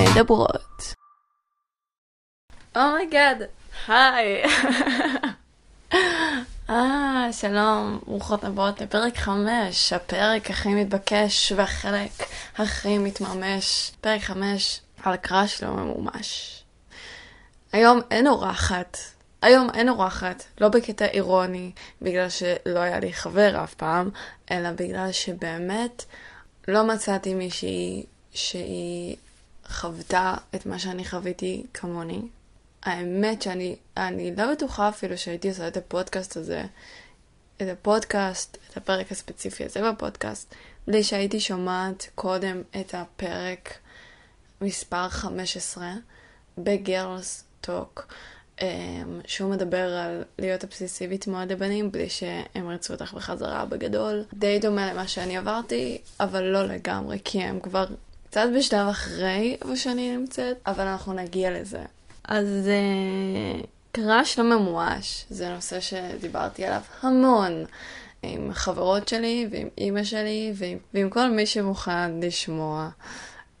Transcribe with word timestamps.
מדברות. 0.00 0.94
oh 2.76 2.92
my 2.92 3.09
God, 3.09 3.42
היי. 3.88 4.42
אה, 6.70 7.28
שלום, 7.32 8.00
ברוכות 8.06 8.44
הבאות 8.44 8.80
לפרק 8.80 9.16
5, 9.16 9.92
הפרק 9.92 10.50
הכי 10.50 10.68
מתבקש 10.68 11.52
והחלק 11.56 12.10
הכי 12.58 12.98
מתממש. 12.98 13.92
פרק 14.00 14.20
5 14.20 14.80
על 15.02 15.16
crush 15.16 15.62
לא 15.62 15.70
ממומש. 15.70 16.62
היום 17.72 18.00
אין 18.10 18.26
אורחת. 18.26 18.96
היום 19.42 19.68
אין 19.74 19.88
אורחת, 19.88 20.44
לא 20.60 20.68
בקטע 20.68 21.04
אירוני, 21.06 21.70
בגלל 22.02 22.28
שלא 22.28 22.78
היה 22.78 23.00
לי 23.00 23.12
חבר 23.12 23.64
אף 23.64 23.74
פעם, 23.74 24.10
אלא 24.50 24.70
בגלל 24.70 25.12
שבאמת 25.12 26.04
לא 26.68 26.84
מצאתי 26.84 27.34
מישהי 27.34 28.04
שהיא 28.32 29.16
חוותה 29.70 30.34
את 30.54 30.66
מה 30.66 30.78
שאני 30.78 31.04
חוויתי 31.04 31.66
כמוני. 31.74 32.20
האמת 32.82 33.42
שאני 33.42 33.76
אני 33.96 34.36
לא 34.36 34.52
בטוחה 34.52 34.88
אפילו 34.88 35.18
שהייתי 35.18 35.48
עושה 35.48 35.68
את 35.68 35.76
הפודקאסט 35.76 36.36
הזה, 36.36 36.62
את 37.56 37.66
הפודקאסט, 37.72 38.58
את 38.70 38.76
הפרק 38.76 39.12
הספציפי 39.12 39.64
הזה 39.64 39.92
בפודקאסט, 39.92 40.54
בלי 40.86 41.02
שהייתי 41.02 41.40
שומעת 41.40 42.10
קודם 42.14 42.62
את 42.80 42.94
הפרק 42.94 43.78
מספר 44.60 45.08
15 45.08 45.92
בגרלס 46.58 47.44
טוק. 47.60 48.06
אמ, 48.62 49.20
שהוא 49.26 49.50
מדבר 49.50 49.94
על 49.94 50.24
להיות 50.38 50.64
אבסיסיבית 50.64 51.26
מאוד 51.26 51.52
לבנים 51.52 51.92
בלי 51.92 52.10
שהם 52.10 52.70
ירצו 52.70 52.92
אותך 52.92 53.14
בחזרה 53.14 53.64
בגדול. 53.64 54.24
די 54.34 54.58
דומה 54.58 54.92
למה 54.92 55.08
שאני 55.08 55.36
עברתי, 55.36 55.98
אבל 56.20 56.42
לא 56.42 56.62
לגמרי, 56.62 57.18
כי 57.24 57.42
הם 57.42 57.60
כבר 57.60 57.86
קצת 58.30 58.48
בשלב 58.58 58.88
אחרי 58.88 59.56
איפה 59.62 59.76
שאני 59.76 60.16
נמצאת, 60.16 60.56
אבל 60.66 60.86
אנחנו 60.86 61.12
נגיע 61.12 61.60
לזה. 61.60 61.84
אז 62.24 62.46
uh, 62.66 63.66
קראש 63.92 64.38
לא 64.38 64.44
ממואש, 64.44 65.24
זה 65.30 65.48
נושא 65.48 65.80
שדיברתי 65.80 66.64
עליו 66.64 66.80
המון. 67.02 67.64
עם 68.22 68.52
חברות 68.52 69.08
שלי 69.08 69.48
ועם 69.50 69.68
אימא 69.78 70.04
שלי 70.04 70.52
ועם, 70.54 70.78
ועם 70.94 71.10
כל 71.10 71.30
מי 71.30 71.46
שמוכן 71.46 72.20
לשמוע. 72.20 72.88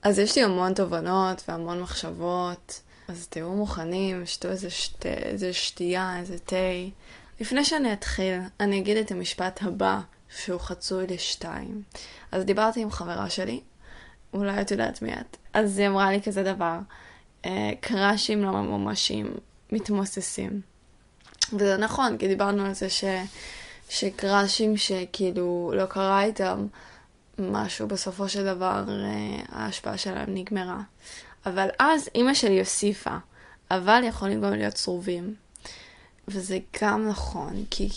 אז 0.02 0.18
יש 0.18 0.36
לי 0.36 0.44
המון 0.44 0.74
תובנות 0.74 1.42
והמון 1.48 1.80
מחשבות. 1.80 2.80
אז 3.08 3.26
תהיו 3.28 3.50
מוכנים, 3.50 4.26
שתו 4.26 4.48
איזה, 4.48 4.70
שת... 4.70 5.06
איזה 5.06 5.52
שתייה, 5.52 6.18
איזה 6.18 6.38
תה. 6.38 6.56
לפני 7.40 7.64
שאני 7.64 7.92
אתחיל, 7.92 8.40
אני 8.60 8.78
אגיד 8.78 8.96
את 8.96 9.10
המשפט 9.10 9.62
הבא, 9.62 10.00
שהוא 10.36 10.60
חצוי 10.60 11.06
לשתיים. 11.06 11.82
אז 12.32 12.44
דיברתי 12.44 12.80
עם 12.80 12.90
חברה 12.90 13.30
שלי, 13.30 13.60
אולי 14.34 14.60
את 14.60 14.70
יודעת 14.70 15.02
מי 15.02 15.12
את. 15.12 15.36
אז 15.52 15.78
היא 15.78 15.88
אמרה 15.88 16.12
לי 16.12 16.22
כזה 16.22 16.42
דבר, 16.42 16.78
אה, 17.44 17.70
קראשים 17.80 18.42
לא 18.42 18.50
ממומשים, 18.50 19.34
מתמוססים. 19.72 20.60
וזה 21.52 21.76
נכון, 21.76 22.18
כי 22.18 22.28
דיברנו 22.28 22.64
על 22.64 22.74
זה 22.74 22.90
ש... 22.90 23.04
שקראשים 23.88 24.76
שכאילו 24.76 25.72
לא 25.76 25.86
קרה 25.86 26.24
איתם 26.24 26.66
משהו, 27.38 27.88
בסופו 27.88 28.28
של 28.28 28.44
דבר 28.44 28.84
אה, 28.88 29.42
ההשפעה 29.48 29.98
שלהם 29.98 30.34
נגמרה. 30.34 30.80
אבל 31.46 31.68
אז 31.78 32.08
אימא 32.14 32.34
שלי 32.34 32.58
הוסיפה, 32.58 33.16
אבל 33.70 34.02
יכולים 34.04 34.42
גם 34.42 34.52
להיות 34.52 34.74
צרובים. 34.74 35.34
וזה 36.28 36.58
גם 36.82 37.08
נכון, 37.08 37.64
כי 37.70 37.88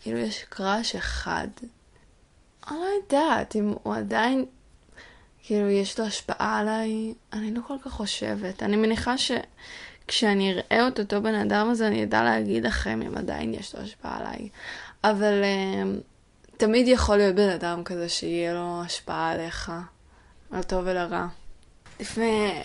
כאילו 0.00 0.18
יש 0.18 0.44
קראש 0.48 0.96
אחד. 0.96 1.48
אני 2.70 2.78
לא 2.78 2.86
יודעת 3.02 3.56
אם 3.56 3.74
הוא 3.82 3.94
עדיין, 3.94 4.44
כאילו 5.46 5.70
יש 5.70 5.98
לו 6.00 6.06
השפעה 6.06 6.58
עליי, 6.58 7.14
אני 7.32 7.54
לא 7.54 7.60
כל 7.66 7.74
כך 7.84 7.92
חושבת. 7.92 8.62
אני 8.62 8.76
מניחה 8.76 9.14
שכשאני 9.18 10.52
אראה 10.52 10.88
את 10.88 10.98
אותו 11.00 11.22
בן 11.22 11.34
אדם 11.34 11.70
הזה, 11.70 11.86
אני 11.86 12.04
אדע 12.04 12.22
להגיד 12.22 12.66
לכם 12.66 13.02
אם 13.02 13.16
עדיין 13.16 13.54
יש 13.54 13.74
לו 13.74 13.80
השפעה 13.80 14.18
עליי. 14.18 14.48
אבל 15.04 15.42
uh, 15.42 16.56
תמיד 16.56 16.88
יכול 16.88 17.16
להיות 17.16 17.34
בן 17.34 17.48
אדם 17.48 17.84
כזה 17.84 18.08
שיהיה 18.08 18.54
לו 18.54 18.82
השפעה 18.84 19.30
עליך, 19.30 19.72
לטוב 20.52 20.82
ולרע. 20.86 21.26
לפני, 22.00 22.62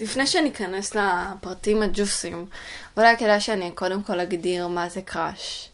לפני 0.00 0.26
שניכנס 0.26 0.94
לפרטים 0.94 1.82
הג'וסיים, 1.82 2.46
אולי 2.96 3.16
כדאי 3.16 3.40
שאני 3.40 3.70
קודם 3.70 4.02
כל 4.02 4.20
אגדיר 4.20 4.68
מה 4.68 4.88
זה 4.88 5.02
crush. 5.02 5.69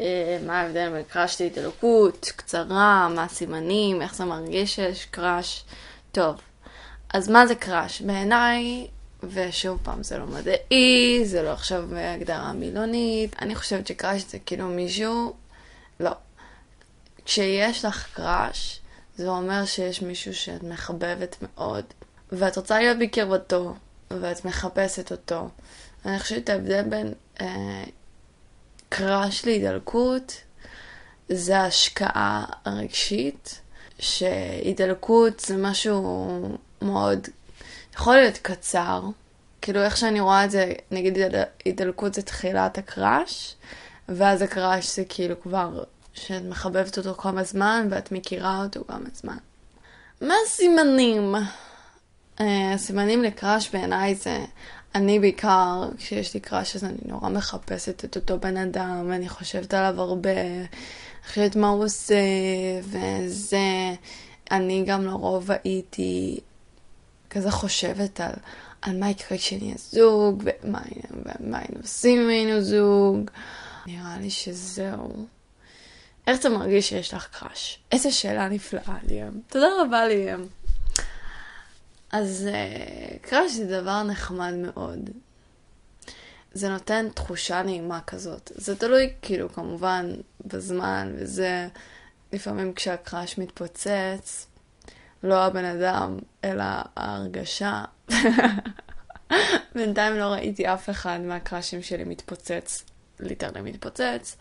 אה, 0.00 0.38
מה 0.46 0.60
ההבדל 0.60 0.90
בין 0.90 1.02
crush 1.02 1.40
להתעלקות, 1.40 2.32
קצרה, 2.36 3.08
מה 3.14 3.24
הסימנים, 3.24 4.02
איך 4.02 4.14
זה 4.14 4.24
מרגיש 4.24 4.74
שיש 4.74 5.04
crush. 5.04 5.64
טוב, 6.12 6.36
אז 7.14 7.28
מה 7.28 7.46
זה 7.46 7.54
crush? 7.54 8.02
בעיניי, 8.02 8.86
ושוב 9.22 9.78
פעם, 9.82 10.02
זה 10.02 10.18
לא 10.18 10.26
מדעי, 10.26 11.20
זה 11.24 11.42
לא 11.42 11.52
עכשיו 11.52 11.84
הגדרה 11.96 12.52
מילונית, 12.52 13.36
אני 13.42 13.54
חושבת 13.54 13.86
ש 13.86 13.96
crush 13.96 14.22
זה 14.28 14.38
כאילו 14.38 14.68
מישהו, 14.68 15.34
לא. 16.00 16.10
כשיש 17.24 17.84
לך 17.84 18.06
crush, 18.14 18.80
זה 19.16 19.28
אומר 19.28 19.64
שיש 19.64 20.02
מישהו 20.02 20.34
שאת 20.34 20.62
מחבבת 20.62 21.36
מאוד, 21.42 21.84
ואת 22.32 22.56
רוצה 22.56 22.78
להיות 22.78 22.98
בקרבתו, 22.98 23.74
ואת 24.10 24.44
מחפשת 24.44 25.12
אותו. 25.12 25.48
אני 26.06 26.18
חושבת 26.18 26.48
ההבדל 26.48 26.82
בין 26.82 27.12
אה, 27.40 27.84
קראש 28.88 29.44
להידלקות 29.44 30.32
זה 31.28 31.58
ההשקעה 31.58 32.44
הרגשית, 32.64 33.60
שהידלקות 33.98 35.40
זה 35.40 35.56
משהו 35.56 36.58
מאוד, 36.82 37.28
יכול 37.94 38.16
להיות 38.16 38.38
קצר, 38.38 39.02
כאילו 39.62 39.82
איך 39.82 39.96
שאני 39.96 40.20
רואה 40.20 40.44
את 40.44 40.50
זה, 40.50 40.72
נגיד 40.90 41.18
הידלקות 41.64 42.14
זה 42.14 42.22
תחילת 42.22 42.78
הקראש, 42.78 43.54
ואז 44.08 44.42
הקראש 44.42 44.96
זה 44.96 45.04
כאילו 45.08 45.40
כבר 45.40 45.84
שאת 46.14 46.42
מחבבת 46.42 46.98
אותו 46.98 47.14
כמה 47.14 47.44
זמן 47.44 47.88
ואת 47.90 48.12
מכירה 48.12 48.62
אותו 48.62 48.84
כמה 48.88 49.08
זמן. 49.14 49.36
מה 50.20 50.34
הסימנים 50.46 51.34
הסימנים 52.40 53.24
אה, 53.24 53.28
לקראש 53.28 53.70
בעיניי 53.70 54.14
זה, 54.14 54.44
אני 54.94 55.20
בעיקר, 55.20 55.88
כשיש 55.98 56.34
לי 56.34 56.40
קראש 56.40 56.76
אז 56.76 56.84
אני 56.84 56.98
נורא 57.06 57.28
מחפשת 57.28 58.04
את 58.04 58.16
אותו 58.16 58.38
בן 58.38 58.56
אדם, 58.56 59.06
ואני 59.10 59.28
חושבת 59.28 59.74
עליו 59.74 60.00
הרבה, 60.00 60.30
חושבת 61.28 61.56
מה 61.56 61.68
הוא 61.68 61.84
עושה, 61.84 62.14
וזה, 62.82 63.94
אני 64.50 64.84
גם 64.86 65.04
לרוב 65.04 65.50
הייתי 65.64 66.40
כזה 67.30 67.50
חושבת 67.50 68.20
על, 68.20 68.32
על 68.82 68.98
מה 68.98 69.10
יקרה 69.10 69.38
כשאני 69.38 69.74
הזוג, 69.74 70.42
ומה, 70.44 70.80
ומה 71.40 71.58
היינו 71.58 71.80
עושים 71.82 72.20
אם 72.20 72.28
היינו 72.28 72.60
זוג. 72.60 73.30
נראה 73.86 74.16
לי 74.20 74.30
שזהו. 74.30 75.26
איך 76.26 76.42
זה 76.42 76.48
מרגיש 76.48 76.88
שיש 76.88 77.14
לך 77.14 77.28
קראש? 77.38 77.78
איזה 77.92 78.10
שאלה 78.10 78.48
נפלאה, 78.48 78.98
ליאם. 79.08 79.40
תודה 79.48 79.66
רבה, 79.80 80.06
ליאם. 80.06 80.46
אז 82.12 82.48
uh, 82.52 83.18
קראש 83.18 83.52
זה 83.52 83.80
דבר 83.80 84.02
נחמד 84.02 84.52
מאוד. 84.54 85.10
זה 86.52 86.68
נותן 86.68 87.08
תחושה 87.14 87.62
נעימה 87.62 88.00
כזאת. 88.00 88.52
זה 88.54 88.76
תלוי, 88.76 89.12
כאילו, 89.22 89.52
כמובן, 89.52 90.14
בזמן 90.46 91.12
וזה. 91.16 91.68
לפעמים 92.32 92.72
כשהקראש 92.74 93.38
מתפוצץ, 93.38 94.46
לא 95.22 95.44
הבן 95.44 95.64
אדם, 95.64 96.18
אלא 96.44 96.64
ההרגשה. 96.96 97.84
בינתיים 99.74 100.16
לא 100.16 100.24
ראיתי 100.24 100.66
אף 100.66 100.90
אחד 100.90 101.18
מהקראשים 101.20 101.82
שלי 101.82 102.04
מתפוצץ, 102.04 102.84
ליטרלי 103.20 103.60
מתפוצץ. 103.60 104.36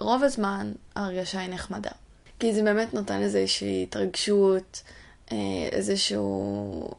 רוב 0.00 0.22
הזמן 0.22 0.72
ההרגשה 0.96 1.40
היא 1.40 1.50
נחמדה. 1.50 1.90
כי 2.38 2.54
זה 2.54 2.62
באמת 2.62 2.94
נותן 2.94 3.22
איזושהי 3.22 3.82
התרגשות. 3.82 4.82
אה, 5.32 5.36
איזשהו... 5.72 6.90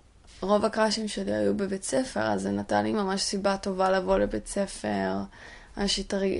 רוב 0.41 0.65
הקראשים 0.65 1.07
שלי 1.07 1.33
היו 1.35 1.57
בבית 1.57 1.83
ספר, 1.83 2.21
אז 2.21 2.41
זה 2.41 2.51
נתן 2.51 2.83
לי 2.83 2.91
ממש 2.91 3.21
סיבה 3.21 3.57
טובה 3.57 3.89
לבוא 3.89 4.17
לבית 4.17 4.47
ספר. 4.47 5.17
ממש 5.77 5.99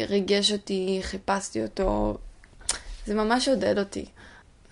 ריגש 0.09 0.51
אותי, 0.51 0.99
חיפשתי 1.03 1.63
אותו. 1.63 2.17
זה 3.05 3.15
ממש 3.15 3.47
עודד 3.47 3.79
אותי. 3.79 4.05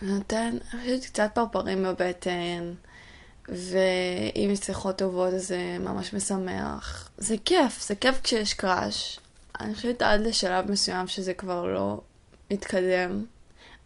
נותן, 0.02 0.58
אני 0.74 0.82
חושבת, 0.82 1.06
קצת 1.06 1.30
פרפרים 1.34 1.84
בבטן, 1.84 2.74
ואם 3.50 4.50
יש 4.52 4.60
שיחות 4.60 4.98
טובות 4.98 5.34
אז 5.34 5.48
זה 5.48 5.78
ממש 5.80 6.14
משמח. 6.14 7.10
זה 7.18 7.36
כיף, 7.46 7.88
זה 7.88 7.96
כיף 7.96 8.22
כשיש 8.24 8.54
קראש. 8.54 9.20
אני 9.60 9.76
חושבת 9.76 10.02
עד 10.02 10.22
לשלב 10.22 10.72
מסוים 10.72 11.08
שזה 11.08 11.34
כבר 11.34 11.66
לא 11.66 12.02
מתקדם, 12.52 13.26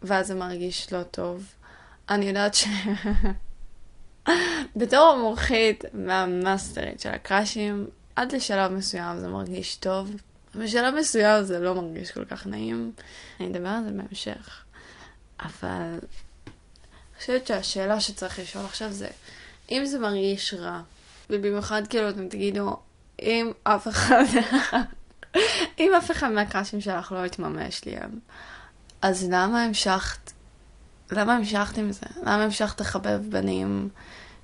ואז 0.02 0.26
זה 0.26 0.34
מרגיש 0.34 0.92
לא 0.92 1.02
טוב. 1.02 1.44
אני 2.12 2.26
יודעת 2.26 2.54
ש... 2.54 2.66
בתור 4.76 5.08
המומחית 5.08 5.84
והמאסטרית 6.06 7.00
של 7.00 7.08
הקראשים, 7.08 7.86
עד 8.16 8.32
לשלב 8.32 8.72
מסוים 8.72 9.18
זה 9.18 9.28
מרגיש 9.28 9.76
טוב. 9.76 10.10
בשלב 10.54 10.94
מסוים 10.94 11.44
זה 11.44 11.58
לא 11.58 11.74
מרגיש 11.74 12.10
כל 12.10 12.24
כך 12.24 12.46
נעים. 12.46 12.92
אני 13.40 13.48
אדבר 13.48 13.68
על 13.68 13.84
זה 13.84 13.90
בהמשך. 13.90 14.64
אבל 15.40 15.68
אני 15.68 15.98
חושבת 17.18 17.46
שהשאלה 17.46 18.00
שצריך 18.00 18.38
לשאול 18.38 18.64
עכשיו 18.64 18.92
זה, 18.92 19.08
אם 19.70 19.86
זה 19.86 19.98
מרגיש 19.98 20.54
רע, 20.54 20.80
ובמיוחד 21.30 21.86
כאילו 21.86 22.08
אתם 22.08 22.28
תגידו, 22.28 22.76
אם 23.22 23.52
אף 23.62 23.88
אחד, 23.88 24.24
אם 25.80 25.92
אף 25.98 26.10
אחד 26.10 26.28
מהקראשים 26.28 26.80
שלך 26.80 27.12
לא 27.12 27.26
יתממש 27.26 27.84
לי, 27.84 27.96
אז 29.02 29.28
למה 29.30 29.64
המשכת, 29.64 30.31
למה 31.12 31.36
המשכת 31.36 31.78
עם 31.78 31.92
זה? 31.92 32.06
למה 32.22 32.44
המשכת 32.44 32.80
לחבב 32.80 33.20
בנים 33.28 33.88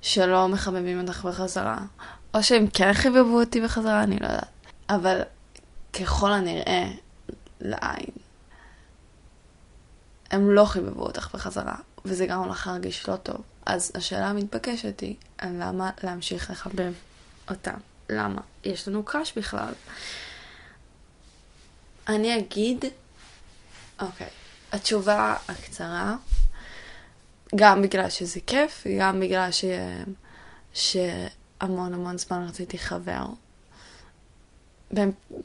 שלא 0.01 0.47
מחבבים 0.47 1.01
אותך 1.01 1.25
בחזרה? 1.25 1.77
או 2.33 2.43
שהם 2.43 2.67
כן 2.67 2.93
חיבבו 2.93 3.39
אותי 3.39 3.61
בחזרה, 3.61 4.03
אני 4.03 4.19
לא 4.19 4.25
יודעת. 4.25 4.47
אבל 4.89 5.21
ככל 5.93 6.31
הנראה, 6.31 6.91
לעין, 7.61 8.09
הם 10.31 10.51
לא 10.51 10.65
חיבבו 10.65 11.03
אותך 11.03 11.29
בחזרה, 11.33 11.75
וזה 12.05 12.25
גרם 12.25 12.49
לך 12.49 12.67
להרגיש 12.67 13.09
לא 13.09 13.15
טוב. 13.15 13.41
אז 13.65 13.91
השאלה 13.95 14.27
המתבקשת 14.27 14.99
היא, 14.99 15.15
למה 15.43 15.89
להמשיך 16.03 16.51
לחבב 16.51 16.93
אותם? 17.49 17.77
למה? 18.09 18.41
יש 18.63 18.87
לנו 18.87 19.03
קראש 19.03 19.33
בכלל. 19.37 19.73
אני 22.07 22.37
אגיד, 22.39 22.85
אוקיי, 23.99 24.27
התשובה 24.71 25.35
הקצרה, 25.49 26.15
גם 27.55 27.81
בגלל 27.81 28.09
שזה 28.09 28.39
כיף, 28.47 28.87
גם 28.99 29.19
בגלל 29.19 29.51
ש... 29.51 29.65
שהמון 30.73 31.93
המון 31.93 32.17
זמן 32.17 32.45
רציתי 32.49 32.77
חבר. 32.77 33.25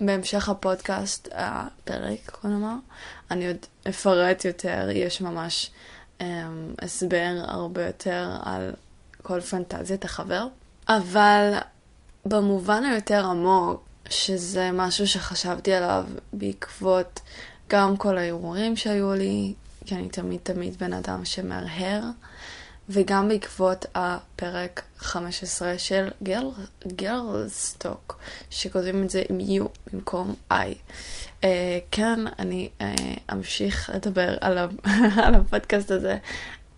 בהמשך 0.01 0.49
הפודקאסט, 0.49 1.29
הפרק, 1.33 2.39
בוא 2.43 2.51
נאמר, 2.51 2.75
אני 3.31 3.47
עוד 3.47 3.57
אפרט 3.89 4.45
יותר, 4.45 4.89
יש 4.93 5.21
ממש 5.21 5.71
um, 6.19 6.23
הסבר 6.83 7.45
הרבה 7.45 7.87
יותר 7.87 8.37
על 8.43 8.73
כל 9.23 9.41
פנטזיית 9.41 10.05
החבר, 10.05 10.47
אבל 10.89 11.53
במובן 12.27 12.85
היותר 12.85 13.27
עמוק, 13.27 13.85
שזה 14.11 14.71
משהו 14.73 15.07
שחשבתי 15.07 15.75
עליו 15.75 16.05
בעקבות 16.33 17.21
גם 17.69 17.97
כל 17.97 18.19
הערעורים 18.19 18.77
שהיו 18.77 19.15
לי, 19.15 19.55
כי 19.87 19.95
אני 19.95 20.09
תמיד 20.09 20.41
תמיד 20.43 20.79
בן 20.79 20.93
אדם 20.93 21.25
שמהרהר, 21.25 22.03
וגם 22.89 23.29
בעקבות 23.29 23.87
הפרק 23.95 24.83
15 24.99 25.79
של 25.79 26.09
גרלסטוק, 26.87 28.19
שכותבים 28.51 29.03
את 29.03 29.11
זה 29.11 29.23
עם 29.31 29.39
U 29.41 29.69
במקום 29.93 30.35
I. 30.51 30.55
Uh, 31.41 31.45
כן, 31.91 32.21
אני 32.39 32.69
uh, 32.79 32.83
אמשיך 33.33 33.91
לדבר 33.95 34.37
על, 34.41 34.59
על 35.25 35.35
הפודקאסט 35.35 35.91
הזה 35.91 36.19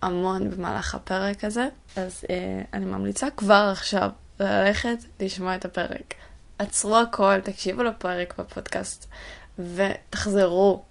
המון 0.01 0.49
במהלך 0.49 0.95
הפרק 0.95 1.43
הזה, 1.43 1.67
אז 1.95 2.23
uh, 2.23 2.27
אני 2.73 2.85
ממליצה 2.85 3.27
כבר 3.37 3.69
עכשיו 3.71 4.09
ללכת 4.39 4.97
לשמוע 5.19 5.55
את 5.55 5.65
הפרק. 5.65 6.13
עצרו 6.59 6.97
הכל, 6.97 7.39
תקשיבו 7.43 7.83
לפרק 7.83 8.33
בפודקאסט 8.39 9.07
ותחזרו. 9.59 10.83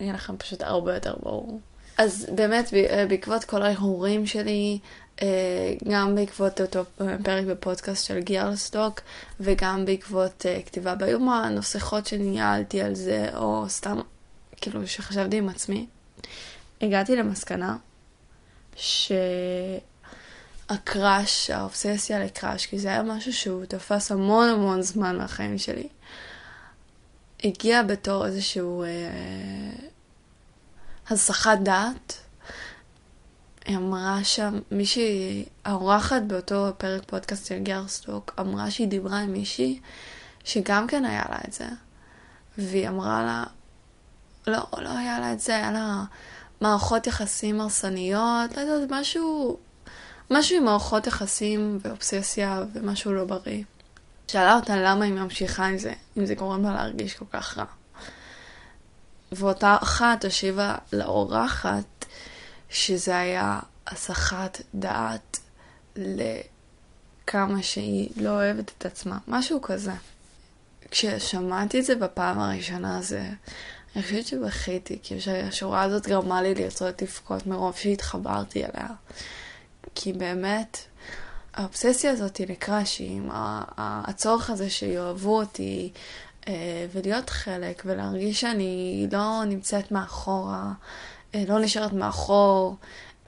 יהיה 0.00 0.12
לכם 0.12 0.36
פשוט 0.36 0.62
הרבה 0.62 0.94
יותר 0.94 1.14
ברור. 1.22 1.60
אז 1.98 2.26
באמת, 2.34 2.70
בעקבות 3.08 3.44
כל 3.44 3.62
ההרהורים 3.62 4.26
שלי, 4.26 4.78
אה, 5.22 5.74
גם 5.88 6.14
בעקבות 6.14 6.60
אותו 6.60 6.84
פרק 7.24 7.44
בפודקאסט 7.44 8.06
של 8.06 8.20
גיארסטוק, 8.20 9.00
וגם 9.40 9.84
בעקבות 9.84 10.46
אה, 10.46 10.60
כתיבה 10.66 10.94
ביומן, 10.94 11.54
או 11.56 11.62
שיחות 11.62 12.06
שניהלתי 12.06 12.80
על 12.80 12.94
זה, 12.94 13.28
או 13.36 13.64
סתם, 13.68 14.00
כאילו, 14.56 14.86
שחשבתי 14.86 15.36
עם 15.36 15.48
עצמי, 15.48 15.86
הגעתי 16.80 17.16
למסקנה 17.16 17.76
שהקראש, 20.66 21.50
האובססיה 21.50 22.24
לקראש, 22.24 22.66
כי 22.66 22.78
זה 22.78 22.88
היה 22.88 23.02
משהו 23.02 23.32
שהוא 23.32 23.64
תפס 23.64 24.12
המון 24.12 24.48
המון 24.48 24.82
זמן 24.82 25.18
מהחיים 25.18 25.58
שלי, 25.58 25.88
הגיע 27.44 27.82
בתור 27.82 28.26
איזשהו 28.26 28.82
אה, 28.82 28.88
הסחת 31.08 31.58
דעת. 31.62 32.18
היא 33.64 33.76
אמרה 33.76 34.24
שם, 34.24 34.58
מישהי, 34.70 35.44
האורחת 35.64 36.22
באותו 36.26 36.72
פרק 36.78 37.02
פודקאסט 37.06 37.46
של 37.46 37.58
גרסטוק, 37.58 38.34
אמרה 38.40 38.70
שהיא 38.70 38.88
דיברה 38.88 39.18
עם 39.18 39.32
מישהי 39.32 39.80
שגם 40.44 40.86
כן 40.86 41.04
היה 41.04 41.24
לה 41.30 41.38
את 41.48 41.52
זה. 41.52 41.68
והיא 42.58 42.88
אמרה 42.88 43.24
לה, 43.24 43.44
לא, 44.46 44.82
לא 44.82 44.98
היה 44.98 45.20
לה 45.20 45.32
את 45.32 45.40
זה, 45.40 45.56
היה 45.56 45.72
לה 45.72 46.04
מערכות 46.60 47.06
יחסים 47.06 47.60
הרסניות, 47.60 48.56
לא 48.56 48.60
יודעת, 48.60 49.00
משהו, 49.00 49.58
משהו 50.30 50.56
עם 50.56 50.64
מערכות 50.64 51.06
יחסים 51.06 51.78
ואובססיה 51.82 52.62
ומשהו 52.72 53.12
לא 53.12 53.24
בריא. 53.24 53.62
שאלה 54.28 54.54
אותה 54.56 54.76
למה 54.76 55.04
היא 55.04 55.12
ממשיכה 55.12 55.66
עם 55.66 55.78
זה, 55.78 55.92
אם 56.18 56.26
זה 56.26 56.34
גורם 56.34 56.62
לה 56.62 56.74
להרגיש 56.74 57.14
כל 57.14 57.24
כך 57.32 57.58
רע. 57.58 57.64
ואותה 59.32 59.76
אחת 59.82 60.24
השיבה 60.24 60.74
לאורחת 60.92 62.04
שזה 62.68 63.18
היה 63.18 63.60
הסחת 63.86 64.60
דעת 64.74 65.40
לכמה 65.96 67.62
שהיא 67.62 68.10
לא 68.16 68.30
אוהבת 68.30 68.72
את 68.78 68.86
עצמה, 68.86 69.18
משהו 69.28 69.62
כזה. 69.62 69.92
כששמעתי 70.90 71.80
את 71.80 71.84
זה 71.84 71.94
בפעם 71.94 72.38
הראשונה, 72.38 73.02
זה... 73.02 73.28
אני 73.96 74.02
חושבת 74.02 74.26
שבכיתי, 74.26 74.98
כי 75.02 75.18
השורה 75.48 75.82
הזאת 75.82 76.06
גרמה 76.06 76.42
לי 76.42 76.54
לרצות 76.54 77.02
לבכות 77.02 77.46
מרוב 77.46 77.76
שהתחברתי 77.76 78.64
אליה. 78.64 78.88
כי 79.94 80.12
באמת, 80.12 80.78
האובססיה 81.54 82.10
הזאת 82.10 82.40
לקראשים, 82.40 83.28
הצורך 83.76 84.50
הזה 84.50 84.70
שיאהבו 84.70 85.40
אותי, 85.40 85.92
אה, 86.48 86.86
ולהיות 86.92 87.30
חלק, 87.30 87.82
ולהרגיש 87.86 88.40
שאני 88.40 89.06
לא 89.12 89.44
נמצאת 89.44 89.92
מאחורה, 89.92 90.72
אה, 91.34 91.44
לא 91.48 91.60
נשארת 91.60 91.92
מאחור, 91.92 92.76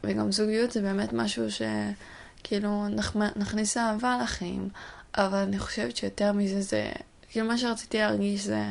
וגם 0.04 0.32
זוגיות 0.32 0.70
זה 0.70 0.82
באמת 0.82 1.12
משהו 1.12 1.44
שכאילו 1.50 2.86
נכניס 3.36 3.76
אהבה 3.76 4.18
לחיים, 4.22 4.68
אבל 5.16 5.38
אני 5.38 5.58
חושבת 5.58 5.96
שיותר 5.96 6.32
מזה 6.32 6.60
זה, 6.60 6.90
כאילו 7.30 7.46
מה 7.46 7.58
שרציתי 7.58 7.98
להרגיש 7.98 8.40
זה, 8.40 8.64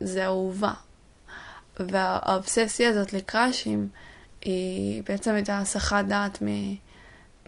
זה 0.00 0.24
אהובה. 0.24 0.72
והאובססיה 1.80 2.90
הזאת 2.90 3.12
לקראשים, 3.12 3.88
היא 4.42 5.02
בעצם 5.08 5.34
הייתה 5.34 5.58
הסחת 5.58 6.04
דעת 6.04 6.42
מ... 6.42 6.46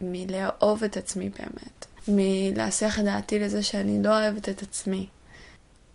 מלאהוב 0.03 0.85
את 0.85 0.97
עצמי 0.97 1.29
באמת. 1.29 1.87
מלהסיח 2.09 2.99
את 2.99 3.05
דעתי 3.05 3.39
לזה 3.39 3.63
שאני 3.63 4.03
לא 4.03 4.09
אוהבת 4.09 4.49
את 4.49 4.63
עצמי. 4.63 5.07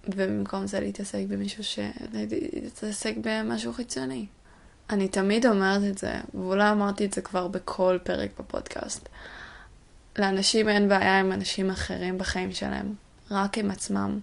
ובמקום 0.08 0.68
זה 0.68 0.80
להתעסק 0.80 1.24
במישהו 1.28 1.64
ש... 1.64 1.80
להתעסק 2.14 3.16
במשהו 3.22 3.74
חיצוני. 3.74 4.26
אני 4.90 5.08
תמיד 5.08 5.46
אומרת 5.46 5.82
את 5.92 5.98
זה, 5.98 6.14
ואולי 6.34 6.72
אמרתי 6.72 7.06
את 7.06 7.14
זה 7.14 7.22
כבר 7.22 7.48
בכל 7.48 7.98
פרק 8.04 8.30
בפודקאסט. 8.40 9.10
לאנשים 10.20 10.70
אין 10.70 10.90
בעיה 10.90 11.20
עם 11.20 11.32
אנשים 11.32 11.70
אחרים 11.70 12.18
בחיים 12.18 12.52
שלהם, 12.52 12.94
רק 13.32 13.58
עם 13.58 13.72
עצמם. 13.72 14.20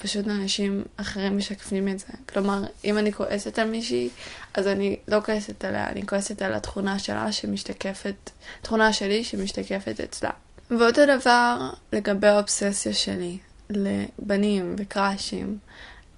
ופשוט 0.00 0.26
אנשים 0.26 0.84
אחרים 0.96 1.36
משקפים 1.38 1.88
את 1.88 1.98
זה. 1.98 2.06
כלומר, 2.28 2.62
אם 2.84 2.98
אני 2.98 3.12
כועסת 3.12 3.58
על 3.58 3.70
מישהי, 3.70 4.08
אז 4.54 4.66
אני 4.66 4.96
לא 5.08 5.20
כועסת 5.26 5.64
עליה, 5.64 5.88
אני 5.88 6.06
כועסת 6.06 6.42
על 6.42 6.54
התכונה 6.54 6.98
שלה 6.98 7.32
שמשתקפת, 7.32 8.30
תכונה 8.62 8.92
שלי 8.92 9.24
שמשתקפת 9.24 10.00
אצלה. 10.00 10.30
ואותו 10.70 11.00
דבר 11.18 11.70
לגבי 11.92 12.26
האובססיה 12.26 12.94
שלי. 12.94 13.38
לבנים 13.70 14.74
וקראשים, 14.78 15.58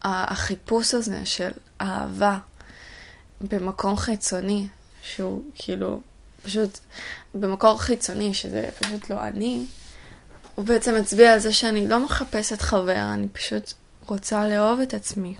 החיפוש 0.02 0.94
הזה 0.94 1.26
של 1.26 1.50
אהבה 1.80 2.38
במקום 3.40 3.96
חיצוני, 3.96 4.66
שהוא 5.02 5.42
כאילו 5.54 6.00
פשוט 6.42 6.78
במקור 7.34 7.78
חיצוני, 7.78 8.34
שזה 8.34 8.68
פשוט 8.80 9.10
לא 9.10 9.22
אני, 9.22 9.64
הוא 10.54 10.64
בעצם 10.64 10.94
מצביע 11.00 11.32
על 11.32 11.38
זה 11.38 11.52
שאני 11.52 11.88
לא 11.88 12.04
מחפשת 12.04 12.60
חבר, 12.60 13.12
אני 13.14 13.28
פשוט 13.28 13.72
רוצה 14.06 14.48
לאהוב 14.48 14.80
את 14.80 14.94
עצמי. 14.94 15.34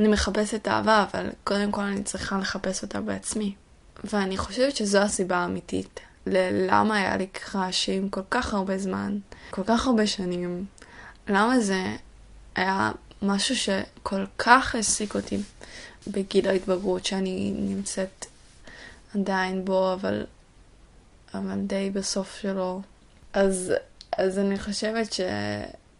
אני 0.00 0.08
מחפשת 0.08 0.68
אהבה, 0.68 1.04
אבל 1.12 1.30
קודם 1.44 1.72
כל 1.72 1.82
אני 1.82 2.02
צריכה 2.02 2.38
לחפש 2.38 2.82
אותה 2.82 3.00
בעצמי. 3.00 3.54
ואני 4.04 4.36
חושבת 4.36 4.76
שזו 4.76 4.98
הסיבה 4.98 5.36
האמיתית 5.36 6.00
ללמה 6.26 6.96
היה 6.96 7.16
לי 7.16 7.26
קראשים 7.26 8.08
כל 8.08 8.20
כך 8.30 8.54
הרבה 8.54 8.78
זמן, 8.78 9.18
כל 9.50 9.62
כך 9.66 9.86
הרבה 9.86 10.06
שנים, 10.06 10.66
למה 11.28 11.60
זה 11.60 11.96
היה 12.54 12.92
משהו 13.22 13.56
שכל 13.56 14.24
כך 14.38 14.74
העסיק 14.74 15.14
אותי 15.14 15.38
בגיל 16.06 16.48
ההתבגרות, 16.48 17.04
שאני 17.04 17.52
נמצאת 17.56 18.26
עדיין 19.14 19.64
בו, 19.64 19.92
אבל, 19.92 20.26
אבל 21.34 21.58
די 21.60 21.90
בסוף 21.90 22.38
שלו. 22.40 22.82
אז, 23.32 23.72
אז 24.18 24.38
אני 24.38 24.58
חושבת 24.58 25.12
ש, 25.12 25.20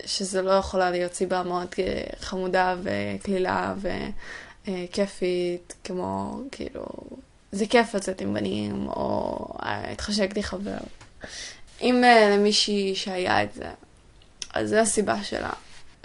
שזה 0.07 0.43
לא 0.43 0.51
יכולה 0.51 0.91
להיות 0.91 1.15
סיבה 1.15 1.43
מאוד 1.43 1.69
חמודה 2.21 2.77
וקלילה 2.83 3.75
וכיפית, 4.67 5.75
כמו, 5.85 6.41
כאילו, 6.53 6.85
זה 7.53 7.67
כיף 7.67 7.95
לצאת 7.95 8.21
עם 8.21 8.35
בנים, 8.35 8.89
או 8.89 9.39
התחשקתי 9.59 10.43
חבר. 10.43 10.79
אם 11.81 12.03
למישהי 12.33 12.95
שהיה 12.95 13.43
את 13.43 13.55
זה, 13.55 13.71
אז 14.55 14.69
זו 14.69 14.77
הסיבה 14.77 15.23
שלה. 15.23 15.53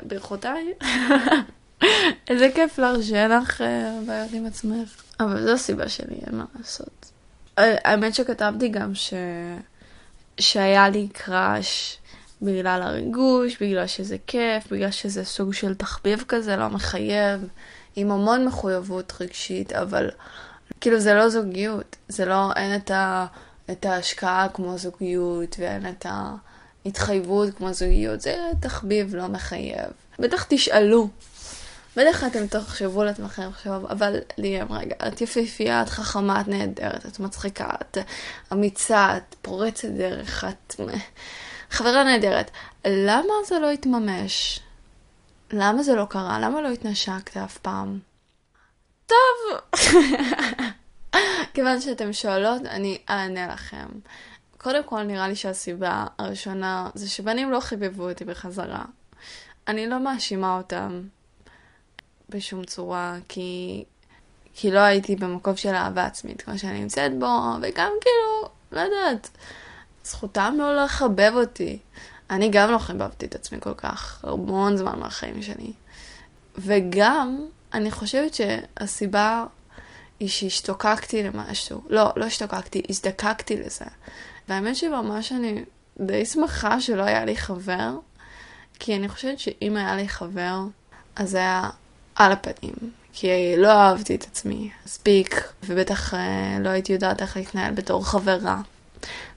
ברכותיי. 0.03 0.73
איזה 2.29 2.49
כיף 2.55 2.79
לך 2.79 3.03
שאין 3.03 3.31
לך 3.31 3.63
בעיות 4.05 4.33
עם 4.33 4.45
עצמך. 4.45 5.03
אבל 5.19 5.43
זו 5.43 5.51
הסיבה 5.51 5.89
שלי, 5.89 6.15
אין 6.27 6.35
מה 6.35 6.45
לעשות. 6.57 7.11
האמת 7.57 8.15
שכתבתי 8.15 8.69
גם 8.69 8.95
ש... 8.95 9.13
שהיה 10.39 10.89
לי 10.89 11.07
קראש 11.13 11.97
בגלל 12.43 12.81
הריגוש, 12.81 13.57
בגלל 13.61 13.87
שזה 13.87 14.17
כיף, 14.27 14.71
בגלל 14.71 14.91
שזה 14.91 15.25
סוג 15.25 15.53
של 15.53 15.75
תחביב 15.75 16.23
כזה, 16.27 16.55
לא 16.55 16.69
מחייב, 16.69 17.47
עם 17.95 18.11
המון 18.11 18.45
מחויבות 18.45 19.13
רגשית, 19.19 19.73
אבל 19.73 20.09
כאילו 20.81 20.99
זה 20.99 21.13
לא 21.13 21.29
זוגיות, 21.29 21.95
זה 22.07 22.25
לא, 22.25 22.53
אין 22.55 22.75
את, 22.75 22.91
ה, 22.91 23.25
את 23.71 23.85
ההשקעה 23.85 24.47
כמו 24.53 24.77
זוגיות, 24.77 25.55
ואין 25.59 25.89
את 25.89 26.05
ההתחייבות 26.85 27.49
כמו 27.57 27.73
זוגיות, 27.73 28.21
זה 28.21 28.37
תחביב 28.59 29.15
לא 29.15 29.27
מחייב. 29.27 29.89
בטח 30.19 30.45
תשאלו, 30.49 31.09
בטח 31.97 32.23
אתם 32.23 32.47
תחשבו 32.47 33.03
לעצמכם 33.03 33.47
עכשיו, 33.49 33.81
אבל 33.89 34.17
ליאם 34.37 34.73
רגע, 34.73 34.95
את 35.07 35.21
יפהפייה, 35.21 35.81
את 35.81 35.89
חכמה, 35.89 36.41
את 36.41 36.47
נהדרת, 36.47 37.05
את 37.05 37.19
מצחיקה, 37.19 37.69
את 37.81 37.97
אמיצה, 38.53 39.17
את 39.17 39.35
פורצת 39.41 39.87
דרך, 39.87 40.43
את 40.43 40.75
חברה 41.73 42.03
נהדרת. 42.03 42.51
למה 42.85 43.33
זה 43.45 43.59
לא 43.59 43.71
התממש? 43.71 44.59
למה 45.51 45.83
זה 45.83 45.95
לא 45.95 46.05
קרה? 46.05 46.39
למה 46.39 46.61
לא 46.61 46.67
התנשקת 46.67 47.37
אף 47.37 47.57
פעם? 47.57 47.99
טוב, 49.07 49.59
כיוון 51.53 51.81
שאתם 51.81 52.13
שואלות, 52.13 52.61
אני 52.65 52.97
אענה 53.09 53.47
לכם. 53.47 53.85
קודם 54.57 54.83
כל, 54.83 55.03
נראה 55.03 55.27
לי 55.27 55.35
שהסיבה 55.35 56.05
הראשונה 56.17 56.89
זה 56.93 57.09
שבנים 57.09 57.51
לא 57.51 57.59
חיבבו 57.59 58.09
אותי 58.09 58.25
בחזרה. 58.25 58.83
אני 59.67 59.87
לא 59.87 59.99
מאשימה 59.99 60.57
אותם 60.57 61.01
בשום 62.29 62.63
צורה, 62.63 63.17
כי, 63.27 63.83
כי 64.53 64.71
לא 64.71 64.79
הייתי 64.79 65.15
במקום 65.15 65.55
של 65.55 65.75
אהבה 65.75 66.05
עצמית 66.05 66.41
כמו 66.41 66.59
שאני 66.59 66.81
נמצאת 66.81 67.19
בו, 67.19 67.25
וגם 67.61 67.91
כאילו, 68.01 68.49
לא 68.71 68.79
יודעת, 68.79 69.29
זכותם 70.03 70.55
לא 70.57 70.83
לחבב 70.83 71.31
אותי. 71.35 71.79
אני 72.29 72.49
גם 72.49 72.71
לא 72.71 72.77
חיבבתי 72.77 73.25
את 73.25 73.35
עצמי 73.35 73.57
כל 73.61 73.73
כך, 73.73 74.25
המון 74.27 74.77
זמן 74.77 74.99
מהחיים 74.99 75.41
שלי. 75.41 75.73
וגם, 76.57 77.45
אני 77.73 77.91
חושבת 77.91 78.33
שהסיבה 78.33 79.45
היא 80.19 80.29
שהשתוקקתי 80.29 81.23
למשהו. 81.23 81.81
לא, 81.89 82.13
לא 82.15 82.25
השתוקקתי, 82.25 82.81
הזדקקתי 82.89 83.57
לזה. 83.57 83.85
והאמת 84.49 84.75
שממש 84.75 85.31
אני 85.31 85.63
די 85.99 86.25
שמחה 86.25 86.81
שלא 86.81 87.03
היה 87.03 87.25
לי 87.25 87.35
חבר, 87.35 87.91
כי 88.79 88.95
אני 88.95 89.09
חושבת 89.09 89.39
שאם 89.39 89.77
היה 89.77 89.95
לי 89.95 90.09
חבר, 90.09 90.59
אז 91.15 91.29
זה 91.29 91.37
היה 91.37 91.69
על 92.15 92.31
הפנים. 92.31 92.73
כי 93.13 93.53
לא 93.57 93.71
אהבתי 93.71 94.15
את 94.15 94.23
עצמי 94.23 94.71
מספיק, 94.85 95.53
ובטח 95.63 96.13
אה, 96.13 96.57
לא 96.59 96.69
הייתי 96.69 96.93
יודעת 96.93 97.21
איך 97.21 97.37
להתנהל 97.37 97.73
בתור 97.73 98.05
חברה. 98.05 98.61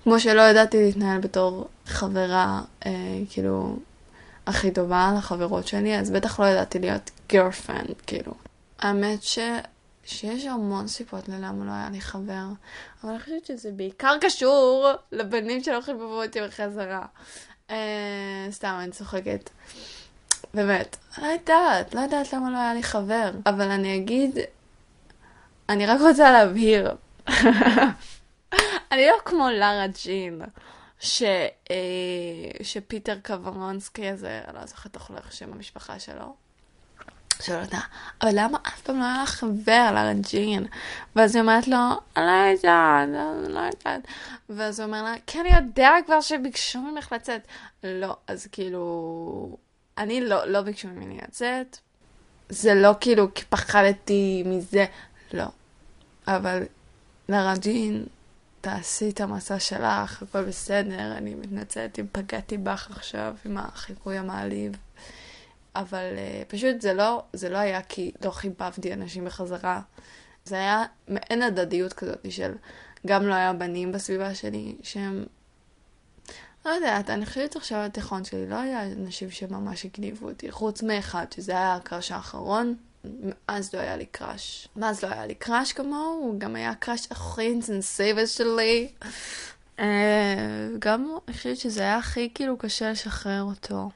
כמו 0.07 0.21
שלא 0.21 0.43
ידעתי 0.43 0.85
להתנהל 0.85 1.21
בתור 1.21 1.69
חברה, 1.87 2.63
אה, 2.87 2.93
כאילו, 3.31 3.77
הכי 4.47 4.71
טובה 4.71 5.13
לחברות 5.19 5.67
שלי, 5.67 5.99
אז 5.99 6.11
בטח 6.11 6.41
לא 6.41 6.47
ידעתי 6.47 6.79
להיות 6.79 7.11
גרפרנד, 7.29 7.95
כאילו. 8.07 8.33
האמת 8.79 9.23
ש... 9.23 9.39
שיש 10.05 10.47
המון 10.47 10.89
סיבות 10.89 11.29
ללמה 11.29 11.65
לא 11.65 11.71
היה 11.71 11.89
לי 11.93 12.01
חבר, 12.01 12.45
אבל 13.05 13.11
אני 13.11 13.21
חושבת 13.21 13.47
שזה 13.47 13.71
בעיקר 13.73 14.17
קשור 14.21 14.89
לבנים 15.13 15.63
שלא 15.63 15.81
חיבבו 15.81 16.23
אותי 16.23 16.41
בחזרה. 16.41 17.07
אה, 17.71 18.47
סתם, 18.51 18.79
אני 18.81 18.93
צוחקת. 18.93 19.51
באמת, 20.55 20.97
לא 21.19 21.27
יודעת, 21.27 21.95
לא 21.95 22.01
יודעת 22.01 22.33
למה 22.33 22.51
לא 22.51 22.59
היה 22.59 22.75
לי 22.75 22.83
חבר. 22.83 23.31
אבל 23.47 23.71
אני 23.71 23.97
אגיד, 23.97 24.39
אני 25.69 25.87
רק 25.87 26.01
רוצה 26.01 26.33
להבהיר. 26.33 26.95
אני 28.93 29.07
לא 29.07 29.17
כמו 29.25 29.51
לארה 29.51 29.87
ג'ין, 30.05 30.43
ש, 31.01 31.23
אה, 31.71 31.77
שפיטר 32.63 33.17
קוורונסקי 33.25 34.09
הזה, 34.09 34.41
אני 34.49 34.57
לא 34.57 34.67
זוכרת 34.67 34.95
איך 34.95 35.05
הולך 35.05 35.33
שם 35.33 35.53
המשפחה 35.53 35.99
שלו. 35.99 36.35
שואל 37.43 37.63
אותה, 37.65 37.79
אבל 38.23 38.31
למה 38.33 38.59
אף 38.63 38.81
פעם 38.81 38.99
לא 38.99 39.05
היה 39.05 39.23
לך 39.23 39.31
חבר 39.31 39.91
לארה 39.95 40.13
ג'ין? 40.31 40.67
ואז 41.17 41.35
היא 41.35 41.43
אומרת 41.43 41.69
לו, 41.69 41.77
אני 42.17 42.27
לא 42.27 42.31
יודעת, 42.31 43.09
אני 43.09 43.53
לא 43.53 43.61
יודעת. 43.61 44.07
ואז 44.49 44.81
הוא 44.81 44.87
אומר 44.87 45.03
לה, 45.03 45.15
כי 45.27 45.41
אני 45.41 45.49
יודע 45.49 45.91
כבר 46.07 46.21
שביקשו 46.21 46.81
ממך 46.81 47.13
לצאת. 47.13 47.41
לא, 47.85 48.17
אז 48.27 48.47
כאילו, 48.53 49.57
אני 49.99 50.21
לא, 50.21 50.45
לא 50.45 50.61
ביקשו 50.61 50.89
ממני 50.89 51.19
לצאת. 51.29 51.79
זה 52.49 52.75
לא 52.75 52.93
כאילו 53.01 53.35
כי 53.35 53.45
פחדתי 53.45 54.43
מזה, 54.47 54.85
לא. 55.33 55.47
אבל 56.29 56.63
לרג'ין, 57.29 58.07
תעשי 58.67 59.11
את 59.11 59.21
המסע 59.21 59.59
שלך, 59.59 60.23
הכל 60.23 60.45
בסדר, 60.45 61.17
אני 61.17 61.35
מתנצלת 61.35 61.99
אם 61.99 62.07
פגעתי 62.13 62.59
בך 62.59 62.91
עכשיו 62.91 63.35
עם 63.45 63.59
החיקוי 63.59 64.19
המעליב. 64.19 64.73
אבל 65.75 66.03
uh, 66.15 66.51
פשוט 66.51 66.81
זה 66.81 66.95
לא, 66.95 67.23
זה 67.33 67.49
לא 67.49 67.59
היה 67.59 67.83
כי 67.83 68.13
לא 68.25 68.31
חיבבתי 68.31 68.93
אנשים 68.93 69.25
בחזרה. 69.25 69.81
זה 70.45 70.55
היה 70.55 70.85
מעין 71.09 71.43
הדדיות 71.43 71.93
כזאת 71.93 72.33
של 72.33 72.53
גם 73.07 73.27
לא 73.27 73.35
היה 73.35 73.53
בנים 73.53 73.93
בסביבה 73.93 74.35
שלי 74.35 74.77
שהם 74.83 75.25
לא 76.65 76.71
יודעת, 76.71 77.11
אני 77.11 77.27
חושבת 77.27 77.57
עכשיו 77.57 77.79
על 77.79 77.85
התיכון 77.85 78.25
שלי, 78.25 78.47
לא 78.47 78.57
היה 78.57 78.83
אנשים 78.83 79.31
שממש 79.31 79.85
הגניבו 79.85 80.29
אותי, 80.29 80.51
חוץ 80.51 80.83
מאחד, 80.83 81.27
שזה 81.35 81.53
היה 81.53 81.75
הקראש 81.75 82.13
האחרון. 82.13 82.77
אז 83.49 83.75
לא 83.75 83.81
היה 83.81 83.97
לי 83.97 84.07
קראש. 84.07 84.69
מאז 84.77 85.03
לא 85.03 85.09
היה 85.09 85.27
לי 85.27 85.35
קראש 85.35 85.73
כמוהו, 85.73 86.21
הוא 86.21 86.41
גם 86.41 86.57
היה 86.57 86.75
קראש 86.75 87.07
הכי 87.11 87.41
אינטנסיבי 87.41 88.27
שלי. 88.27 88.89
אה, 89.79 90.69
גם 90.79 91.17
אני 91.29 91.37
חושבת 91.37 91.57
שזה 91.57 91.81
היה 91.81 91.97
הכי 91.97 92.31
כאילו 92.35 92.59
קשה 92.59 92.91
לשחרר 92.91 93.43
אותו. 93.43 93.91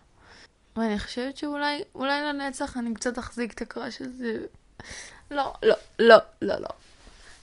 ואני 0.77 0.99
חושבת 0.99 1.37
שאולי 1.37 1.83
אולי 1.95 2.23
לנצח 2.23 2.77
אני 2.77 2.95
קצת 2.95 3.19
אחזיק 3.19 3.53
את 3.53 3.63
הקראש 3.63 4.03
הזה. 4.03 4.39
לא, 5.31 5.53
לא, 5.63 5.75
לא, 5.99 6.17
לא, 6.43 6.57
לא. 6.57 6.69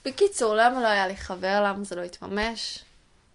בקיצור, 0.04 0.54
למה 0.54 0.82
לא 0.82 0.86
היה 0.86 1.06
לי 1.06 1.16
חבר? 1.16 1.62
למה 1.64 1.84
זה 1.84 1.96
לא 1.96 2.02
התממש? 2.02 2.84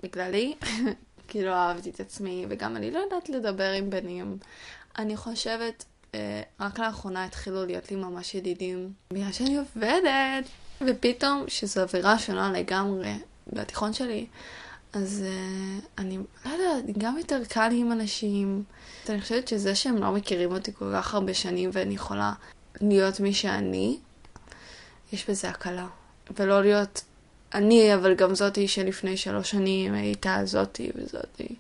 בגללי. 0.03 0.55
כי 1.27 1.43
לא 1.43 1.53
אהבתי 1.53 1.89
את 1.89 1.99
עצמי, 1.99 2.45
וגם 2.49 2.75
אני 2.75 2.91
לא 2.91 2.99
יודעת 2.99 3.29
לדבר 3.29 3.71
עם 3.71 3.89
בנים. 3.89 4.37
אני 4.97 5.17
חושבת, 5.17 5.85
רק 6.59 6.79
לאחרונה 6.79 7.25
התחילו 7.25 7.65
להיות 7.65 7.91
לי 7.91 7.97
ממש 7.97 8.35
ידידים, 8.35 8.93
בגלל 9.13 9.31
שאני 9.31 9.57
עובדת, 9.57 10.45
ופתאום, 10.81 11.43
שזו 11.47 11.81
אווירה 11.81 12.19
שונה 12.19 12.51
לגמרי 12.51 13.13
בתיכון 13.47 13.93
שלי, 13.93 14.25
אז 14.93 15.23
אה, 15.27 15.79
אני 15.97 16.17
לא 16.45 16.51
יודעת, 16.51 16.97
גם 16.97 17.17
יותר 17.17 17.41
קל 17.49 17.69
עם 17.71 17.91
אנשים. 17.91 18.63
אני 19.09 19.21
חושבת 19.21 19.47
שזה 19.47 19.75
שהם 19.75 19.97
לא 19.97 20.11
מכירים 20.11 20.51
אותי 20.51 20.73
כל 20.73 20.91
כך 20.93 21.13
הרבה 21.13 21.33
שנים 21.33 21.69
ואני 21.73 21.95
יכולה 21.95 22.33
להיות 22.81 23.19
מי 23.19 23.33
שאני, 23.33 23.97
יש 25.13 25.29
בזה 25.29 25.49
הקלה. 25.49 25.87
ולא 26.39 26.61
להיות 26.61 27.03
אני, 27.53 27.95
אבל 27.95 28.13
גם 28.15 28.35
זאתי 28.35 28.67
שלפני 28.67 29.17
שלוש 29.17 29.51
שנים 29.51 29.93
הייתה 29.93 30.39
זאתי 30.43 30.91
וזאתי. 30.95 31.55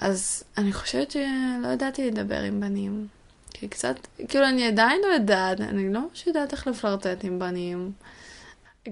אז 0.00 0.44
אני 0.58 0.72
חושבת 0.72 1.10
שלא 1.10 1.68
ידעתי 1.72 2.10
לדבר 2.10 2.42
עם 2.42 2.60
בנים. 2.60 3.06
כי 3.50 3.68
קצת, 3.68 3.96
כאילו 4.28 4.48
אני 4.48 4.66
עדיין 4.66 5.00
לא 5.02 5.12
יודעת, 5.12 5.60
אני 5.60 5.92
לא 5.92 6.00
ממש 6.00 6.26
יודעת 6.26 6.52
איך 6.52 6.66
לפלרטט 6.66 7.24
עם 7.24 7.38
בנים. 7.38 7.92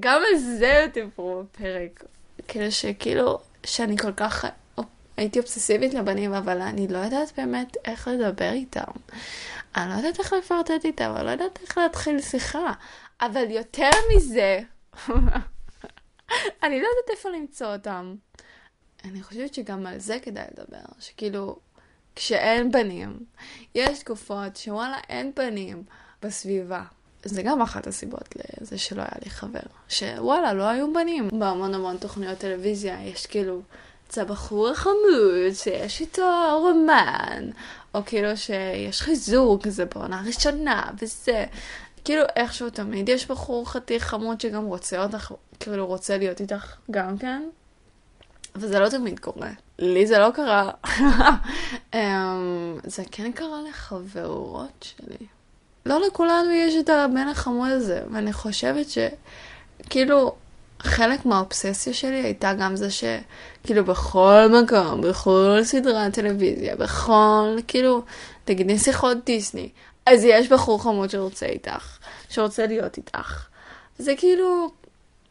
גם 0.00 0.20
על 0.32 0.38
זה 0.38 0.86
דיברו 0.94 1.42
בפרק. 1.42 2.04
כאילו 2.48 2.72
שכאילו, 2.72 3.38
שאני 3.66 3.96
כל 3.98 4.12
כך 4.12 4.44
הייתי 5.16 5.38
אובססיבית 5.38 5.94
לבנים, 5.94 6.34
אבל 6.34 6.60
אני 6.60 6.88
לא 6.88 6.98
יודעת 6.98 7.32
באמת 7.36 7.76
איך 7.84 8.08
לדבר 8.08 8.52
איתם. 8.52 8.92
אני 9.76 9.90
לא 9.90 9.94
יודעת 9.94 10.18
איך 10.18 10.32
לפרטט 10.32 10.84
איתם, 10.84 11.12
אני 11.16 11.26
לא 11.26 11.30
יודעת 11.30 11.58
איך 11.62 11.78
להתחיל 11.78 12.20
שיחה. 12.20 12.72
אבל 13.20 13.50
יותר 13.50 13.90
מזה, 14.16 14.60
אני 16.62 16.80
לא 16.80 16.86
יודעת 16.86 17.10
איפה 17.10 17.28
למצוא 17.28 17.72
אותם. 17.72 18.14
אני 19.04 19.22
חושבת 19.22 19.54
שגם 19.54 19.86
על 19.86 19.98
זה 19.98 20.18
כדאי 20.22 20.44
לדבר, 20.58 20.84
שכאילו, 21.00 21.56
כשאין 22.16 22.72
בנים, 22.72 23.18
יש 23.74 23.98
תקופות 23.98 24.56
שוואלה 24.56 24.98
אין 25.08 25.32
בנים 25.36 25.82
בסביבה. 26.22 26.82
זה 27.24 27.42
גם 27.42 27.62
אחת 27.62 27.86
הסיבות 27.86 28.28
לזה 28.60 28.78
שלא 28.78 29.02
היה 29.02 29.12
לי 29.24 29.30
חבר. 29.30 29.60
שוואלה, 29.88 30.52
לא 30.52 30.62
היו 30.62 30.92
בנים. 30.92 31.28
בהמון 31.32 31.74
המון 31.74 31.96
תוכניות 31.96 32.38
טלוויזיה 32.38 33.06
יש 33.06 33.26
כאילו 33.26 33.62
את 34.08 34.18
הבחור 34.18 34.68
החמוד 34.68 35.52
שיש 35.54 36.00
איתו 36.00 36.58
רומן, 36.60 37.50
או 37.94 38.04
כאילו 38.06 38.36
שיש 38.36 39.02
חיזוק 39.02 39.62
כזה 39.62 39.84
בעונה 39.84 40.22
ראשונה, 40.26 40.90
וזה. 40.98 41.44
כאילו 42.04 42.22
איכשהו 42.36 42.70
תמיד 42.70 43.08
יש 43.08 43.26
בחור 43.26 43.70
חתיך 43.70 44.04
חמוד 44.04 44.40
שגם 44.40 44.64
רוצה 44.64 45.02
אותך, 45.02 45.32
כאילו 45.60 45.86
רוצה 45.86 46.18
להיות 46.18 46.40
איתך 46.40 46.76
גם 46.90 47.18
כן. 47.18 47.42
וזה 48.54 48.78
לא 48.78 48.88
תמיד 48.88 49.18
קורה. 49.18 49.50
לי 49.78 50.06
זה 50.06 50.18
לא 50.18 50.30
קרה. 50.30 50.70
אמ, 51.94 52.78
זה 52.84 53.02
כן 53.12 53.32
קרה 53.32 53.58
לחברות 53.68 54.70
שלי. 54.80 55.26
לא 55.86 56.00
לכולנו 56.06 56.50
יש 56.50 56.74
את 56.74 56.88
הבן 56.88 57.28
החמוד 57.28 57.70
הזה, 57.70 58.02
ואני 58.10 58.32
חושבת 58.32 58.86
שכאילו 58.90 60.34
חלק 60.82 61.26
מהאובססיה 61.26 61.92
שלי 61.94 62.22
הייתה 62.22 62.54
גם 62.54 62.76
זה 62.76 62.88
שכאילו 62.90 63.84
בכל 63.84 64.46
מקום, 64.62 65.00
בכל 65.00 65.58
סדרת 65.62 66.14
טלוויזיה, 66.14 66.76
בכל, 66.76 67.56
כאילו, 67.68 68.02
תגידי 68.44 68.78
שיחות 68.78 69.24
דיסני, 69.24 69.68
אז 70.06 70.24
יש 70.24 70.48
בחור 70.48 70.82
חמוד 70.82 71.10
שרוצה 71.10 71.46
איתך, 71.46 71.98
שרוצה 72.28 72.66
להיות 72.66 72.96
איתך. 72.96 73.46
זה 73.98 74.14
כאילו, 74.16 74.70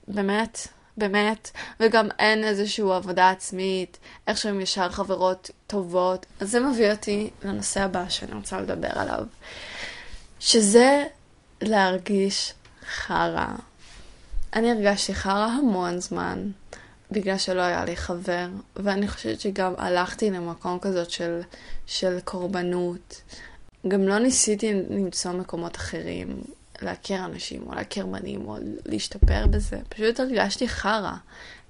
באמת, 0.08 0.68
באמת, 0.98 1.52
וגם 1.80 2.08
אין 2.20 2.44
איזושהי 2.44 2.84
עבודה 2.84 3.30
עצמית, 3.30 3.98
איכשהו 4.28 4.50
הם 4.50 4.62
ישר 4.62 4.90
חברות 4.90 5.52
טובות. 5.68 6.26
אז 6.40 6.52
זה 6.52 6.60
מביא 6.60 6.92
אותי 6.92 7.30
לנושא 7.44 7.82
הבא 7.82 8.10
שאני 8.10 8.34
רוצה 8.36 8.62
לדבר 8.62 8.92
עליו, 8.94 9.24
שזה 10.40 11.04
להרגיש 11.62 12.54
חרא. 12.96 13.48
אני 14.54 14.72
הרגשתי 14.72 15.16
חרא 15.16 15.48
המון 15.48 16.00
זמן, 16.00 16.52
בגלל 17.12 17.38
שלא 17.38 17.62
היה 17.62 17.86
לי 17.86 17.96
חבר, 17.96 18.48
ואני 18.76 19.08
חושבת 19.08 19.40
שגם 19.40 19.74
הלכתי 19.78 20.32
למקום 20.32 20.80
כזאת 20.80 21.12
של, 21.12 21.42
של 21.86 22.20
קורבנות. 22.24 23.22
גם 23.88 24.08
לא 24.08 24.20
ניסיתי 24.20 24.74
למצוא 24.90 25.32
מקומות 25.32 25.76
אחרים, 25.76 26.42
להכיר 26.84 27.26
אנשים, 27.26 27.64
או 27.68 27.76
להכיר 27.76 28.06
בנים, 28.06 28.48
או 28.48 28.58
להשתפר 28.86 29.48
בזה. 29.48 29.80
פשוט 29.90 30.20
הרגשתי 30.20 30.70
חרא, 30.70 31.14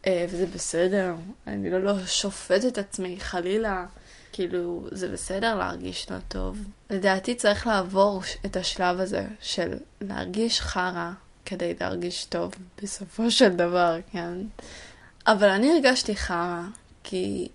אה, 0.07 0.25
וזה 0.29 0.45
בסדר. 0.45 1.13
אני 1.47 1.69
לא, 1.69 1.83
לא 1.83 2.05
שופט 2.05 2.65
את 2.67 2.77
עצמי, 2.77 3.17
חלילה. 3.19 3.85
כאילו, 4.33 4.87
זה 4.91 5.07
בסדר 5.07 5.55
להרגיש 5.55 6.11
לא 6.11 6.17
טוב. 6.27 6.57
לדעתי 6.89 7.35
צריך 7.35 7.67
לעבור 7.67 8.21
את 8.45 8.57
השלב 8.57 8.99
הזה 8.99 9.25
של 9.41 9.77
להרגיש 10.01 10.61
חרא 10.61 11.11
כדי 11.45 11.73
להרגיש 11.81 12.25
טוב, 12.25 12.53
בסופו 12.81 13.31
של 13.31 13.49
דבר, 13.49 13.97
כן? 14.11 14.33
אבל 15.27 15.49
אני 15.49 15.71
הרגשתי 15.71 16.15
חרא, 16.15 16.61
כי 17.03 17.47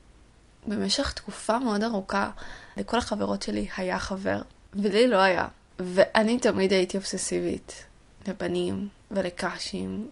במשך 0.67 1.13
תקופה 1.13 1.59
מאוד 1.59 1.83
ארוכה, 1.83 2.31
לכל 2.77 2.99
החברות 2.99 3.43
שלי 3.43 3.69
היה 3.77 3.99
חבר, 3.99 4.43
ולי 4.75 5.09
לא 5.09 5.17
היה. 5.17 5.49
ואני 5.79 6.39
תמיד 6.39 6.73
הייתי 6.73 6.97
אובססיבית 6.97 7.85
לבנים 8.29 8.89
ולקאשים, 9.11 10.09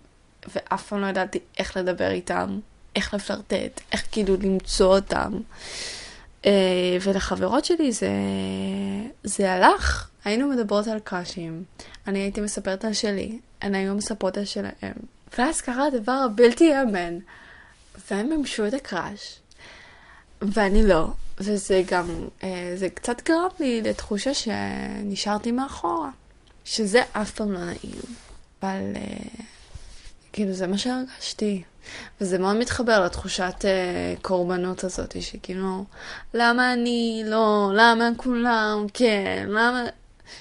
ואף 0.55 0.89
פעם 0.89 1.01
לא 1.01 1.07
ידעתי 1.07 1.39
איך 1.59 1.77
לדבר 1.77 2.11
איתם, 2.11 2.59
איך 2.97 3.15
לפלרטט, 3.15 3.81
איך 3.93 4.07
כאילו 4.13 4.37
למצוא 4.43 4.97
אותם. 4.97 5.33
אה, 6.47 6.97
ולחברות 7.01 7.65
שלי 7.65 7.93
זה, 7.93 8.11
זה 9.25 9.53
הלך. 9.53 10.09
היינו 10.25 10.49
מדברות 10.49 10.87
על 10.87 10.99
קאשים, 10.99 11.65
אני 12.07 12.19
הייתי 12.19 12.41
מספרת 12.41 12.85
על 12.85 12.93
שלי, 12.93 13.39
הן 13.63 13.75
היו 13.75 13.95
מספרות 13.95 14.39
על 14.39 14.45
שלהם. 14.45 14.95
ואז 15.39 15.61
קרה 15.61 15.87
הדבר 15.87 16.13
הבלתי 16.13 16.65
יאמן, 16.65 17.19
והם 18.11 18.29
מימשו 18.29 18.67
את 18.67 18.75
הקראש, 18.75 19.39
ואני 20.43 20.87
לא. 20.87 21.07
וזה 21.39 21.83
גם, 21.87 22.29
אה, 22.43 22.73
זה 22.77 22.89
קצת 22.89 23.29
גרם 23.29 23.49
לי 23.61 23.83
לתחושה 23.83 24.35
שנשארתי 24.35 25.53
מאחורה, 25.53 26.11
שזה 26.65 27.03
אף 27.13 27.31
פעם 27.31 27.53
לא 27.53 27.65
נעים. 27.65 28.01
אבל 28.63 28.93
אה, 28.97 29.45
כאילו 30.33 30.53
זה 30.53 30.67
מה 30.67 30.79
שהרגשתי. 30.79 31.63
וזה 32.21 32.39
מאוד 32.39 32.57
מתחבר 32.57 33.05
לתחושת 33.05 33.55
uh, 33.61 34.21
קורבנות 34.23 34.85
הזאת, 34.85 35.23
שכאילו, 35.23 35.85
למה 36.35 36.73
אני 36.73 37.23
לא, 37.27 37.71
למה 37.75 38.11
כולם 38.17 38.87
כן, 38.95 39.47
למה... 39.49 39.85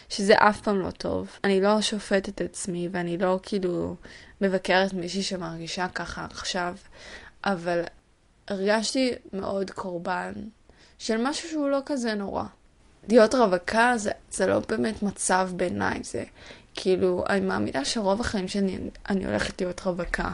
שזה 0.09 0.33
אף 0.37 0.61
פעם 0.61 0.79
לא 0.79 0.91
טוב. 0.91 1.27
אני 1.43 1.61
לא 1.61 1.81
שופטת 1.81 2.29
את 2.29 2.41
עצמי, 2.41 2.89
ואני 2.91 3.17
לא 3.17 3.39
כאילו 3.43 3.95
מבקרת 4.41 4.93
מישהי 4.93 5.23
שמרגישה 5.23 5.87
ככה 5.87 6.25
עכשיו, 6.25 6.75
אבל 7.45 7.81
הרגשתי 8.47 9.13
מאוד 9.33 9.71
קורבן 9.71 10.33
של 11.03 11.17
משהו 11.23 11.49
שהוא 11.49 11.69
לא 11.69 11.79
כזה 11.85 12.13
נורא. 12.13 12.43
להיות 13.09 13.35
רווקה 13.35 13.93
זה, 13.97 14.11
זה 14.31 14.47
לא 14.47 14.59
באמת 14.59 15.03
מצב 15.03 15.49
בעיניי, 15.55 15.99
זה 16.03 16.23
כאילו, 16.73 17.23
אני 17.29 17.39
מאמינה 17.39 17.85
שרוב 17.85 18.21
החיים 18.21 18.47
שלי 18.47 18.77
אני 19.09 19.25
הולכת 19.25 19.61
להיות 19.61 19.81
רווקה, 19.81 20.33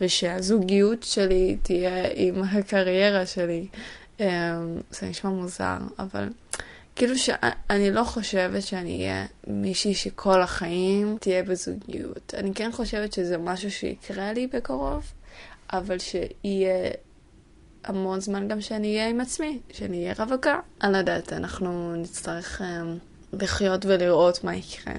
ושהזוגיות 0.00 1.02
שלי 1.02 1.56
תהיה 1.62 2.04
עם 2.14 2.42
הקריירה 2.42 3.26
שלי. 3.26 3.66
אמ, 4.20 4.26
זה 4.90 5.06
נשמע 5.06 5.30
מוזר, 5.30 5.78
אבל 5.98 6.28
כאילו 6.96 7.18
שאני 7.18 7.90
לא 7.90 8.04
חושבת 8.04 8.62
שאני 8.62 8.96
אהיה 9.00 9.26
מישהי 9.46 9.94
שכל 9.94 10.42
החיים 10.42 11.16
תהיה 11.20 11.42
בזוגיות. 11.42 12.34
אני 12.38 12.54
כן 12.54 12.72
חושבת 12.72 13.12
שזה 13.12 13.38
משהו 13.38 13.70
שיקרה 13.70 14.32
לי 14.32 14.46
בקרוב, 14.46 15.12
אבל 15.72 15.98
שיהיה 15.98 16.90
המון 17.84 18.20
זמן 18.20 18.48
גם 18.48 18.60
שאני 18.60 18.96
אהיה 18.96 19.08
עם 19.08 19.20
עצמי, 19.20 19.60
שאני 19.72 20.02
אהיה 20.02 20.14
רווקה. 20.18 20.60
אני 20.82 20.92
לא 20.92 20.98
יודעת, 20.98 21.32
אנחנו 21.32 21.96
נצטרך 21.96 22.60
um, 22.60 22.64
לחיות 23.42 23.86
ולראות 23.86 24.44
מה 24.44 24.56
יקרה. 24.56 24.94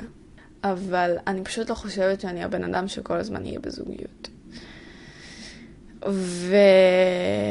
אבל 0.63 1.15
אני 1.27 1.43
פשוט 1.43 1.69
לא 1.69 1.75
חושבת 1.75 2.21
שאני 2.21 2.43
הבן 2.43 2.63
אדם 2.63 2.87
שכל 2.87 3.17
הזמן 3.17 3.45
יהיה 3.45 3.59
בזוגיות. 3.59 4.29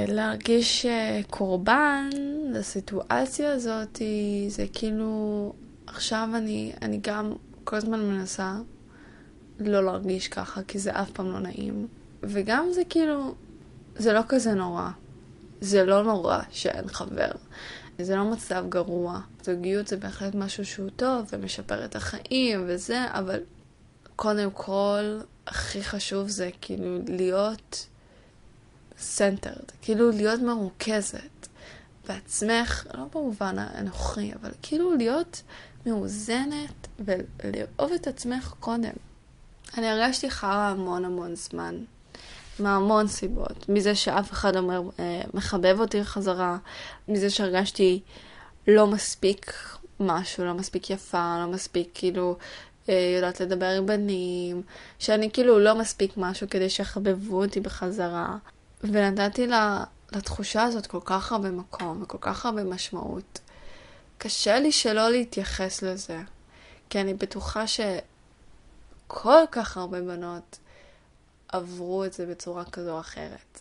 ולהרגיש 0.08 0.86
אה, 0.86 1.20
קורבן 1.30 2.08
לסיטואציה 2.52 3.52
הזאת, 3.52 4.02
זה 4.48 4.66
כאילו, 4.72 5.52
עכשיו 5.86 6.28
אני, 6.34 6.72
אני 6.82 7.00
גם 7.02 7.32
כל 7.64 7.76
הזמן 7.76 8.00
מנסה 8.00 8.54
לא 9.60 9.84
להרגיש 9.84 10.28
ככה, 10.28 10.62
כי 10.62 10.78
זה 10.78 10.90
אף 10.90 11.10
פעם 11.10 11.32
לא 11.32 11.40
נעים. 11.40 11.86
וגם 12.22 12.66
זה 12.72 12.82
כאילו, 12.88 13.34
זה 13.96 14.12
לא 14.12 14.20
כזה 14.28 14.54
נורא. 14.54 14.90
זה 15.60 15.84
לא 15.84 16.02
נורא 16.02 16.38
שאין 16.50 16.88
חבר. 16.88 17.30
זה 17.98 18.16
לא 18.16 18.24
מצב 18.24 18.64
גרוע. 18.68 19.20
זוגיות 19.42 19.86
זה 19.86 19.96
בהחלט 19.96 20.34
משהו 20.34 20.66
שהוא 20.66 20.90
טוב 20.96 21.26
ומשפר 21.32 21.84
את 21.84 21.96
החיים 21.96 22.64
וזה, 22.66 23.04
אבל 23.10 23.40
קודם 24.16 24.50
כל, 24.50 25.20
הכי 25.46 25.82
חשוב 25.82 26.28
זה 26.28 26.50
כאילו 26.60 26.98
להיות 27.08 27.86
centered, 28.98 29.72
כאילו 29.82 30.10
להיות 30.10 30.40
מרוכזת 30.40 31.48
בעצמך, 32.08 32.86
לא 32.94 33.04
במובן 33.14 33.58
הנוכחי, 33.58 34.32
אבל 34.34 34.50
כאילו 34.62 34.94
להיות 34.96 35.42
מאוזנת 35.86 36.88
ולאהוב 36.98 37.92
את 37.94 38.06
עצמך 38.06 38.54
קודם. 38.60 38.92
אני 39.78 39.88
הרגשתי 39.88 40.30
חרא 40.30 40.70
המון 40.70 41.04
המון 41.04 41.34
זמן. 41.34 41.84
מהמון 42.60 43.08
סיבות. 43.08 43.68
מזה 43.68 43.94
שאף 43.94 44.32
אחד 44.32 44.56
אומר, 44.56 44.82
אה, 44.98 45.22
מחבב 45.34 45.80
אותי 45.80 46.04
חזרה, 46.04 46.58
מזה 47.08 47.30
שהרגשתי 47.30 48.00
לא 48.68 48.86
מספיק 48.86 49.52
משהו, 50.00 50.44
לא 50.44 50.54
מספיק 50.54 50.90
יפה, 50.90 51.36
לא 51.40 51.46
מספיק 51.52 51.90
כאילו 51.94 52.36
אה, 52.88 53.12
יודעת 53.16 53.40
לדבר 53.40 53.66
עם 53.66 53.86
בנים, 53.86 54.62
שאני 54.98 55.30
כאילו 55.30 55.58
לא 55.58 55.74
מספיק 55.74 56.12
משהו 56.16 56.46
כדי 56.50 56.70
שיחבבו 56.70 57.42
אותי 57.42 57.60
בחזרה. 57.60 58.36
ונתתי 58.84 59.46
לה, 59.46 59.84
לתחושה 60.12 60.62
הזאת 60.62 60.86
כל 60.86 61.00
כך 61.04 61.32
הרבה 61.32 61.50
מקום 61.50 62.02
וכל 62.02 62.18
כך 62.20 62.46
הרבה 62.46 62.64
משמעות. 62.64 63.38
קשה 64.18 64.58
לי 64.58 64.72
שלא 64.72 65.10
להתייחס 65.10 65.82
לזה, 65.82 66.18
כי 66.90 67.00
אני 67.00 67.14
בטוחה 67.14 67.64
שכל 67.66 69.42
כך 69.50 69.76
הרבה 69.76 70.00
בנות 70.00 70.58
עברו 71.52 72.04
את 72.04 72.12
זה 72.12 72.26
בצורה 72.26 72.64
כזו 72.64 72.90
או 72.90 73.00
אחרת. 73.00 73.60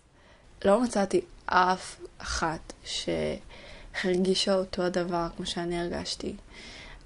לא 0.65 0.81
מצאתי 0.81 1.21
אף 1.45 1.95
אחת 2.17 2.73
שהרגישה 2.83 4.55
אותו 4.55 4.83
הדבר 4.83 5.27
כמו 5.37 5.45
שאני 5.45 5.79
הרגשתי, 5.79 6.35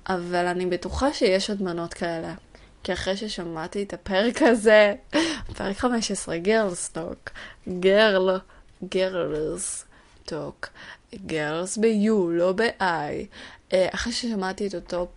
אבל 0.07 0.45
אני 0.45 0.65
בטוחה 0.65 1.13
שיש 1.13 1.49
עוד 1.49 1.61
בנות 1.61 1.93
כאלה. 1.93 2.33
כי 2.83 2.93
אחרי 2.93 3.17
ששמעתי 3.17 3.83
את 3.83 3.93
הפרק 3.93 4.41
הזה, 4.41 4.95
פרק 5.57 5.77
15, 5.77 6.37
Gurls 6.37 6.89
Talk, 6.89 7.29
Gurl, 7.79 8.39
Gurls 8.89 9.85
Talk, 10.25 10.69
Gurls 11.25 11.77
ב-U, 11.77 12.31
לא 12.31 12.51
ב-I, 12.51 12.83
אה, 13.73 13.87
אחרי 13.93 14.13
ששמעתי 14.13 14.67
את 14.67 14.75
אותו 14.75 15.07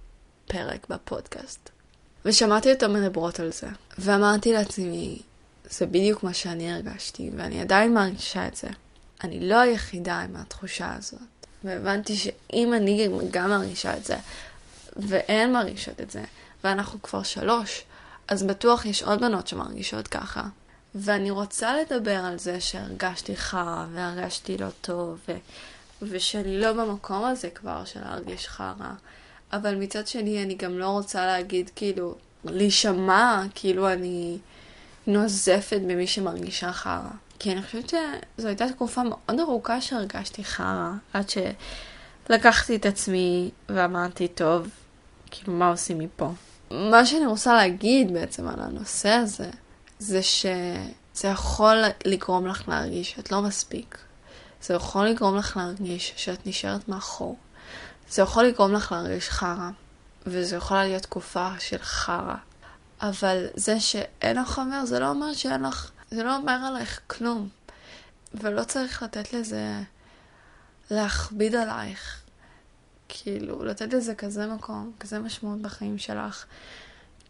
פרק 0.47 0.87
בפודקאסט. 0.89 1.71
ושמעתי 2.25 2.73
אותם 2.73 2.93
מדברות 2.93 3.41
על 3.41 3.53
זה, 3.53 3.67
ואמרתי 3.99 4.53
לעצמי, 4.53 5.23
זה 5.71 5.87
בדיוק 5.87 6.23
מה 6.23 6.35
שאני 6.35 6.73
הרגשתי, 6.73 7.31
ואני 7.37 7.61
עדיין 7.61 7.95
מרגישה 7.95 8.47
את 8.47 8.57
זה. 8.57 8.69
אני 9.25 9.49
לא 9.49 9.61
היחידה 9.61 10.21
עם 10.21 10.37
התחושה 10.37 10.95
הזאת. 10.99 11.21
והבנתי 11.65 12.17
שאם 12.17 12.75
אני 12.75 13.09
גם 13.31 13.51
מרגישה 13.51 13.97
את 13.97 14.05
זה, 14.05 14.17
והן 14.97 15.53
מרגישות 15.53 16.01
את 16.01 16.11
זה, 16.11 16.25
ואנחנו 16.65 17.03
כבר 17.03 17.23
שלוש, 17.23 17.83
אז 18.29 18.43
בטוח 18.43 18.85
יש 18.85 19.03
עוד 19.03 19.21
בנות 19.21 19.47
שמרגישות 19.47 20.09
ככה. 20.09 20.43
ואני 20.95 21.31
רוצה 21.31 21.73
לדבר 21.77 22.17
על 22.25 22.39
זה 22.39 22.61
שהרגשתי 22.61 23.37
חרא 23.37 23.87
והרגשתי 23.93 24.59
לא 24.59 24.69
טוב, 24.81 25.19
ו... 25.29 25.33
ושאני 26.03 26.61
לא 26.61 26.73
במקום 26.73 27.25
הזה 27.25 27.51
כבר 27.51 27.85
של 27.85 28.01
להרגיש 28.01 28.49
חרא. 28.49 28.93
אבל 29.53 29.75
מצד 29.75 30.07
שני, 30.07 30.43
אני 30.43 30.55
גם 30.55 30.79
לא 30.79 30.89
רוצה 30.89 31.27
להגיד, 31.27 31.71
כאילו, 31.77 32.15
להישמע 32.45 33.43
כאילו 33.55 33.93
אני 33.93 34.39
נוזפת 35.07 35.81
במי 35.87 36.07
שמרגישה 36.07 36.73
חרא. 36.73 37.11
כי 37.39 37.53
אני 37.53 37.63
חושבת 37.63 37.89
שזו 37.89 38.49
הייתה 38.49 38.69
תקופה 38.69 39.03
מאוד 39.03 39.41
ארוכה 39.41 39.81
שהרגשתי 39.81 40.45
חרא, 40.45 40.91
עד 41.13 41.27
שלקחתי 41.31 42.77
את 42.77 42.87
עצמי 42.87 43.51
ואמרתי, 43.69 44.29
טוב, 44.29 44.69
כאילו, 45.31 45.53
מה 45.53 45.69
עושים 45.69 45.99
מפה? 45.99 46.33
מה 46.71 47.07
שאני 47.07 47.27
רוצה 47.27 47.55
להגיד 47.55 48.13
בעצם 48.13 48.49
על 48.49 48.61
הנושא 48.61 49.09
הזה, 49.09 49.51
זה 49.99 50.23
שזה 50.23 51.29
יכול 51.29 51.77
לגרום 52.05 52.47
לך 52.47 52.69
להרגיש 52.69 53.11
שאת 53.11 53.33
לא 53.33 53.43
מספיק. 53.43 53.99
זה 54.63 54.75
יכול 54.75 55.07
לגרום 55.07 55.37
לך 55.37 55.57
להרגיש 55.57 56.13
שאת 56.17 56.47
נשארת 56.47 56.89
מאחור. 56.89 57.37
זה 58.11 58.23
יכול 58.23 58.45
לגרום 58.45 58.73
לך 58.73 58.93
להרגיש 58.93 59.29
חרא, 59.29 59.71
וזו 60.27 60.57
יכולה 60.57 60.85
להיות 60.85 61.03
תקופה 61.03 61.49
של 61.59 61.79
חרא. 61.79 62.35
אבל 63.01 63.47
זה 63.55 63.81
שאין 63.81 64.37
לך 64.37 64.49
חבר, 64.49 64.85
זה 64.85 64.99
לא 64.99 65.09
אומר 65.11 65.33
שאין 65.33 65.63
לך, 65.63 65.91
זה 66.11 66.23
לא 66.23 66.37
אומר 66.37 66.53
עלייך 66.53 67.01
כלום. 67.07 67.49
ולא 68.35 68.65
צריך 68.65 69.03
לתת 69.03 69.33
לזה, 69.33 69.81
להכביד 70.91 71.55
עלייך. 71.55 72.23
כאילו, 73.09 73.65
לתת 73.65 73.93
לזה 73.93 74.15
כזה 74.15 74.47
מקום, 74.47 74.93
כזה 75.01 75.19
משמעות 75.19 75.63
בחיים 75.63 75.99
שלך. 75.99 76.45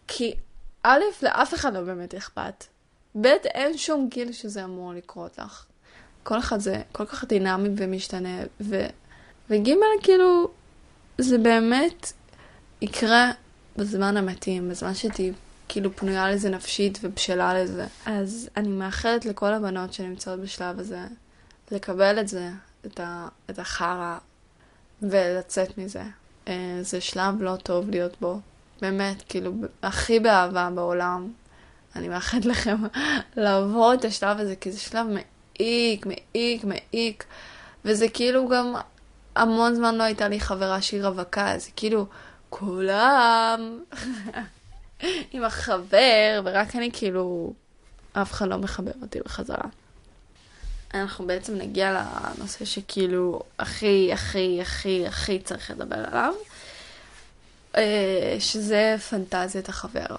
כי 0.09 0.35
א', 0.83 1.01
לאף 1.23 1.55
אחד 1.55 1.75
לא 1.75 1.81
באמת 1.81 2.15
אכפת. 2.15 2.65
ב', 3.21 3.27
אין 3.27 3.79
שום 3.79 4.09
גיל 4.09 4.33
שזה 4.33 4.65
אמור 4.65 4.93
לקרות 4.93 5.39
לך. 5.39 5.67
כל 6.23 6.39
אחד 6.39 6.61
זה 6.61 6.83
כל 6.93 7.07
כך 7.07 7.25
דינמי 7.25 7.69
ומשתנה, 7.77 8.39
ו... 8.61 8.87
וג', 9.51 9.71
כאילו, 10.03 10.51
זה 11.19 11.39
באמת 11.39 12.13
יקרה 12.83 13.31
בזמן 13.77 14.17
המתאים, 14.17 14.69
בזמן 14.69 14.95
שתהיי 14.95 15.33
כאילו 15.69 15.97
פנויה 15.97 16.31
לזה 16.31 16.51
נפשית 16.51 16.99
ובשלה 17.03 17.63
לזה. 17.63 17.87
אז 18.07 18.49
אני 18.57 18.69
מאחלת 18.69 19.25
לכל 19.25 19.53
הבנות 19.53 19.93
שנמצאות 19.93 20.41
בשלב 20.41 20.79
הזה 20.79 21.01
לקבל 21.71 22.21
את 22.21 22.29
זה, 22.29 22.51
את, 22.87 23.01
ה, 23.01 23.29
את 23.51 23.59
החרא, 23.59 24.19
ולצאת 25.03 25.79
מזה. 25.79 26.03
אה, 26.49 26.79
זה 26.81 27.01
שלב 27.01 27.43
לא 27.43 27.57
טוב 27.57 27.91
להיות 27.91 28.21
בו. 28.21 28.41
באמת, 28.81 29.23
כאילו, 29.29 29.53
הכי 29.83 30.21
באהבה 30.21 30.71
בעולם. 30.75 31.33
אני 31.97 32.09
מאחלת 32.09 32.45
לכם 32.53 32.77
לעבור 33.37 33.95
את 33.95 34.05
השלב 34.05 34.41
הזה, 34.41 34.57
כי 34.57 34.73
זה 34.73 34.81
שלב 34.81 35.07
מעיק, 35.07 36.07
מעיק, 36.07 36.65
מעיק. 36.65 37.25
וזה 37.85 38.09
כאילו 38.09 38.49
גם, 38.49 38.75
המון 39.37 39.75
זמן 39.75 39.95
לא 39.95 40.03
הייתה 40.03 40.29
לי 40.29 40.41
חברה 40.41 40.83
שהיא 40.83 41.03
רווקה, 41.03 41.55
זה 41.59 41.71
כאילו, 41.77 42.07
כולם 42.51 43.79
עם 45.33 45.45
החבר, 45.45 46.41
ורק 46.45 46.77
אני 46.77 46.91
כאילו, 46.93 47.53
אף 48.13 48.33
אחד 48.33 48.49
לא 48.49 48.59
מחבר 48.59 48.93
אותי 49.03 49.21
בחזרה. 49.25 49.69
אנחנו 50.95 51.27
בעצם 51.27 51.55
נגיע 51.55 52.03
לנושא 52.39 52.65
שכאילו 52.65 53.41
הכי, 53.59 54.11
הכי, 54.13 54.59
הכי, 54.63 55.07
הכי 55.07 55.39
צריך 55.39 55.71
לדבר 55.71 56.05
עליו, 56.11 56.35
אה, 57.77 58.37
שזה 58.39 58.97
פנטזיית 59.11 59.69
החבר. 59.69 60.17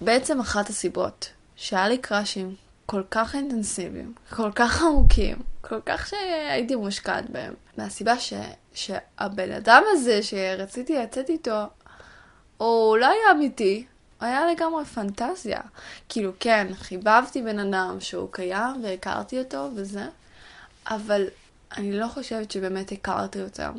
בעצם 0.00 0.40
אחת 0.40 0.68
הסיבות 0.68 1.30
שהיה 1.56 1.88
לי 1.88 1.98
קראשים 1.98 2.54
כל 2.86 3.02
כך 3.10 3.34
אינטנסיביים, 3.34 4.14
כל 4.30 4.50
כך 4.54 4.82
עמוקים, 4.82 5.36
כל 5.60 5.80
כך 5.86 6.06
שהייתי 6.06 6.74
מושקעת 6.74 7.30
בהם, 7.30 7.54
מהסיבה 7.76 8.18
ש, 8.18 8.32
שהבן 8.74 9.52
אדם 9.52 9.82
הזה 9.92 10.22
שרציתי 10.22 10.96
לצאת 10.96 11.30
איתו, 11.30 11.62
הוא 12.56 12.96
לא 12.96 13.06
היה 13.06 13.32
אמיתי, 13.32 13.84
היה 14.20 14.46
לגמרי 14.52 14.84
פנטזיה. 14.84 15.60
כאילו, 16.08 16.32
כן, 16.40 16.66
חיבבתי 16.74 17.42
בן 17.42 17.58
אדם 17.58 17.96
שהוא 18.00 18.28
קיים 18.32 18.84
והכרתי 18.84 19.38
אותו 19.38 19.68
וזה, 19.74 20.06
אבל 20.86 21.24
אני 21.76 21.92
לא 21.92 22.06
חושבת 22.08 22.50
שבאמת 22.50 22.92
הכרתי 22.92 23.42
אותם. 23.42 23.72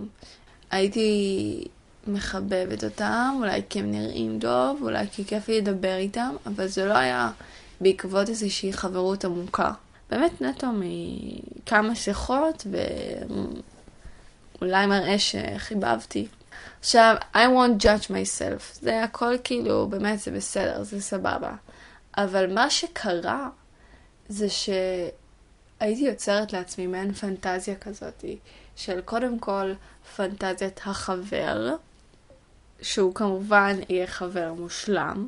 הייתי 0.72 1.63
מחבבת 2.08 2.84
אותם, 2.84 3.36
אולי 3.40 3.62
כי 3.70 3.80
הם 3.80 3.92
נראים 3.92 4.40
טוב, 4.40 4.80
אולי 4.82 5.08
כי 5.12 5.26
כיף 5.26 5.48
לי 5.48 5.62
לדבר 5.62 5.96
איתם, 5.96 6.36
אבל 6.46 6.68
זה 6.68 6.86
לא 6.86 6.94
היה 6.94 7.32
בעקבות 7.82 8.30
איזושהי 8.30 8.74
חברות 8.74 9.26
עמוקה. 9.26 9.72
באמת 10.10 10.42
נטו 10.42 10.68
מכמה 10.74 11.96
שיחות 11.96 12.68
ואולי 14.62 14.86
מראה 14.86 15.20
שחיבבתי. 15.20 16.28
עכשיו, 16.80 17.16
I 17.34 17.38
won't 17.38 17.84
judge 17.84 18.10
myself. 18.10 18.82
זה 18.82 19.04
הכל 19.04 19.34
כאילו, 19.44 19.88
באמת 19.88 20.20
זה 20.20 20.32
בסדר, 20.32 20.84
זה 20.84 21.02
סבבה. 21.02 21.52
אבל 22.18 22.54
מה 22.54 22.70
שקרה 22.70 23.50
זה 24.30 24.48
שהייתי 24.50 26.02
יוצרת 26.02 26.54
לעצמי 26.54 26.88
מעין 26.88 27.13
פנטזיה 27.13 27.76
כזאת, 27.76 28.26
של 28.76 29.02
קודם 29.02 29.40
כל 29.40 29.74
פנטזיית 30.16 30.82
החבר, 30.86 31.76
שהוא 32.82 33.16
כמובן 33.16 33.76
יהיה 33.90 34.08
חבר 34.08 34.54
מושלם. 34.54 35.28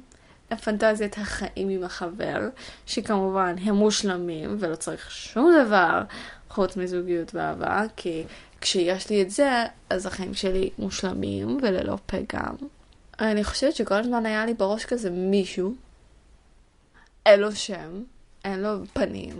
פנטזיית 0.63 1.17
החיים 1.17 1.69
עם 1.69 1.83
החבר, 1.83 2.39
שכמובן 2.85 3.55
הם 3.61 3.75
מושלמים 3.75 4.57
ולא 4.59 4.75
צריך 4.75 5.11
שום 5.11 5.51
דבר 5.65 6.01
חוץ 6.49 6.77
מזוגיות 6.77 7.35
ואהבה, 7.35 7.83
כי 7.95 8.23
כשיש 8.61 9.09
לי 9.09 9.21
את 9.21 9.31
זה, 9.31 9.65
אז 9.89 10.05
החיים 10.05 10.33
שלי 10.33 10.69
מושלמים 10.79 11.57
וללא 11.61 11.97
פגם. 12.05 12.55
אני 13.19 13.43
חושבת 13.43 13.75
שכל 13.75 13.95
הזמן 13.95 14.25
היה 14.25 14.45
לי 14.45 14.53
בראש 14.53 14.85
כזה 14.85 15.09
מישהו, 15.09 15.73
אין 17.25 17.39
לו 17.39 17.55
שם, 17.55 18.03
אין 18.45 18.59
לו 18.59 18.69
פנים, 18.93 19.39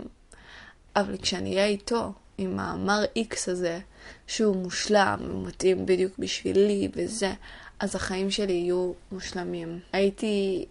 אבל 0.96 1.16
כשאני 1.16 1.54
אהיה 1.54 1.66
איתו, 1.66 2.12
עם 2.38 2.60
המר 2.60 3.04
איקס 3.16 3.48
הזה, 3.48 3.80
שהוא 4.26 4.56
מושלם, 4.56 5.18
הוא 5.30 5.46
מתאים 5.46 5.86
בדיוק 5.86 6.18
בשבילי 6.18 6.88
וזה, 6.96 7.32
אז 7.80 7.96
החיים 7.96 8.30
שלי 8.30 8.52
יהיו 8.52 8.92
מושלמים. 9.12 9.78
הייתי 9.92 10.66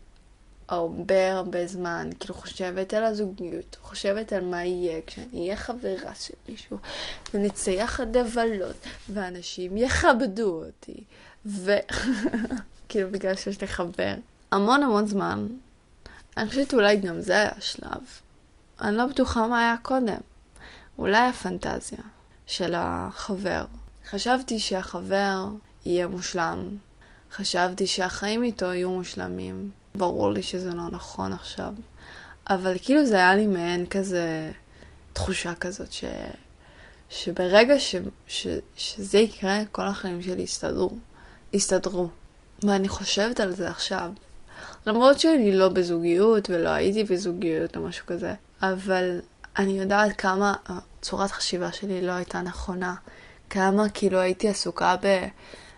הרבה 0.69 1.33
הרבה 1.33 1.67
זמן, 1.67 2.09
כאילו 2.19 2.35
חושבת 2.35 2.93
על 2.93 3.03
הזוגיות, 3.03 3.77
חושבת 3.81 4.33
על 4.33 4.45
מה 4.45 4.63
יהיה 4.63 5.01
כשאני 5.07 5.41
אהיה 5.41 5.55
חברה 5.55 6.15
של 6.15 6.33
מישהו, 6.49 6.77
ונצא 7.33 7.69
יחד 7.69 8.17
לבלות, 8.17 8.75
ואנשים 9.09 9.77
יכבדו 9.77 10.63
אותי, 10.65 11.03
ו... 11.45 11.71
כאילו 12.89 13.11
בגלל 13.11 13.35
שיש 13.35 13.61
לי 13.61 13.67
חבר. 13.67 14.13
המון 14.51 14.83
המון 14.83 15.07
זמן. 15.07 15.47
אני 16.37 16.49
חושבת 16.49 16.73
אולי 16.73 16.95
גם 16.97 17.21
זה 17.21 17.33
היה 17.33 17.51
השלב. 17.57 18.01
אני 18.81 18.97
לא 18.97 19.05
בטוחה 19.05 19.47
מה 19.47 19.59
היה 19.59 19.75
קודם. 19.81 20.19
אולי 20.97 21.27
הפנטזיה 21.27 22.03
של 22.47 22.73
החבר. 22.77 23.65
חשבתי 24.09 24.59
שהחבר 24.59 25.47
יהיה 25.85 26.07
מושלם. 26.07 26.77
חשבתי 27.31 27.87
שהחיים 27.87 28.43
איתו 28.43 28.65
יהיו 28.65 28.89
מושלמים. 28.89 29.71
ברור 29.95 30.31
לי 30.31 30.43
שזה 30.43 30.69
לא 30.69 30.89
נכון 30.91 31.33
עכשיו. 31.33 31.73
אבל 32.49 32.77
כאילו 32.81 33.05
זה 33.05 33.15
היה 33.15 33.35
לי 33.35 33.47
מעין 33.47 33.85
כזה 33.85 34.51
תחושה 35.13 35.55
כזאת 35.55 35.91
ש... 35.91 36.03
שברגע 37.09 37.79
ש... 37.79 37.95
ש... 38.27 38.47
שזה 38.75 39.17
יקרה, 39.17 39.59
כל 39.71 39.87
החיים 39.87 40.21
שלי 40.21 40.41
יסתדרו. 40.41 40.91
יסתדרו. 41.53 42.07
ואני 42.63 42.87
חושבת 42.87 43.39
על 43.39 43.51
זה 43.51 43.69
עכשיו. 43.69 44.11
למרות 44.87 45.19
שאני 45.19 45.51
לא 45.51 45.69
בזוגיות 45.69 46.49
ולא 46.49 46.69
הייתי 46.69 47.03
בזוגיות 47.03 47.77
או 47.77 47.81
משהו 47.81 48.05
כזה, 48.05 48.33
אבל 48.61 49.19
אני 49.57 49.79
יודעת 49.79 50.11
כמה 50.17 50.53
צורת 51.01 51.31
החשיבה 51.31 51.71
שלי 51.71 52.01
לא 52.01 52.11
הייתה 52.11 52.41
נכונה. 52.41 52.95
כמה 53.49 53.89
כאילו 53.89 54.19
הייתי 54.19 54.49
עסוקה 54.49 54.95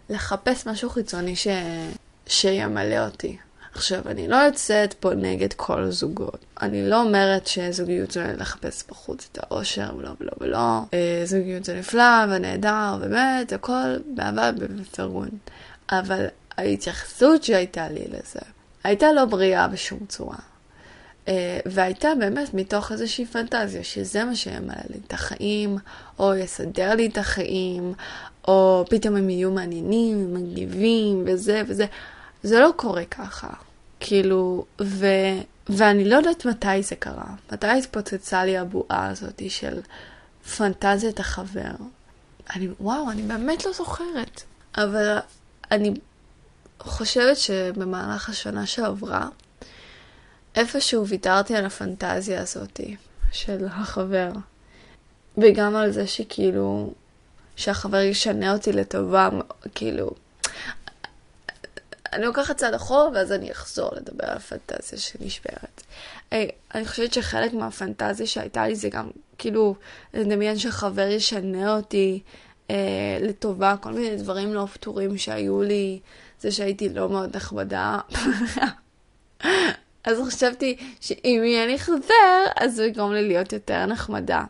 בלחפש 0.10 0.67
משהו 0.67 0.89
חיצוני 0.89 1.36
ש... 1.36 1.47
שימלא 2.28 3.06
אותי. 3.06 3.38
עכשיו, 3.75 4.01
אני 4.05 4.27
לא 4.27 4.36
יוצאת 4.36 4.93
פה 4.93 5.13
נגד 5.13 5.53
כל 5.53 5.81
הזוגות. 5.81 6.45
אני 6.62 6.89
לא 6.89 7.01
אומרת 7.01 7.47
שזוגיות 7.47 8.12
זה 8.12 8.34
לחפש 8.38 8.84
בחוץ 8.89 9.29
את 9.31 9.39
האושר 9.41 9.89
ולא 9.97 10.10
ולא 10.19 10.31
ולא. 10.41 10.79
אה, 10.93 11.21
זוגיות 11.25 11.63
זה 11.63 11.79
נפלא 11.79 12.25
ונהדר, 12.29 12.97
באמת, 12.99 13.53
הכל 13.53 13.97
באהבה 14.15 14.49
ובפרגון. 14.60 15.29
אבל 15.91 16.25
ההתייחסות 16.57 17.43
שהייתה 17.43 17.88
לי 17.89 18.03
לזה 18.07 18.39
הייתה 18.84 19.13
לא 19.13 19.25
בריאה 19.25 19.67
בשום 19.67 19.99
צורה. 20.07 20.38
אה, 21.27 21.60
והייתה 21.65 22.10
באמת 22.19 22.53
מתוך 22.53 22.91
איזושהי 22.91 23.25
פנטזיה, 23.25 23.84
שזה 23.84 24.23
מה 24.23 24.36
שימלא 24.36 24.75
לי 24.89 24.99
את 25.07 25.13
החיים, 25.13 25.77
או 26.19 26.36
יסדר 26.36 26.95
לי 26.95 27.07
את 27.07 27.17
החיים, 27.17 27.93
או 28.47 28.86
פתאום 28.89 29.15
הם 29.15 29.29
יהיו 29.29 29.51
מעניינים, 29.51 30.34
מגניבים, 30.34 31.23
וזה 31.25 31.62
וזה. 31.67 31.86
זה 32.43 32.60
לא 32.60 32.71
קורה 32.75 33.06
ככה. 33.06 33.49
כאילו, 33.99 34.65
ו... 34.82 35.06
ואני 35.69 36.10
לא 36.10 36.15
יודעת 36.15 36.45
מתי 36.45 36.84
זה 36.84 36.95
קרה, 36.95 37.36
מתי 37.51 37.67
התפוצצה 37.67 38.45
לי 38.45 38.58
הבועה 38.58 39.08
הזאת 39.08 39.41
של 39.49 39.80
פנטזיית 40.58 41.19
החבר. 41.19 41.71
אני, 42.56 42.67
וואו, 42.80 43.12
אני 43.12 43.21
באמת 43.21 43.65
לא 43.65 43.73
זוכרת. 43.73 44.41
אבל 44.77 45.17
אני 45.71 45.93
חושבת 46.80 47.38
שבמהלך 47.38 48.30
השנה 48.30 48.65
שעברה, 48.65 49.27
איפשהו 50.56 51.08
ויתרתי 51.08 51.56
על 51.56 51.65
הפנטזיה 51.65 52.41
הזאת 52.41 52.80
של 53.32 53.65
החבר. 53.71 54.32
וגם 55.38 55.75
על 55.75 55.91
זה 55.91 56.08
שכאילו, 56.08 56.93
שהחבר 57.56 57.97
ישנה 57.97 58.54
אותי 58.54 58.71
לטובה, 58.71 59.30
כאילו, 59.75 60.12
אני 62.13 62.26
לוקחת 62.26 62.58
צעד 62.58 62.74
אחורה 62.74 63.10
ואז 63.13 63.32
אני 63.32 63.52
אחזור 63.52 63.89
לדבר 63.95 64.26
על 64.26 64.38
הפנטזיה 64.38 65.00
שנשברת. 65.00 65.84
Hey, 66.32 66.36
אני 66.76 66.86
חושבת 66.86 67.13
שחלק 67.13 67.54
מהפנטזיה 67.54 68.28
שהייתה 68.28 68.67
לי 68.67 68.76
זה 68.76 68.89
גם 68.89 69.10
כאילו 69.38 69.76
לדמיין 70.13 70.58
שחבר 70.58 71.08
ישנה 71.08 71.76
אותי 71.76 72.21
אה, 72.69 73.17
לטובה, 73.21 73.76
כל 73.82 73.91
מיני 73.91 74.15
דברים 74.15 74.54
לא 74.54 74.65
פתורים 74.74 75.17
שהיו 75.17 75.62
לי, 75.62 76.00
זה 76.39 76.52
שהייתי 76.52 76.89
לא 76.89 77.10
מאוד 77.10 77.36
נחמדה. 77.36 78.00
אז 80.04 80.21
חשבתי 80.28 80.78
שאם 81.02 81.41
יהיה 81.45 81.65
לי 81.65 81.80
חבר, 81.80 82.45
אז 82.56 82.80
הוא 82.80 82.88
יגרום 82.88 83.13
לי 83.13 83.28
להיות 83.28 83.54
יותר 83.54 83.86
נחמדה. 83.86 84.43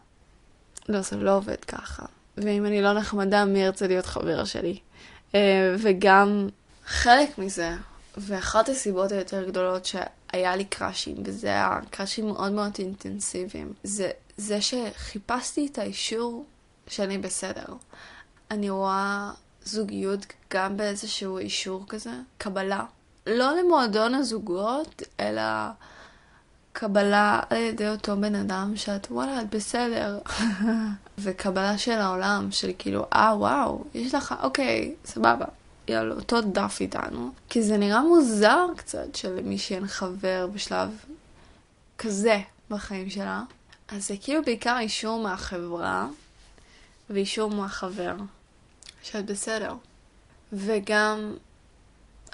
לא, 0.89 1.01
זה 1.01 1.15
לא 1.15 1.35
עובד 1.35 1.65
ככה. 1.67 2.05
ואם 2.37 2.65
אני 2.65 2.81
לא 2.81 2.93
נחמדה, 2.93 3.45
מי 3.45 3.59
ירצה 3.59 3.87
להיות 3.87 4.05
חבר 4.05 4.45
שלי? 4.45 4.79
אה, 5.35 5.75
וגם 5.79 6.47
חלק 6.91 7.37
מזה, 7.37 7.75
ואחת 8.17 8.69
הסיבות 8.69 9.11
היותר 9.11 9.47
גדולות 9.47 9.85
שהיה 9.85 10.55
לי 10.55 10.65
קראשים, 10.65 11.15
וזה 11.25 11.47
היה 11.47 11.79
קראשים 11.89 12.27
מאוד 12.27 12.51
מאוד 12.51 12.71
אינטנסיביים, 12.79 13.73
זה 13.83 14.11
זה 14.37 14.61
שחיפשתי 14.61 15.67
את 15.71 15.77
האישור 15.77 16.45
שאני 16.87 17.17
בסדר. 17.17 17.65
אני 18.51 18.69
רואה 18.69 19.31
זוגיות 19.63 20.25
גם 20.51 20.77
באיזשהו 20.77 21.37
אישור 21.37 21.83
כזה, 21.89 22.13
קבלה. 22.37 22.83
לא 23.27 23.55
למועדון 23.55 24.15
הזוגות, 24.15 25.03
אלא 25.19 25.41
קבלה 26.73 27.39
על 27.49 27.57
ידי 27.57 27.89
אותו 27.89 28.17
בן 28.17 28.35
אדם 28.35 28.73
שאת 28.75 29.07
וואלה, 29.11 29.41
את 29.41 29.49
בסדר. 29.49 30.19
וקבלה 31.23 31.77
של 31.77 31.99
העולם, 31.99 32.47
של 32.51 32.71
כאילו, 32.77 33.05
אה 33.13 33.33
וואו, 33.37 33.83
יש 33.93 34.15
לך, 34.15 34.35
אוקיי, 34.43 34.95
סבבה. 35.05 35.45
היא 35.87 35.95
על 35.97 36.11
אותו 36.11 36.41
דף 36.41 36.77
איתנו, 36.81 37.31
כי 37.49 37.63
זה 37.63 37.77
נראה 37.77 38.01
מוזר 38.01 38.65
קצת 38.77 39.15
שלמישהי 39.15 39.75
אין 39.75 39.87
חבר 39.87 40.47
בשלב 40.53 41.05
כזה 41.97 42.39
בחיים 42.69 43.09
שלה. 43.09 43.43
אז 43.87 44.07
זה 44.07 44.15
כאילו 44.21 44.41
בעיקר 44.45 44.77
אישור 44.79 45.23
מהחברה 45.23 46.07
ואישור 47.09 47.49
מהחבר, 47.49 48.15
שאת 49.03 49.25
בסדר. 49.25 49.73
וגם, 50.53 51.33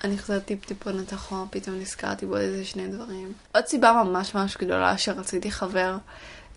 אני 0.03 0.17
חוזרת 0.17 0.45
טיפ-טיפונת 0.45 1.13
אחורה, 1.13 1.45
פתאום 1.49 1.75
נזכרתי 1.79 2.25
בו 2.25 2.37
איזה 2.37 2.65
שני 2.65 2.87
דברים. 2.87 3.33
עוד 3.53 3.65
סיבה 3.65 4.03
ממש 4.03 4.35
ממש 4.35 4.57
גדולה 4.57 4.97
שרציתי 4.97 5.51
חבר, 5.51 5.97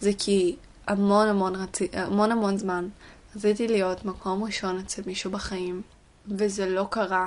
זה 0.00 0.10
כי 0.18 0.56
המון 0.86 1.28
המון, 1.28 1.54
רצי, 1.54 1.88
המון 1.92 2.32
המון 2.32 2.58
זמן 2.58 2.88
רציתי 3.36 3.68
להיות 3.68 4.04
מקום 4.04 4.44
ראשון 4.44 4.78
אצל 4.78 5.02
מישהו 5.06 5.30
בחיים. 5.30 5.82
וזה 6.30 6.68
לא 6.68 6.86
קרה. 6.90 7.26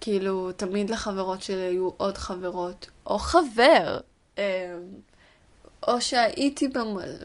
כאילו, 0.00 0.52
תמיד 0.52 0.90
לחברות 0.90 1.42
שלי 1.42 1.60
היו 1.60 1.90
עוד 1.96 2.18
חברות, 2.18 2.90
או 3.06 3.18
חבר. 3.18 3.98
אמ, 4.38 4.42
או 5.88 6.00
שהייתי 6.00 6.68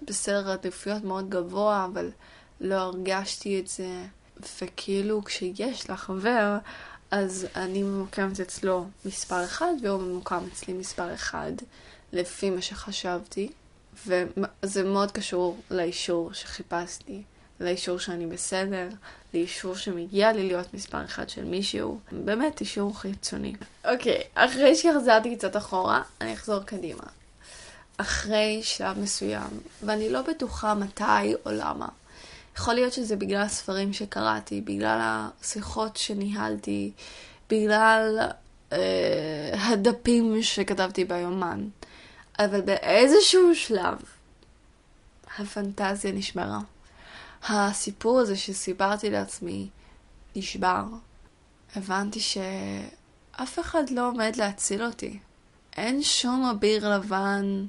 בסדר 0.08 0.52
עדיפויות 0.52 1.04
מאוד 1.04 1.30
גבוה, 1.30 1.88
אבל 1.94 2.12
לא 2.62 2.76
הרגשתי 2.76 3.60
את 3.60 3.68
זה. 3.68 4.04
וכאילו, 4.62 5.24
כשיש 5.24 5.90
לה 5.90 5.98
חבר, 5.98 6.58
אז 7.12 7.48
אני 7.56 7.84
ממוקמת 7.84 8.40
אצלו 8.40 8.86
מספר 9.06 9.44
אחד, 9.44 9.74
והוא 9.84 10.02
ממוקם 10.02 10.44
אצלי 10.52 10.74
מספר 10.74 11.14
אחד, 11.14 11.52
לפי 12.14 12.50
מה 12.50 12.62
שחשבתי. 12.62 13.52
וזה 14.06 14.84
מאוד 14.84 15.12
קשור 15.12 15.58
לאישור 15.72 16.34
שחיפשתי. 16.34 17.22
לאישור 17.62 18.00
שאני 18.00 18.28
בסדר, 18.28 18.88
לאישור 19.34 19.76
שמגיע 19.76 20.32
לי 20.32 20.48
להיות 20.48 20.74
מספר 20.74 21.06
אחד 21.06 21.30
של 21.30 21.44
מישהו. 21.44 22.00
באמת 22.12 22.62
אישור 22.62 23.00
חיצוני. 23.00 23.54
אוקיי, 23.86 24.22
אחרי 24.36 24.76
שחזרתי 24.76 25.36
קצת 25.36 25.58
אחורה, 25.58 26.02
אני 26.22 26.34
אחזור 26.34 26.60
קדימה. 26.60 27.04
אחרי 27.98 28.60
שלב 28.64 29.00
מסוים, 29.00 29.60
ואני 29.84 30.10
לא 30.10 30.22
בטוחה 30.22 30.74
מתי 30.74 31.34
או 31.46 31.52
למה. 31.52 31.88
יכול 32.58 32.74
להיות 32.74 32.94
שזה 32.94 33.16
בגלל 33.16 33.42
הספרים 33.42 33.94
שקראתי, 33.94 34.62
בגלל 34.62 35.00
השיחות 35.02 35.98
שניהלתי, 35.98 36.92
בגלל 37.50 38.20
אה, 38.72 39.54
הדפים 39.54 40.44
שכתבתי 40.44 41.06
ביומן. 41.06 41.68
אבל 42.40 42.62
באיזשהו 42.62 43.56
שלב 43.56 43.98
הפנטזיה 45.38 46.12
נשמרה. 46.12 46.60
הסיפור 47.50 48.20
הזה 48.20 48.36
שסיפרתי 48.38 49.10
לעצמי 49.10 49.70
נשבר. 50.36 50.84
הבנתי 51.76 52.20
שאף 52.20 53.60
אחד 53.60 53.90
לא 53.90 54.08
עומד 54.08 54.36
להציל 54.36 54.84
אותי. 54.84 55.20
אין 55.78 56.04
שום 56.04 56.46
אביר 56.46 56.96
לבן, 56.96 57.66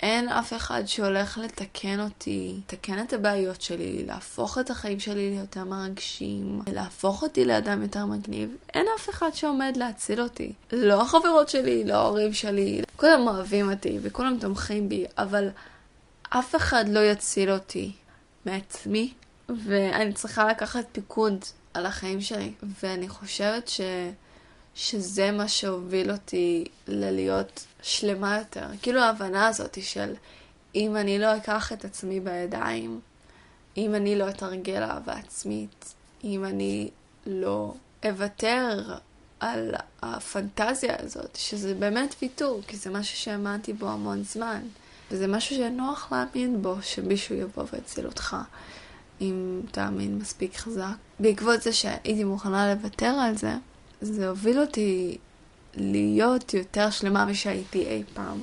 אין 0.00 0.28
אף 0.28 0.52
אחד 0.52 0.82
שהולך 0.86 1.38
לתקן 1.38 2.00
אותי, 2.00 2.54
לתקן 2.58 3.02
את 3.02 3.12
הבעיות 3.12 3.62
שלי, 3.62 4.04
להפוך 4.06 4.58
את 4.58 4.70
החיים 4.70 5.00
שלי 5.00 5.30
ליותר 5.30 5.64
מרגשים, 5.64 6.60
להפוך 6.72 7.22
אותי 7.22 7.44
לאדם 7.44 7.82
יותר 7.82 8.06
מגניב. 8.06 8.56
אין 8.74 8.86
אף 8.98 9.10
אחד 9.10 9.30
שעומד 9.34 9.72
להציל 9.76 10.20
אותי. 10.20 10.52
לא 10.72 11.02
החברות 11.02 11.48
שלי, 11.48 11.84
לא 11.84 11.94
ההורים 11.94 12.32
שלי, 12.32 12.82
כולם 12.96 13.28
אוהבים 13.28 13.70
אותי 13.70 13.98
וכולם 14.02 14.38
תומכים 14.40 14.88
בי, 14.88 15.04
אבל 15.18 15.48
אף 16.30 16.56
אחד 16.56 16.88
לא 16.88 17.00
יציל 17.00 17.50
אותי. 17.50 17.92
מעצמי, 18.46 19.12
ואני 19.48 20.12
צריכה 20.12 20.48
לקחת 20.48 20.84
פיקוד 20.92 21.44
על 21.74 21.86
החיים 21.86 22.20
שלי, 22.20 22.52
ואני 22.82 23.08
חושבת 23.08 23.68
ש... 23.68 23.80
שזה 24.74 25.30
מה 25.30 25.48
שהוביל 25.48 26.10
אותי 26.10 26.64
ללהיות 26.88 27.66
שלמה 27.82 28.38
יותר. 28.38 28.66
כאילו 28.82 29.00
ההבנה 29.00 29.48
הזאת 29.48 29.78
של 29.82 30.14
אם 30.74 30.96
אני 30.96 31.18
לא 31.18 31.36
אקח 31.36 31.72
את 31.72 31.84
עצמי 31.84 32.20
בידיים, 32.20 33.00
אם 33.76 33.94
אני 33.94 34.16
לא 34.16 34.28
אתרגל 34.28 34.82
אהבה 34.82 35.12
עצמית, 35.12 35.94
אם 36.24 36.44
אני 36.44 36.90
לא 37.26 37.74
אוותר 38.06 38.96
על 39.40 39.74
הפנטזיה 40.02 40.94
הזאת, 40.98 41.36
שזה 41.36 41.74
באמת 41.74 42.14
ויתור, 42.22 42.60
כי 42.66 42.76
זה 42.76 42.90
משהו 42.90 43.16
שהאמנתי 43.16 43.72
בו 43.72 43.88
המון 43.88 44.22
זמן. 44.22 44.60
וזה 45.10 45.26
משהו 45.26 45.56
שנוח 45.56 46.12
להאמין 46.12 46.62
בו, 46.62 46.76
שמישהו 46.82 47.34
יבוא 47.34 47.64
ויציל 47.72 48.06
אותך, 48.06 48.36
אם 49.20 49.60
תאמין 49.70 50.18
מספיק 50.18 50.56
חזק. 50.56 50.94
בעקבות 51.20 51.62
זה 51.62 51.72
שהייתי 51.72 52.24
מוכנה 52.24 52.74
לוותר 52.74 53.06
על 53.06 53.36
זה, 53.36 53.54
זה 54.00 54.28
הוביל 54.28 54.60
אותי 54.60 55.18
להיות 55.74 56.54
יותר 56.54 56.90
שלמה 56.90 57.24
משהייתי 57.24 57.86
אי 57.86 58.02
פעם. 58.14 58.40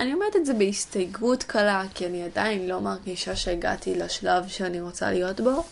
אני 0.00 0.14
אומרת 0.14 0.36
את 0.36 0.46
זה 0.46 0.54
בהסתייגות 0.54 1.42
קלה, 1.42 1.82
כי 1.94 2.06
אני 2.06 2.22
עדיין 2.22 2.68
לא 2.68 2.80
מרגישה 2.80 3.36
שהגעתי 3.36 3.94
לשלב 3.94 4.48
שאני 4.48 4.80
רוצה 4.80 5.10
להיות 5.10 5.40
בו, 5.40 5.64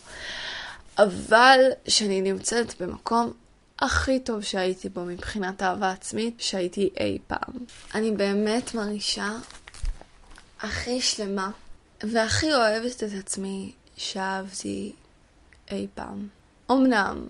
אבל 0.99 1.61
שאני 1.89 2.21
נמצאת 2.21 2.83
במקום 2.83 3.33
הכי 3.79 4.21
טוב 4.21 4.43
שהייתי 4.43 4.89
בו 4.89 5.05
מבחינת 5.05 5.63
אהבה 5.63 5.91
עצמית 5.91 6.35
שהייתי 6.39 6.91
אי 7.01 7.19
פעם. 7.27 7.55
אני 7.95 8.11
באמת 8.11 8.75
מרגישה 8.75 9.33
הכי 10.61 11.01
שלמה 11.01 11.51
והכי 12.03 12.55
אוהבת 12.55 13.03
את 13.03 13.09
עצמי 13.19 13.73
שאהבתי 13.97 14.93
אי 15.71 15.87
פעם. 15.95 16.29
אמנם, 16.71 17.27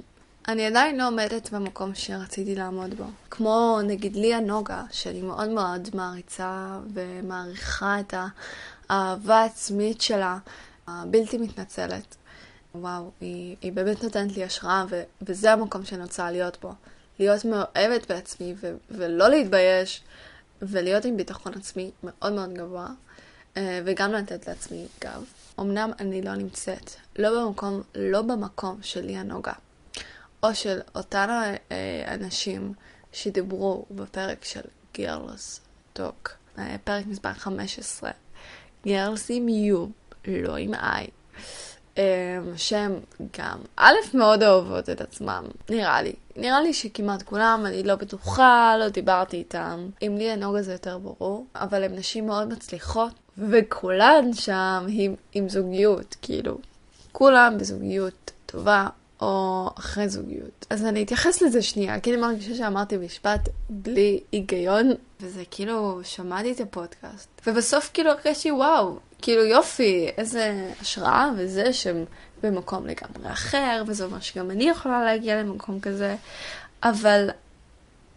אני 0.48 0.66
עדיין 0.66 0.98
לא 0.98 1.06
עומדת 1.06 1.50
במקום 1.50 1.94
שרציתי 1.94 2.54
לעמוד 2.54 2.94
בו. 2.94 3.04
כמו 3.30 3.78
נגיד 3.84 4.16
ליה 4.16 4.40
נוגה, 4.40 4.84
שאני 4.90 5.22
מאוד 5.22 5.48
מאוד 5.48 5.88
מעריצה 5.94 6.78
ומעריכה 6.94 8.00
את 8.00 8.14
האהבה 8.88 9.36
העצמית 9.36 10.00
שלה, 10.00 10.38
הבלתי 10.86 11.38
מתנצלת. 11.38 12.16
וואו, 12.74 13.10
היא, 13.20 13.56
היא 13.60 13.72
באמת 13.72 14.02
נותנת 14.02 14.36
לי 14.36 14.44
השראה, 14.44 14.84
ו- 14.90 15.02
וזה 15.22 15.52
המקום 15.52 15.84
שאני 15.84 16.02
רוצה 16.02 16.30
להיות 16.30 16.58
בו. 16.60 16.72
להיות 17.18 17.44
מאוהבת 17.44 18.08
בעצמי 18.08 18.54
ו- 18.60 18.76
ולא 18.90 19.28
להתבייש, 19.28 20.02
ולהיות 20.62 21.04
עם 21.04 21.16
ביטחון 21.16 21.52
עצמי 21.54 21.90
מאוד 22.02 22.32
מאוד 22.32 22.52
גבוה. 22.52 22.88
אה, 23.56 23.80
וגם 23.84 24.12
לתת 24.12 24.48
לעצמי 24.48 24.86
גב. 25.00 25.24
אמנם 25.60 25.90
אני 26.00 26.22
לא 26.22 26.34
נמצאת, 26.34 26.90
לא 27.18 27.42
במקום, 27.42 27.82
לא 27.94 28.22
במקום 28.22 28.78
של 28.82 29.04
ליה 29.04 29.22
נוגה, 29.22 29.52
או 30.42 30.54
של 30.54 30.80
אותן 30.94 31.28
אה, 31.72 32.14
אנשים 32.14 32.72
שדיברו 33.12 33.84
בפרק 33.90 34.44
של 34.44 34.60
Girls 34.96 35.60
טוק, 35.92 36.30
אה, 36.58 36.76
פרק 36.84 37.06
מספר 37.06 37.32
15. 37.32 38.10
גרלס 38.86 39.26
עם 39.30 39.48
יו, 39.48 39.86
לא 40.26 40.56
עם 40.56 40.74
איי. 40.74 41.06
שהם 42.56 43.00
גם, 43.38 43.58
א', 43.76 43.94
מאוד 44.14 44.42
אוהבות 44.42 44.90
את 44.90 45.00
עצמם, 45.00 45.44
נראה 45.70 46.02
לי. 46.02 46.12
נראה 46.36 46.60
לי 46.60 46.74
שכמעט 46.74 47.22
כולם, 47.22 47.62
אני 47.66 47.82
לא 47.82 47.94
בטוחה, 47.94 48.74
לא 48.78 48.88
דיברתי 48.88 49.36
איתם. 49.36 49.88
עם 50.00 50.16
לי 50.16 50.30
הנוגה 50.30 50.62
זה 50.62 50.72
יותר 50.72 50.98
ברור, 50.98 51.46
אבל 51.54 51.84
הן 51.84 51.94
נשים 51.94 52.26
מאוד 52.26 52.48
מצליחות, 52.48 53.12
וכולן 53.38 54.32
שם 54.32 54.86
עם, 54.88 55.14
עם 55.32 55.48
זוגיות, 55.48 56.16
כאילו, 56.22 56.58
כולם 57.12 57.58
בזוגיות 57.58 58.30
טובה, 58.46 58.88
או 59.20 59.70
אחרי 59.78 60.08
זוגיות. 60.08 60.66
אז 60.70 60.84
אני 60.84 61.02
אתייחס 61.02 61.42
לזה 61.42 61.62
שנייה, 61.62 62.00
כי 62.00 62.10
אני 62.12 62.20
מרגישה 62.20 62.54
שאמרתי 62.54 62.96
משפט 62.96 63.48
בלי 63.70 64.20
היגיון, 64.32 64.92
וזה 65.20 65.42
כאילו, 65.50 66.00
שמעתי 66.04 66.52
את 66.52 66.60
הפודקאסט, 66.60 67.28
ובסוף 67.46 67.90
כאילו 67.94 68.10
הרגשתי 68.10 68.50
וואו, 68.50 68.98
כאילו 69.22 69.44
יופי, 69.44 70.08
איזה 70.16 70.70
השראה 70.80 71.30
וזה 71.36 71.72
שהם 71.72 72.04
במקום 72.42 72.86
לגמרי 72.86 73.32
אחר, 73.32 73.82
וזה 73.86 74.04
אומר 74.04 74.20
שגם 74.20 74.50
אני 74.50 74.68
יכולה 74.68 75.04
להגיע 75.04 75.42
למקום 75.42 75.80
כזה, 75.80 76.16
אבל 76.82 77.30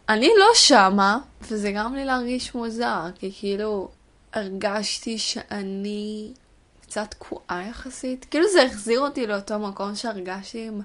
אני 0.10 0.30
לא 0.40 0.48
שמה, 0.54 1.18
וזה 1.42 1.72
גרם 1.72 1.96
לי 1.96 2.06
להרגיש 2.06 2.56
מוזר, 2.56 3.06
כי 3.20 3.32
כאילו 3.40 3.90
הרגשתי 4.34 5.18
שאני 5.18 6.34
קצת 6.82 7.12
תקועה 7.12 7.64
יחסית. 7.70 8.26
כאילו 8.32 8.46
זה 8.54 8.64
החזיר 8.64 9.00
אותי 9.00 9.28
לאותו 9.28 9.60
מקום 9.60 9.96
שהרגשתי 9.96 10.68
עם, 10.68 10.82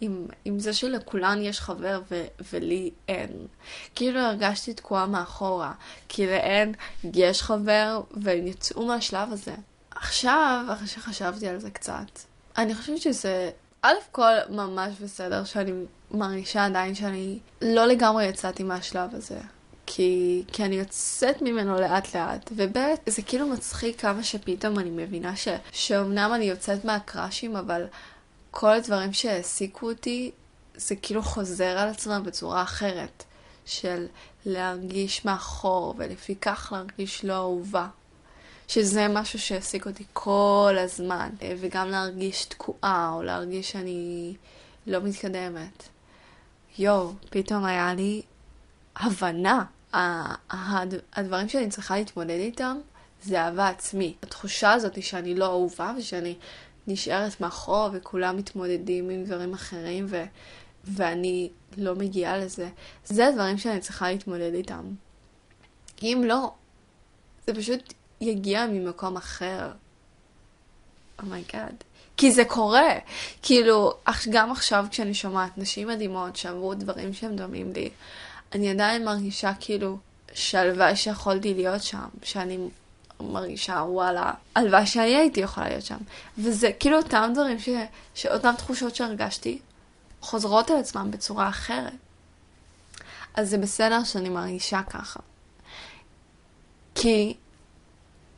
עם, 0.00 0.26
עם 0.44 0.58
זה 0.58 0.72
שלכולן 0.72 1.42
יש 1.42 1.60
חבר 1.60 2.00
ו, 2.10 2.24
ולי 2.52 2.90
אין. 3.08 3.46
כאילו 3.94 4.20
הרגשתי 4.20 4.74
תקועה 4.74 5.06
מאחורה, 5.06 5.72
כי 6.08 6.26
לאין 6.26 6.74
יש 7.14 7.42
חבר 7.42 8.00
והם 8.10 8.46
יצאו 8.46 8.86
מהשלב 8.86 9.32
הזה. 9.32 9.54
עכשיו, 9.90 10.64
אחרי 10.72 10.86
שחשבתי 10.86 11.48
על 11.48 11.58
זה 11.58 11.70
קצת, 11.70 12.18
אני 12.56 12.74
חושבת 12.74 13.00
שזה, 13.00 13.50
א' 13.82 13.94
כל 14.12 14.32
ממש 14.48 14.94
בסדר 15.02 15.44
שאני 15.44 15.72
מרגישה 16.10 16.64
עדיין 16.64 16.94
שאני 16.94 17.38
לא 17.62 17.86
לגמרי 17.86 18.26
יצאתי 18.26 18.62
מהשלב 18.62 19.14
הזה. 19.14 19.38
כי, 19.92 20.42
כי 20.52 20.64
אני 20.64 20.74
יוצאת 20.74 21.42
ממנו 21.42 21.80
לאט 21.80 22.14
לאט, 22.14 22.50
וב' 22.56 22.76
זה 23.06 23.22
כאילו 23.22 23.46
מצחיק 23.46 24.00
כמה 24.00 24.22
שפתאום 24.22 24.78
אני 24.78 24.90
מבינה 24.90 25.36
ש, 25.36 25.48
שאומנם 25.72 26.30
אני 26.34 26.44
יוצאת 26.44 26.84
מהקראשים, 26.84 27.56
אבל 27.56 27.86
כל 28.50 28.70
הדברים 28.70 29.12
שהעסיקו 29.12 29.90
אותי, 29.90 30.30
זה 30.74 30.96
כאילו 30.96 31.22
חוזר 31.22 31.78
על 31.78 31.88
עצמם 31.88 32.22
בצורה 32.24 32.62
אחרת, 32.62 33.24
של 33.66 34.06
להרגיש 34.46 35.24
מאחור, 35.24 35.94
ולפיכך 35.98 36.72
להרגיש 36.72 37.24
לא 37.24 37.34
אהובה. 37.34 37.86
שזה 38.68 39.08
משהו 39.08 39.38
שהעסיק 39.38 39.86
אותי 39.86 40.04
כל 40.12 40.76
הזמן, 40.78 41.30
וגם 41.60 41.88
להרגיש 41.88 42.44
תקועה, 42.44 43.10
או 43.14 43.22
להרגיש 43.22 43.70
שאני 43.70 44.34
לא 44.86 45.00
מתקדמת. 45.00 45.88
יואו, 46.78 47.12
פתאום 47.30 47.64
היה 47.64 47.94
לי 47.94 48.22
הבנה 48.96 49.64
הדברים 49.92 51.48
שאני 51.48 51.68
צריכה 51.68 51.96
להתמודד 51.96 52.30
איתם 52.30 52.78
זה 53.22 53.40
אהבה 53.40 53.68
עצמי. 53.68 54.14
התחושה 54.22 54.72
הזאת 54.72 55.02
שאני 55.02 55.34
לא 55.34 55.46
אהובה 55.46 55.92
ושאני 55.98 56.36
נשארת 56.86 57.40
מאחור 57.40 57.88
וכולם 57.92 58.36
מתמודדים 58.36 59.10
עם 59.10 59.24
דברים 59.24 59.54
אחרים 59.54 60.06
ו- 60.08 60.24
ואני 60.84 61.50
לא 61.76 61.94
מגיעה 61.94 62.38
לזה. 62.38 62.68
זה 63.04 63.26
הדברים 63.26 63.58
שאני 63.58 63.80
צריכה 63.80 64.10
להתמודד 64.10 64.54
איתם. 64.54 64.84
אם 66.02 66.22
לא, 66.26 66.52
זה 67.46 67.54
פשוט 67.54 67.94
יגיע 68.20 68.66
ממקום 68.66 69.16
אחר. 69.16 69.70
oh 71.22 71.35
my 71.35 71.48
God. 71.48 71.74
Oh 71.80 71.90
כי 72.16 72.32
זה 72.32 72.44
קורה. 72.44 72.92
כאילו, 73.42 73.92
גם 74.30 74.52
עכשיו 74.52 74.86
כשאני 74.90 75.14
שומעת 75.14 75.58
נשים 75.58 75.88
מדהימות 75.88 76.36
שאמרו 76.36 76.74
דברים 76.74 77.12
שהם 77.12 77.36
דומים 77.36 77.72
לי, 77.72 77.90
אני 78.52 78.70
עדיין 78.70 79.04
מרגישה 79.04 79.52
כאילו 79.60 79.98
שהלוואי 80.32 80.96
שיכולתי 80.96 81.54
להיות 81.54 81.82
שם, 81.82 82.08
שאני 82.22 82.58
מרגישה 83.20 83.72
וואלה, 83.72 84.32
הלוואי 84.54 84.86
שאני 84.86 85.16
הייתי 85.16 85.40
יכולה 85.40 85.68
להיות 85.68 85.84
שם. 85.84 85.96
וזה 86.38 86.70
כאילו 86.80 86.96
אותם 86.96 87.30
דברים, 87.34 87.58
ש... 87.58 87.68
שאותם 88.14 88.54
תחושות 88.58 88.96
שהרגשתי, 88.96 89.58
חוזרות 90.20 90.70
על 90.70 90.76
עצמם 90.76 91.10
בצורה 91.10 91.48
אחרת. 91.48 91.92
אז 93.34 93.50
זה 93.50 93.58
בסדר 93.58 94.04
שאני 94.04 94.28
מרגישה 94.28 94.82
ככה. 94.82 95.20
כי 96.94 97.36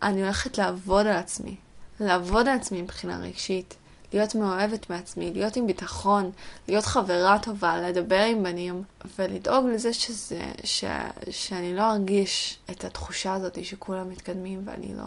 אני 0.03 0.23
הולכת 0.23 0.59
לעבוד 0.59 1.07
על 1.07 1.17
עצמי, 1.17 1.57
לעבוד 2.01 2.49
על 2.49 2.57
עצמי 2.57 2.83
מבחינה 2.83 3.19
רגשית, 3.19 3.75
להיות 4.13 4.35
מאוהבת 4.35 4.91
מעצמי, 4.91 5.33
להיות 5.33 5.57
עם 5.57 5.67
ביטחון, 5.67 6.31
להיות 6.69 6.85
חברה 6.85 7.39
טובה, 7.43 7.77
לדבר 7.77 8.23
עם 8.23 8.43
בנים, 8.43 8.83
ולדאוג 9.19 9.67
לזה 9.67 9.93
שזה, 9.93 10.43
ש, 10.65 10.85
שאני 11.31 11.77
לא 11.77 11.91
ארגיש 11.91 12.59
את 12.71 12.85
התחושה 12.85 13.35
הזאת 13.35 13.65
שכולם 13.65 14.11
מתקדמים 14.11 14.63
ואני 14.65 14.95
לא. 14.97 15.07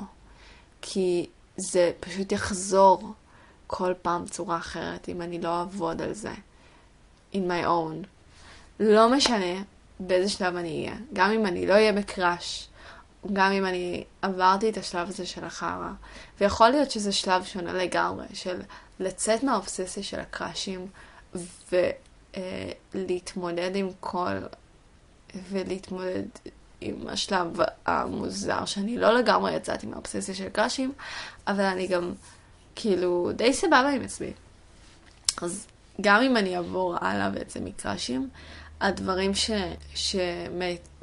כי 0.81 1.25
זה 1.57 1.91
פשוט 1.99 2.31
יחזור 2.31 3.13
כל 3.67 3.93
פעם 4.01 4.25
בצורה 4.25 4.57
אחרת 4.57 5.09
אם 5.09 5.21
אני 5.21 5.41
לא 5.41 5.59
אעבוד 5.59 6.01
על 6.01 6.13
זה. 6.13 6.33
in 7.33 7.47
my 7.47 7.65
own. 7.65 8.07
לא 8.79 9.09
משנה 9.09 9.63
באיזה 9.99 10.29
שלב 10.29 10.55
אני 10.55 10.85
אהיה. 10.85 10.97
גם 11.13 11.31
אם 11.31 11.45
אני 11.45 11.67
לא 11.67 11.73
אהיה 11.73 11.93
בקראש, 11.93 12.67
גם 13.33 13.51
אם 13.51 13.65
אני 13.65 14.03
עברתי 14.21 14.69
את 14.69 14.77
השלב 14.77 15.09
הזה 15.09 15.25
של 15.25 15.43
החרא. 15.43 15.89
ויכול 16.41 16.69
להיות 16.69 16.91
שזה 16.91 17.11
שלב 17.11 17.43
שונה 17.43 17.73
לגמרי, 17.73 18.25
של 18.33 18.61
לצאת 18.99 19.43
מהאובססיה 19.43 20.03
של 20.03 20.19
הקראשים 20.19 20.87
ולהתמודד 22.93 23.75
עם 23.75 23.89
כל... 23.99 24.37
ולהתמודד 25.49 26.23
עם 26.81 27.07
השלב 27.07 27.57
המוזר, 27.85 28.65
שאני 28.65 28.97
לא 28.97 29.13
לגמרי 29.13 29.55
יצאתי 29.55 29.87
מהאובססיה 29.87 30.35
של 30.35 30.49
קראשים, 30.49 30.93
אבל 31.47 31.63
אני 31.63 31.87
גם 31.87 32.13
כאילו 32.75 33.31
די 33.35 33.53
סבבה 33.53 33.89
עם 33.89 34.01
עצמי. 34.01 34.33
אז 35.41 35.67
גם 36.01 36.21
אם 36.21 36.37
אני 36.37 36.57
אעבור 36.57 36.95
הלאה 37.01 37.29
בעצם 37.29 37.65
מקראשים, 37.65 38.29
הדברים 38.81 39.33
ש... 39.33 39.51
ש... 39.95 40.15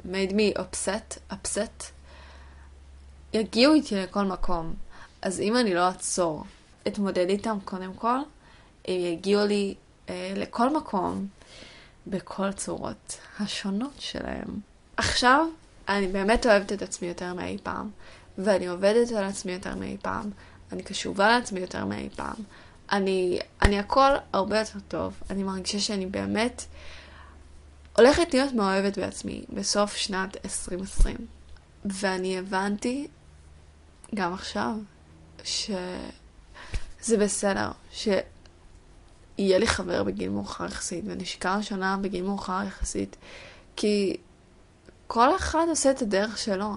made 0.05 0.33
me 0.33 0.53
upset, 0.53 1.17
upset, 1.31 1.92
יגיעו 3.33 3.73
איתי 3.73 3.95
לכל 3.95 4.25
מקום. 4.25 4.73
אז 5.21 5.39
אם 5.39 5.57
אני 5.57 5.73
לא 5.73 5.87
אעצור 5.87 6.43
אתמודד 6.87 7.29
איתם 7.29 7.57
קודם 7.65 7.93
כל, 7.93 8.17
הם 8.87 8.95
יגיעו 8.99 9.45
לי 9.45 9.75
אה, 10.09 10.33
לכל 10.35 10.77
מקום, 10.77 11.27
בכל 12.07 12.51
צורות 12.51 13.19
השונות 13.39 13.93
שלהם. 13.99 14.59
עכשיו, 14.97 15.47
אני 15.89 16.07
באמת 16.07 16.45
אוהבת 16.45 16.73
את 16.73 16.81
עצמי 16.81 17.07
יותר 17.07 17.33
מאי 17.33 17.57
פעם, 17.63 17.89
ואני 18.37 18.67
עובדת 18.67 19.11
על 19.11 19.23
עצמי 19.23 19.51
יותר 19.51 19.75
מאי 19.75 19.97
פעם, 20.01 20.29
אני 20.71 20.83
קשובה 20.83 21.27
לעצמי 21.27 21.59
יותר 21.59 21.85
מאי 21.85 22.09
פעם. 22.15 22.35
אני, 22.91 23.39
אני 23.61 23.79
הכל 23.79 24.09
הרבה 24.33 24.59
יותר 24.59 24.79
טוב. 24.87 25.13
אני 25.29 25.43
מרגישה 25.43 25.79
שאני 25.79 26.05
באמת 26.05 26.65
הולכת 27.97 28.33
להיות 28.33 28.53
מאוהבת 28.53 28.97
בעצמי 28.97 29.43
בסוף 29.49 29.95
שנת 29.95 30.45
2020. 30.45 31.15
ואני 31.85 32.37
הבנתי, 32.37 33.07
גם 34.13 34.33
עכשיו, 34.33 34.75
ש... 35.43 35.71
זה 37.01 37.17
בסדר 37.17 37.71
שיהיה 37.91 38.17
לי 39.37 39.67
חבר 39.67 40.03
בגיל 40.03 40.29
מאוחר 40.29 40.65
יחסית, 40.65 41.05
ונשיקה 41.07 41.57
ראשונה 41.57 41.97
בגיל 42.01 42.23
מאוחר 42.23 42.63
יחסית, 42.67 43.15
כי 43.75 44.17
כל 45.07 45.35
אחד 45.35 45.65
עושה 45.69 45.91
את 45.91 46.01
הדרך 46.01 46.37
שלו. 46.37 46.75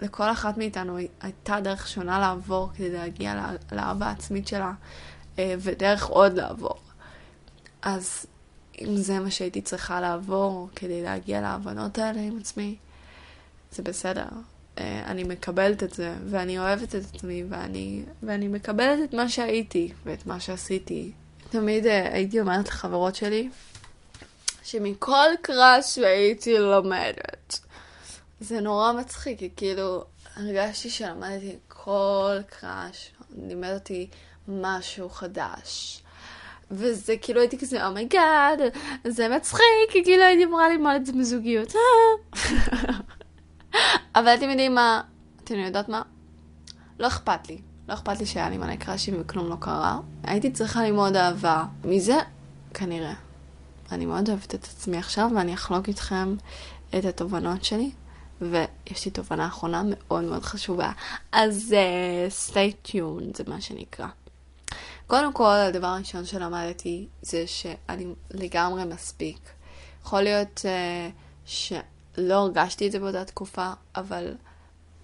לכל 0.00 0.30
אחת 0.30 0.58
מאיתנו 0.58 0.98
הייתה 1.20 1.60
דרך 1.60 1.88
שונה 1.88 2.18
לעבור 2.18 2.70
כדי 2.74 2.92
להגיע 2.92 3.52
לאהבה 3.72 4.06
העצמית 4.06 4.48
שלה, 4.48 4.72
אה, 5.38 5.54
ודרך 5.58 6.06
עוד 6.06 6.32
לעבור. 6.32 6.78
אז 7.82 8.26
אם 8.80 8.96
זה 8.96 9.18
מה 9.18 9.30
שהייתי 9.30 9.60
צריכה 9.60 10.00
לעבור 10.00 10.68
כדי 10.76 11.02
להגיע 11.02 11.40
להבנות 11.40 11.98
האלה 11.98 12.20
עם 12.20 12.38
עצמי, 12.38 12.76
זה 13.72 13.82
בסדר. 13.82 14.26
אה, 14.78 15.02
אני 15.06 15.24
מקבלת 15.24 15.82
את 15.82 15.92
זה, 15.92 16.14
ואני 16.26 16.58
אוהבת 16.58 16.94
את 16.94 17.04
עצמי, 17.14 17.44
ואני, 17.48 18.02
ואני 18.22 18.48
מקבלת 18.48 18.98
את 19.04 19.14
מה 19.14 19.28
שהייתי 19.28 19.92
ואת 20.04 20.26
מה 20.26 20.40
שעשיתי. 20.40 21.12
תמיד 21.50 21.84
אה, 21.84 21.88
הייתי 21.88 22.40
אומרת 22.40 22.68
לחברות 22.68 23.14
שלי, 23.14 23.48
שמכל 24.62 25.28
crush 25.42 25.94
שהייתי 25.94 26.58
לומדת. 26.58 27.58
זה 28.40 28.60
נורא 28.60 28.92
מצחיק, 28.92 29.38
כי 29.38 29.50
כאילו 29.56 30.04
הרגשתי 30.36 30.90
שלמדתי 30.90 31.56
כל 31.68 32.36
crush, 32.48 33.10
לימד 33.38 33.74
אותי 33.74 34.08
משהו 34.48 35.08
חדש. 35.08 36.02
וזה 36.70 37.16
כאילו 37.16 37.40
הייתי 37.40 37.58
כזה, 37.58 37.86
oh 37.86 38.05
my 38.05 38.23
God, 38.23 38.60
oh 38.60 39.10
זה 39.10 39.28
מצחיק, 39.28 39.90
כי 39.90 40.04
כאילו 40.04 40.22
הייתי 40.22 40.44
אמורה 40.44 40.68
ללמוד 40.68 40.94
את 40.96 41.06
זה 41.06 41.12
מזוגיות. 41.12 41.72
אבל 44.14 44.34
אתם 44.34 44.50
יודעים 44.50 44.74
מה? 44.74 45.00
אתם 45.44 45.54
יודעות 45.54 45.88
מה? 45.88 46.02
לא 46.98 47.06
אכפת 47.06 47.48
לי. 47.48 47.58
לא 47.88 47.94
אכפת 47.94 48.20
לי 48.20 48.26
שהיה 48.26 48.50
לי 48.50 48.58
מלא 48.58 48.76
קראשים 48.76 49.14
וכלום 49.20 49.48
לא 49.48 49.56
קרה. 49.60 49.98
הייתי 50.24 50.50
צריכה 50.50 50.82
ללמוד 50.82 51.16
אהבה. 51.16 51.64
מזה, 51.84 52.16
כנראה. 52.74 53.14
אני 53.92 54.06
מאוד 54.06 54.28
אוהבת 54.28 54.54
את 54.54 54.64
עצמי 54.64 54.98
עכשיו, 54.98 55.30
ואני 55.36 55.54
אחלוק 55.54 55.88
איתכם 55.88 56.34
את 56.98 57.04
התובנות 57.04 57.64
שלי. 57.64 57.90
ויש 58.40 59.04
לי 59.04 59.10
תובנה 59.10 59.46
אחרונה 59.46 59.82
מאוד 59.84 60.24
מאוד 60.24 60.42
חשובה. 60.42 60.92
אז 61.32 61.74
uh, 61.74 62.52
stay 62.52 62.88
tuned, 62.88 63.36
זה 63.36 63.44
מה 63.46 63.60
שנקרא. 63.60 64.06
קודם 65.06 65.32
כל, 65.32 65.54
הדבר 65.54 65.86
הראשון 65.86 66.24
שלמדתי 66.24 67.06
זה 67.22 67.46
שאני 67.46 68.06
לגמרי 68.30 68.84
מספיק. 68.84 69.38
יכול 70.04 70.20
להיות 70.20 70.64
uh, 70.64 71.48
שלא 72.18 72.34
הרגשתי 72.34 72.86
את 72.86 72.92
זה 72.92 72.98
באותה 72.98 73.24
תקופה, 73.24 73.70
אבל 73.96 74.34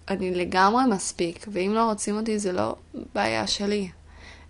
אני 0.09 0.35
לגמרי 0.35 0.83
מספיק, 0.91 1.45
ואם 1.51 1.71
לא 1.75 1.85
רוצים 1.85 2.17
אותי 2.17 2.39
זה 2.39 2.51
לא 2.51 2.75
בעיה 3.15 3.47
שלי. 3.47 3.89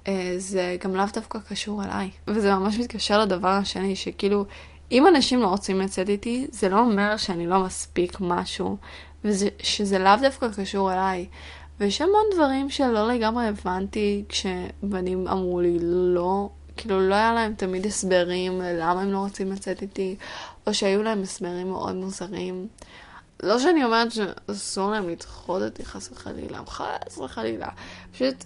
Uh, 0.03 0.07
זה 0.37 0.77
גם 0.83 0.95
לאו 0.95 1.05
דווקא 1.13 1.39
קשור 1.49 1.83
אליי. 1.83 2.09
וזה 2.27 2.55
ממש 2.55 2.79
מתקשר 2.79 3.19
לדבר 3.19 3.47
השני, 3.47 3.95
שכאילו, 3.95 4.45
אם 4.91 5.07
אנשים 5.07 5.41
לא 5.41 5.47
רוצים 5.47 5.79
לצאת 5.79 6.09
איתי, 6.09 6.47
זה 6.51 6.69
לא 6.69 6.79
אומר 6.79 7.17
שאני 7.17 7.47
לא 7.47 7.59
מספיק 7.59 8.17
משהו, 8.19 8.77
ושזה 9.23 9.99
לאו 9.99 10.15
דווקא 10.21 10.47
קשור 10.57 10.93
אליי. 10.93 11.25
ויש 11.79 12.01
המון 12.01 12.23
דברים 12.33 12.69
שלא 12.69 13.07
לגמרי 13.07 13.47
הבנתי 13.47 14.23
כשבנים 14.29 15.27
אמרו 15.27 15.61
לי 15.61 15.77
לא, 15.81 16.49
כאילו 16.77 17.09
לא 17.09 17.15
היה 17.15 17.33
להם 17.33 17.53
תמיד 17.55 17.85
הסברים 17.85 18.61
למה 18.61 19.01
הם 19.01 19.11
לא 19.11 19.17
רוצים 19.17 19.51
לצאת 19.51 19.81
איתי, 19.81 20.15
או 20.67 20.73
שהיו 20.73 21.03
להם 21.03 21.21
הסברים 21.21 21.69
מאוד 21.69 21.95
מוזרים. 21.95 22.67
לא 23.43 23.59
שאני 23.59 23.83
אומרת 23.83 24.07
שאסור 24.11 24.91
להם 24.91 25.09
לדחות 25.09 25.61
אותי 25.61 25.85
חס 25.85 26.11
וחלילה, 26.11 26.59
חס 26.67 27.17
וחלילה. 27.17 27.67
פשוט 28.11 28.43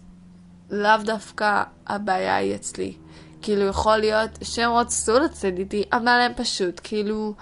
לאו 0.69 0.97
דווקא 1.03 1.63
הבעיה 1.88 2.36
היא 2.36 2.55
אצלי. 2.55 2.97
כאילו 3.41 3.67
יכול 3.67 3.97
להיות 3.97 4.30
שהם 4.43 4.71
רצו 4.71 5.19
לצאת 5.19 5.53
איתי, 5.57 5.84
אבל 5.91 6.07
הם 6.07 6.34
פשוט 6.34 6.82
כאילו 6.84 7.34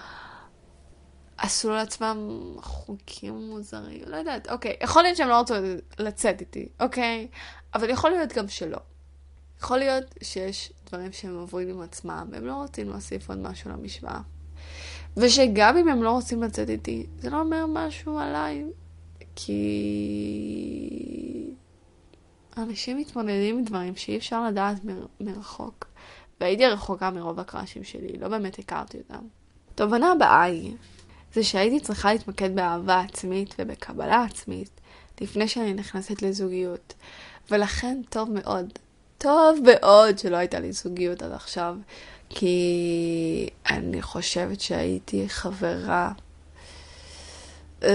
עשו 1.38 1.72
לעצמם 1.72 2.18
חוקים 2.62 3.50
מוזרים, 3.50 4.02
לא 4.08 4.18
יודעת, 4.18 4.52
אוקיי, 4.52 4.76
יכול 4.82 5.04
להיות 5.04 5.18
שהם 5.18 5.30
לא 5.30 5.40
רצו 5.40 5.54
לצאת 6.00 6.42
איתי, 6.42 6.68
אוקיי? 6.80 7.28
אבל 7.74 7.90
יכול 7.90 8.10
להיות 8.10 8.34
גם 8.34 8.48
שלא. 8.48 8.78
יכול 9.62 9.78
להיות 9.78 10.04
שיש 10.24 10.74
דברים 10.88 11.12
שהם 11.12 11.36
עוברים 11.36 11.70
עם 11.70 11.82
עצמם, 11.82 12.28
והם 12.32 12.46
לא 12.46 12.54
רוצים 12.54 12.90
להוסיף 12.90 13.30
עוד 13.30 13.38
משהו 13.38 13.72
למשוואה. 13.72 14.20
ושגם 15.18 15.78
אם 15.78 15.88
הם 15.88 16.04
לא 16.04 16.12
רוצים 16.12 16.44
לצאת 16.44 16.70
איתי, 16.70 17.06
זה 17.20 17.30
לא 17.30 17.40
אומר 17.40 17.66
משהו 17.70 18.20
עליי, 18.20 18.66
כי 19.36 19.58
אנשים 22.58 22.98
מתמודדים 22.98 23.58
עם 23.58 23.64
דברים 23.64 23.96
שאי 23.96 24.18
אפשר 24.18 24.48
לדעת 24.48 24.86
מ... 24.86 24.90
מרחוק. 25.20 25.86
והייתי 26.42 26.66
רחוקה 26.66 27.10
מרוב 27.10 27.40
הקראשים 27.40 27.84
שלי, 27.84 28.18
לא 28.20 28.28
באמת 28.28 28.60
הכרתי 28.60 28.98
אותם. 28.98 29.26
תובנה 29.76 30.12
הבאה 30.12 30.44
היא, 30.44 30.76
זה 31.34 31.44
שהייתי 31.44 31.80
צריכה 31.80 32.14
להתמקד 32.14 32.56
באהבה 32.56 33.00
עצמית 33.00 33.56
ובקבלה 33.60 34.24
עצמית 34.24 34.70
לפני 35.22 35.48
שאני 35.48 35.74
נכנסת 35.74 36.22
לזוגיות. 36.22 36.94
ולכן 37.52 38.02
טוב 38.10 38.30
מאוד, 38.32 38.74
טוב 39.18 39.60
מאוד 39.64 40.20
שלא 40.20 40.38
הייתה 40.38 40.60
לי 40.60 40.72
זוגיות 40.72 41.22
עד 41.22 41.32
עכשיו, 41.32 41.76
כי 42.30 43.50
אני 43.70 44.02
חושבת 44.02 44.62
שהייתי 44.62 45.30
חברה, 45.30 46.12
uh, 47.82 47.86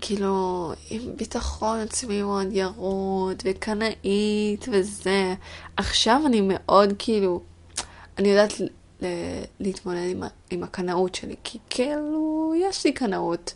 כאילו, 0.00 0.72
עם 0.90 1.16
ביטחון 1.16 1.78
עצמי 1.78 2.22
מאוד 2.22 2.46
ירוד 2.50 3.42
וקנאית 3.44 4.66
וזה. 4.72 5.34
עכשיו 5.76 6.22
אני 6.26 6.40
מאוד 6.40 6.92
כאילו, 6.98 7.40
אני 8.18 8.28
יודעת 8.28 8.52
להתמודד 9.60 10.14
עם 10.50 10.62
הקנאות 10.62 11.14
שלי, 11.14 11.34
כי 11.44 11.58
כאילו, 11.70 12.52
יש 12.60 12.84
לי 12.84 12.92
קנאות, 12.92 13.54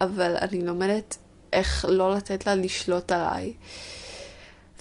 אבל 0.00 0.36
אני 0.36 0.64
לומדת 0.64 1.16
איך 1.52 1.86
לא 1.88 2.14
לתת 2.14 2.46
לה 2.46 2.54
לשלוט 2.54 3.12
עליי. 3.12 3.52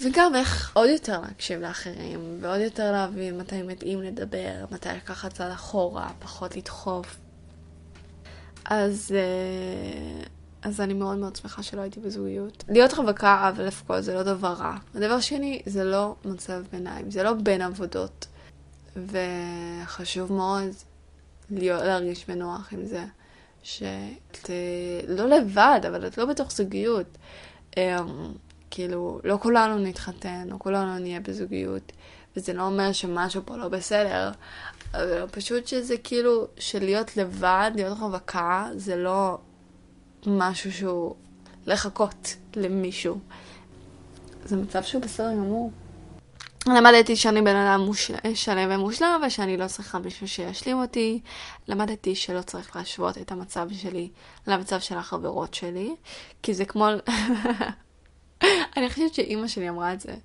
וגם 0.02 0.36
איך 0.36 0.72
עוד 0.74 0.90
יותר 0.90 1.22
להקשיב 1.22 1.60
לאחרים, 1.60 2.38
ועוד 2.42 2.60
יותר 2.60 2.92
להבין 2.92 3.38
מתי 3.38 3.62
מתאים 3.62 4.02
לדבר, 4.02 4.66
מתי 4.72 4.90
לקחת 4.90 5.34
צעד 5.34 5.52
אחורה, 5.52 6.10
פחות 6.20 6.58
לדחוף. 6.58 7.18
אז, 8.66 9.16
אה, 9.16 10.24
אז 10.62 10.82
אני 10.82 10.94
מאוד 10.94 11.18
מאוד 11.18 11.36
שמחה 11.36 11.64
שלא 11.64 11.82
הייתי 11.82 12.00
בזוגיות. 12.00 12.64
להיות 12.68 12.94
רווקה, 12.94 13.50
אבל 13.50 13.66
לפחות 13.66 14.04
זה 14.04 14.14
לא 14.14 14.24
דבר 14.24 14.54
רע. 14.54 14.76
הדבר 14.96 15.20
שני, 15.20 15.62
זה 15.66 15.84
לא 15.84 16.16
מצב 16.26 16.64
ביניים, 16.72 17.12
זה 17.12 17.24
לא 17.24 17.34
בין 17.34 17.62
עבודות. 17.62 18.28
וחשוב 18.96 20.34
מאוד 20.34 20.70
להיות, 21.50 21.82
להרגיש 21.84 22.26
בנוח 22.28 22.74
עם 22.74 22.86
זה, 22.86 23.06
שאת 23.64 24.50
אה, 24.50 25.16
לא 25.16 25.26
לבד, 25.26 25.80
אבל 25.88 26.08
את 26.08 26.18
לא 26.18 26.26
בתוך 26.26 26.52
זוגיות. 26.52 27.18
כאילו, 28.76 29.20
לא 29.24 29.38
כולנו 29.42 29.80
נתחתן, 29.80 30.48
לא 30.48 30.56
כולנו 30.60 31.00
נהיה 31.00 31.20
בזוגיות, 31.20 31.92
וזה 32.36 32.54
לא 32.54 32.64
אומר 32.64 32.92
שמשהו 32.92 33.42
פה 33.46 33.58
לא 33.58 33.68
בסדר, 33.68 34.32
אבל 34.94 35.28
פשוט 35.32 35.68
שזה 35.68 35.98
כאילו, 35.98 36.48
שלהיות 36.58 37.18
לבד, 37.18 37.72
להיות 37.76 37.98
רווקה, 38.00 38.70
זה 38.76 38.96
לא 38.96 39.38
משהו 40.28 40.72
שהוא 40.72 41.16
לחכות 41.66 42.36
למישהו. 42.56 43.20
זה 44.46 44.56
מצב 44.56 44.84
שהוא 44.84 45.02
בסדר 45.02 45.32
גמור. 45.32 45.72
למדתי 46.68 47.16
שאני 47.16 47.42
בן 47.42 47.56
אדם 47.56 47.90
שלם 48.34 48.72
ומושלם 48.72 49.22
ושאני 49.28 49.58
לא 49.58 49.68
צריכה 49.68 50.00
מישהו 50.00 50.28
שישלים 50.28 50.78
אותי. 50.78 51.22
למדתי 51.68 52.16
שלא 52.16 52.42
צריך 52.42 52.76
להשוות 52.76 53.18
את 53.18 53.32
המצב 53.32 53.68
שלי 53.72 54.10
למצב 54.48 54.80
של 54.80 54.98
החברות 54.98 55.54
שלי, 55.54 55.96
כי 56.44 56.54
זה 56.54 56.66
כמו... 56.66 56.88
אני 58.78 58.90
חושבת 58.90 59.14
שאימא 59.14 59.48
שלי 59.48 59.70
אמרה 59.70 59.94
את 59.94 60.02
זה. 60.02 60.16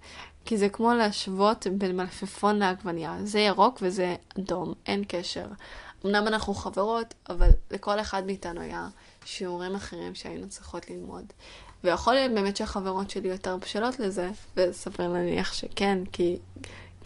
כי 0.45 0.57
זה 0.57 0.69
כמו 0.69 0.95
להשוות 0.95 1.67
בין 1.73 1.97
מלפפון 1.97 2.59
לעגבנייה. 2.59 3.17
זה 3.25 3.41
ירוק 3.41 3.79
וזה 3.83 4.17
אדום, 4.39 4.75
אין 4.87 5.05
קשר. 5.09 5.47
אמנם 6.07 6.27
אנחנו 6.27 6.55
חברות, 6.55 7.15
אבל 7.29 7.49
לכל 7.71 8.01
אחד 8.01 8.27
מאיתנו 8.27 8.61
היה 8.61 8.89
שיעורים 9.25 9.75
אחרים 9.75 10.15
שהיינו 10.15 10.49
צריכות 10.49 10.91
ללמוד. 10.91 11.25
ויכול 11.85 12.15
להיות 12.15 12.33
באמת 12.33 12.57
שהחברות 12.57 13.11
שלי 13.11 13.29
יותר 13.29 13.57
בשלות 13.57 14.01
לזה, 14.01 14.31
וספר 14.57 15.09
להניח 15.09 15.53
שכן, 15.53 15.99
כי 16.13 16.39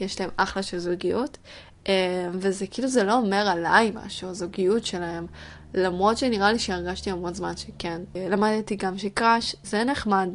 יש 0.00 0.20
להם 0.20 0.30
אחלה 0.36 0.62
של 0.62 0.78
זוגיות. 0.78 1.38
אה, 1.88 2.28
וזה 2.32 2.66
כאילו, 2.66 2.88
זה 2.88 3.04
לא 3.04 3.14
אומר 3.14 3.48
עליי 3.48 3.92
משהו, 3.94 4.28
הזוגיות 4.28 4.86
שלהם. 4.86 5.26
למרות 5.74 6.18
שנראה 6.18 6.52
לי 6.52 6.58
שהרגשתי 6.58 7.10
המון 7.10 7.34
זמן 7.34 7.56
שכן. 7.56 8.02
אה, 8.16 8.28
למדתי 8.28 8.76
גם 8.76 8.98
שקראש 8.98 9.56
זה 9.62 9.84
נחמד. 9.84 10.28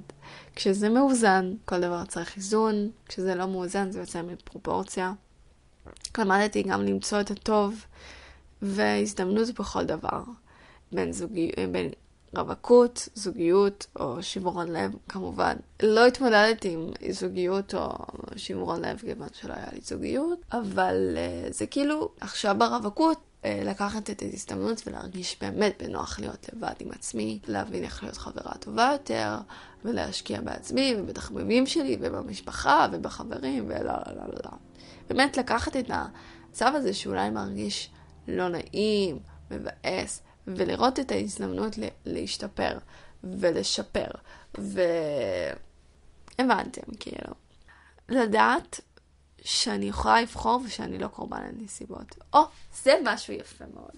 כשזה 0.60 0.90
מאוזן, 0.90 1.54
כל 1.66 1.82
דבר 1.82 2.06
צריך 2.06 2.38
איזון. 2.38 2.90
כשזה 3.08 3.36
לא 3.36 3.48
מאוזן, 3.48 3.92
זה 3.92 4.00
יוצא 4.00 4.22
מפרופורציה. 4.22 5.14
למדתי 6.18 6.64
גם 6.64 6.82
למצוא 6.82 7.22
את 7.22 7.32
הטוב 7.32 7.86
והזדמנות 8.62 9.50
בכל 9.60 9.86
דבר. 9.86 10.24
בין, 10.92 11.12
זוגי, 11.12 11.52
בין 11.72 11.90
רווקות, 12.36 13.10
זוגיות 13.16 13.88
או 14.00 14.24
שימורון 14.24 14.68
לב, 14.68 14.92
כמובן. 15.10 15.56
לא 15.84 16.08
התמודדתי 16.08 16.74
עם 16.74 16.92
זוגיות 17.10 17.76
או 17.76 17.90
שימורון 18.36 18.86
לב 18.86 19.00
כיוון 19.00 19.28
שלא 19.34 19.54
היה 19.54 19.68
לי 19.74 19.80
זוגיות, 19.84 20.40
אבל 20.52 21.18
uh, 21.18 21.54
זה 21.54 21.68
כאילו 21.68 22.10
עכשיו 22.20 22.56
ברווקות 22.60 23.18
לקחת 23.46 24.10
את 24.10 24.22
ההזדמנות 24.22 24.88
ולהרגיש 24.88 25.38
באמת 25.42 25.84
בנוח 25.84 26.20
להיות 26.20 26.50
לבד 26.54 26.74
עם 26.80 26.92
עצמי, 26.92 27.40
להבין 27.48 27.84
איך 27.84 28.04
להיות 28.04 28.18
חברה 28.18 28.54
טובה 28.60 28.90
יותר, 28.92 29.38
ולהשקיע 29.86 30.42
בעצמי 30.42 30.96
ובתחביבים 30.98 31.68
שלי 31.68 31.98
ובמשפחה 32.02 32.88
ובחברים 32.92 33.66
ולא 33.68 33.94
לא 33.94 34.14
לא 34.16 34.34
לא. 34.46 34.52
באמת 35.10 35.38
לקחת 35.38 35.78
את 35.78 35.92
הצו 36.52 36.66
הזה 36.66 36.94
שאולי 36.94 37.30
מרגיש 37.30 37.90
לא 38.28 38.50
נעים, 38.50 39.20
מבאס, 39.52 40.22
ולראות 40.48 41.00
את 41.00 41.12
ההזדמנות 41.12 41.76
להשתפר 42.06 42.78
ולשפר. 43.24 44.08
והבנתם, 46.38 46.82
כאילו. 47.00 47.34
לדעת 48.10 48.80
שאני 49.44 49.86
יכולה 49.86 50.22
לבחור 50.22 50.62
ושאני 50.66 50.98
לא 50.98 51.08
קורבן 51.08 51.42
לנסיבות. 51.44 52.16
או, 52.34 52.40
זה 52.84 52.94
משהו 53.04 53.34
יפה 53.34 53.66
מאוד. 53.74 53.98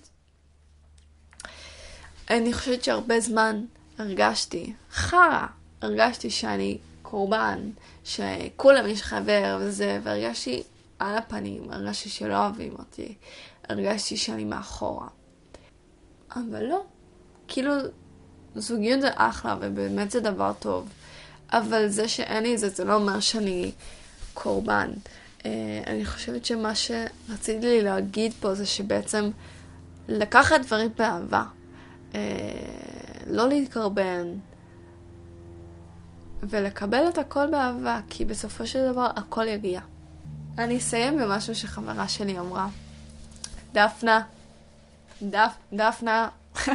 אני 2.30 2.54
חושבת 2.54 2.84
שהרבה 2.84 3.20
זמן 3.20 3.66
הרגשתי 3.98 4.74
חרא, 4.92 5.46
הרגשתי 5.82 6.30
שאני 6.30 6.78
קורבן, 7.02 7.70
שכולם 8.04 8.88
יש 8.88 9.02
חבר 9.02 9.58
וזה, 9.62 10.00
והרגשתי 10.04 10.64
על 11.00 11.18
הפנים, 11.18 11.72
הרגשתי 11.72 12.10
שלא 12.10 12.38
אוהבים 12.38 12.76
אותי, 12.80 13.16
הרגשתי 13.70 14.18
שאני 14.18 14.46
מאחורה. 14.46 15.08
אבל 16.36 16.64
לא. 16.64 16.84
כאילו, 17.48 17.74
זוגיות 18.56 19.02
זה 19.02 19.10
אחלה, 19.16 19.56
ובאמת 19.62 20.12
זה 20.12 20.20
דבר 20.20 20.52
טוב. 20.60 20.90
אבל 21.52 21.88
זה 21.88 22.08
שאין 22.08 22.44
לי 22.44 22.54
את 22.54 22.60
זה, 22.60 22.70
זה 22.70 22.84
לא 22.84 22.96
אומר 22.96 23.20
שאני 23.20 23.72
קורבן. 24.34 24.92
אה, 25.46 25.82
אני 25.88 26.06
חושבת 26.06 26.46
שמה 26.46 26.76
שרציתי 26.76 27.68
לי 27.68 27.82
להגיד 27.82 28.34
פה 28.40 28.56
זה 28.56 28.66
שבעצם 28.66 29.30
לקחת 30.08 30.62
דברים 30.62 30.90
באהבה. 30.98 31.44
אה, 32.16 32.20
לא 33.28 33.48
להתקרבן, 33.50 34.28
ולקבל 36.44 37.10
את 37.10 37.18
הכל 37.18 37.52
באהבה, 37.52 38.00
כי 38.10 38.26
בסופו 38.26 38.68
של 38.68 38.92
דבר 38.92 39.10
הכל 39.16 39.48
יגיע. 39.48 39.82
אני 40.58 40.78
אסיים 40.78 41.18
במשהו 41.18 41.56
שחברה 41.56 42.08
שלי 42.08 42.40
אמרה. 42.40 42.68
דפנה, 43.74 44.22
דפ, 45.22 45.52
דפנה, 45.74 46.30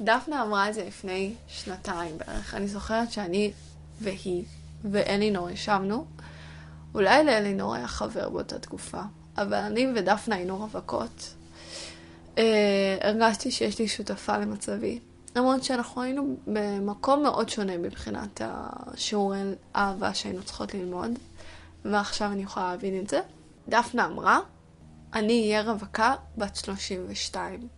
דפנה 0.00 0.42
אמרה 0.42 0.68
את 0.68 0.74
זה 0.74 0.84
לפני 0.84 1.34
שנתיים 1.48 2.18
בערך. 2.18 2.54
אני 2.54 2.68
זוכרת 2.68 3.12
שאני 3.12 3.52
והיא 4.00 4.44
ואלינור 4.90 5.50
ישבנו. 5.50 6.06
אולי 6.94 7.24
לאלינור 7.24 7.74
היה 7.74 7.88
חבר 7.88 8.28
באותה 8.28 8.58
תקופה, 8.58 9.00
אבל 9.36 9.54
אני 9.58 9.86
ודפנה 9.96 10.34
היינו 10.34 10.56
רווקות. 10.56 11.34
אה, 12.38 12.96
הרגשתי 13.00 13.50
שיש 13.50 13.78
לי 13.78 13.88
שותפה 13.88 14.38
למצבי. 14.38 14.98
למרות 15.36 15.64
שאנחנו 15.64 16.02
היינו 16.02 16.36
במקום 16.46 17.22
מאוד 17.22 17.48
שונה 17.48 17.76
מבחינת 17.76 18.40
השיעורי 18.44 19.40
אהבה 19.76 20.14
שהיינו 20.14 20.42
צריכות 20.42 20.74
ללמוד, 20.74 21.10
ועכשיו 21.84 22.32
אני 22.32 22.42
יכולה 22.42 22.70
להבין 22.70 23.00
את 23.00 23.08
זה. 23.10 23.20
דפנה 23.68 24.06
אמרה, 24.06 24.38
אני 25.14 25.42
אהיה 25.42 25.62
רווקה 25.72 26.14
בת 26.36 26.56
32. 26.56 27.68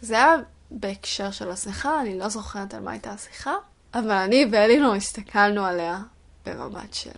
זה 0.00 0.14
היה 0.14 0.34
בהקשר 0.70 1.30
של 1.30 1.50
השיחה, 1.50 2.00
אני 2.00 2.18
לא 2.18 2.28
זוכרת 2.28 2.74
על 2.74 2.82
מה 2.82 2.90
הייתה 2.90 3.10
השיחה, 3.10 3.54
אבל 3.94 4.10
אני 4.10 4.46
ואלינו 4.52 4.94
הסתכלנו 4.94 5.64
עליה 5.64 6.02
במבט 6.46 6.94
של 6.94 7.10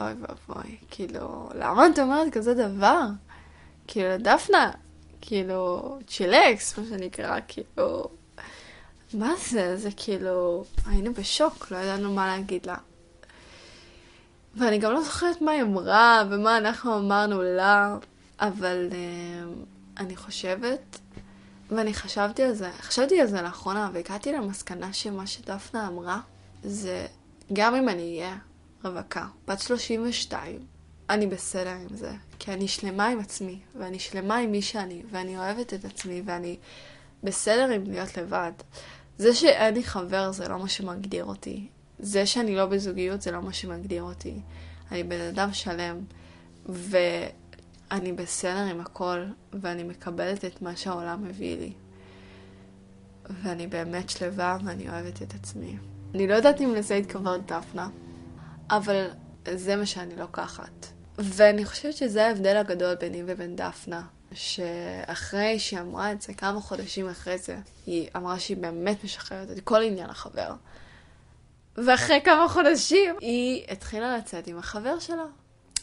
אוי 0.00 0.12
ואבוי, 0.20 0.76
כאילו, 0.90 1.48
למה 1.54 1.86
את 1.86 1.98
אומרת 1.98 2.32
כזה 2.32 2.54
דבר? 2.54 3.06
כאילו, 3.86 4.16
דפנה, 4.18 4.70
כאילו, 5.20 5.98
צ'ילקס, 6.06 6.78
מה 6.78 6.84
שנקרא, 6.88 7.38
כאילו, 7.48 8.08
מה 9.14 9.32
זה? 9.50 9.76
זה 9.76 9.88
כאילו, 9.96 10.64
היינו 10.86 11.14
בשוק, 11.14 11.70
לא 11.70 11.76
ידענו 11.76 12.14
מה 12.14 12.26
להגיד 12.26 12.66
לה. 12.66 12.76
ואני 14.54 14.78
גם 14.78 14.92
לא 14.92 15.02
זוכרת 15.02 15.42
מה 15.42 15.50
היא 15.50 15.62
אמרה 15.62 16.22
ומה 16.30 16.56
אנחנו 16.56 16.98
אמרנו 16.98 17.42
לה, 17.42 17.96
אבל 18.40 18.88
uh, 18.90 20.00
אני 20.00 20.16
חושבת, 20.16 20.98
ואני 21.70 21.94
חשבתי 21.94 22.42
על 22.42 22.54
זה, 22.54 22.70
חשבתי 22.80 23.20
על 23.20 23.26
זה 23.26 23.42
לאחרונה, 23.42 23.90
והגעתי 23.92 24.32
למסקנה 24.32 24.92
שמה 24.92 25.26
שדפנה 25.26 25.88
אמרה, 25.88 26.20
זה 26.62 27.06
גם 27.52 27.74
אם 27.74 27.88
אני 27.88 28.18
אהיה 28.18 28.36
רווקה, 28.84 29.26
בת 29.48 29.60
32, 29.60 30.58
אני 31.10 31.26
בסדר 31.26 31.70
עם 31.70 31.96
זה, 31.96 32.12
כי 32.38 32.52
אני 32.52 32.68
שלמה 32.68 33.06
עם 33.06 33.20
עצמי, 33.20 33.60
ואני 33.78 33.98
שלמה 33.98 34.36
עם 34.36 34.50
מי 34.50 34.62
שאני, 34.62 35.02
ואני 35.10 35.38
אוהבת 35.38 35.74
את 35.74 35.84
עצמי, 35.84 36.22
ואני 36.24 36.56
בסדר 37.22 37.70
עם 37.70 37.84
להיות 37.84 38.16
לבד. 38.16 38.52
זה 39.18 39.34
שאין 39.34 39.74
לי 39.74 39.82
חבר 39.82 40.32
זה 40.32 40.48
לא 40.48 40.58
מה 40.58 40.68
שמגדיר 40.68 41.24
אותי. 41.24 41.68
זה 41.98 42.26
שאני 42.26 42.56
לא 42.56 42.66
בזוגיות 42.66 43.22
זה 43.22 43.30
לא 43.30 43.42
מה 43.42 43.52
שמגדיר 43.52 44.02
אותי. 44.02 44.40
אני 44.92 45.02
בן 45.02 45.20
אדם 45.20 45.52
שלם, 45.52 46.00
ואני 46.66 48.12
בסדר 48.12 48.64
עם 48.70 48.80
הכל, 48.80 49.24
ואני 49.52 49.82
מקבלת 49.82 50.44
את 50.44 50.62
מה 50.62 50.76
שהעולם 50.76 51.24
מביא 51.24 51.56
לי. 51.56 51.72
ואני 53.42 53.66
באמת 53.66 54.10
שלווה, 54.10 54.58
ואני 54.64 54.88
אוהבת 54.88 55.22
את 55.22 55.34
עצמי. 55.34 55.76
אני 56.14 56.26
לא 56.26 56.34
יודעת 56.34 56.60
אם 56.60 56.74
לזה 56.74 56.94
התכוונת 56.94 57.52
דפנה, 57.52 57.88
אבל 58.70 59.06
זה 59.54 59.76
מה 59.76 59.86
שאני 59.86 60.16
לוקחת. 60.16 60.86
ואני 61.18 61.64
חושבת 61.64 61.96
שזה 61.96 62.26
ההבדל 62.26 62.56
הגדול 62.56 62.94
ביני 62.94 63.22
ובין 63.26 63.56
דפנה. 63.56 64.02
שאחרי 64.32 65.58
שהיא 65.58 65.80
אמרה 65.80 66.12
את 66.12 66.22
זה, 66.22 66.34
כמה 66.34 66.60
חודשים 66.60 67.08
אחרי 67.08 67.38
זה, 67.38 67.58
היא 67.86 68.08
אמרה 68.16 68.38
שהיא 68.38 68.56
באמת 68.56 69.04
משחררת 69.04 69.50
את 69.50 69.60
כל 69.64 69.82
עניין 69.82 70.10
החבר. 70.10 70.52
ואחרי 71.76 72.20
כמה 72.24 72.48
חודשים 72.48 73.14
היא 73.20 73.64
התחילה 73.68 74.16
לצאת 74.16 74.46
עם 74.46 74.58
החבר 74.58 74.98
שלה, 74.98 75.24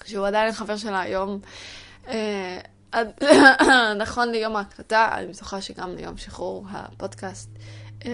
שהוא 0.06 0.28
עדיין 0.28 0.52
חבר 0.52 0.78
שלה 0.78 1.02
היום. 1.02 1.40
אה, 2.08 2.60
נכון 4.04 4.32
ליום 4.32 4.56
ההקלטה, 4.56 5.10
אני 5.12 5.28
בטוחה 5.28 5.62
שגם 5.62 5.96
ליום 5.96 6.18
שחרור 6.18 6.66
הפודקאסט, 6.72 7.50
אה, 8.06 8.12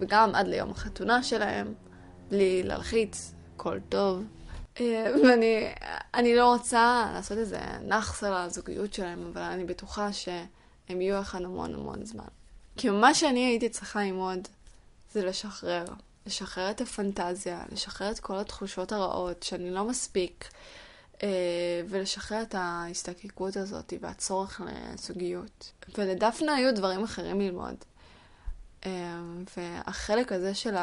וגם 0.00 0.34
עד 0.34 0.46
ליום 0.46 0.70
החתונה 0.70 1.22
שלהם, 1.22 1.74
בלי 2.28 2.62
להלחיץ, 2.62 3.32
הכל 3.58 3.78
טוב. 3.88 4.24
אה, 4.80 5.12
ואני 5.24 5.66
אני 6.14 6.36
לא 6.36 6.52
רוצה 6.52 7.10
לעשות 7.14 7.38
איזה 7.38 7.60
נאחס 7.82 8.24
על 8.24 8.32
הזוגיות 8.34 8.94
שלהם, 8.94 9.30
אבל 9.32 9.42
אני 9.42 9.64
בטוחה 9.64 10.12
שהם 10.12 11.00
יהיו 11.00 11.20
אחד 11.20 11.42
המון 11.42 11.74
המון 11.74 12.04
זמן. 12.04 12.24
כי 12.76 12.90
מה 12.90 13.14
שאני 13.14 13.46
הייתי 13.46 13.68
צריכה 13.68 14.02
ללמוד 14.02 14.48
זה 15.12 15.24
לשחרר. 15.24 15.84
לשחרר 16.26 16.70
את 16.70 16.80
הפנטזיה, 16.80 17.62
לשחרר 17.72 18.10
את 18.10 18.18
כל 18.18 18.38
התחושות 18.38 18.92
הרעות, 18.92 19.42
שאני 19.42 19.70
לא 19.70 19.84
מספיק, 19.84 20.48
אה, 21.22 21.28
ולשחרר 21.88 22.42
את 22.42 22.54
ההסתקקות 22.58 23.56
הזאת 23.56 23.92
והצורך 24.00 24.60
לזוגיות. 24.66 25.72
ולדפנה 25.98 26.54
היו 26.54 26.74
דברים 26.74 27.04
אחרים 27.04 27.40
ללמוד. 27.40 27.74
אה, 28.86 29.20
והחלק 29.56 30.32
הזה 30.32 30.54
של 30.54 30.76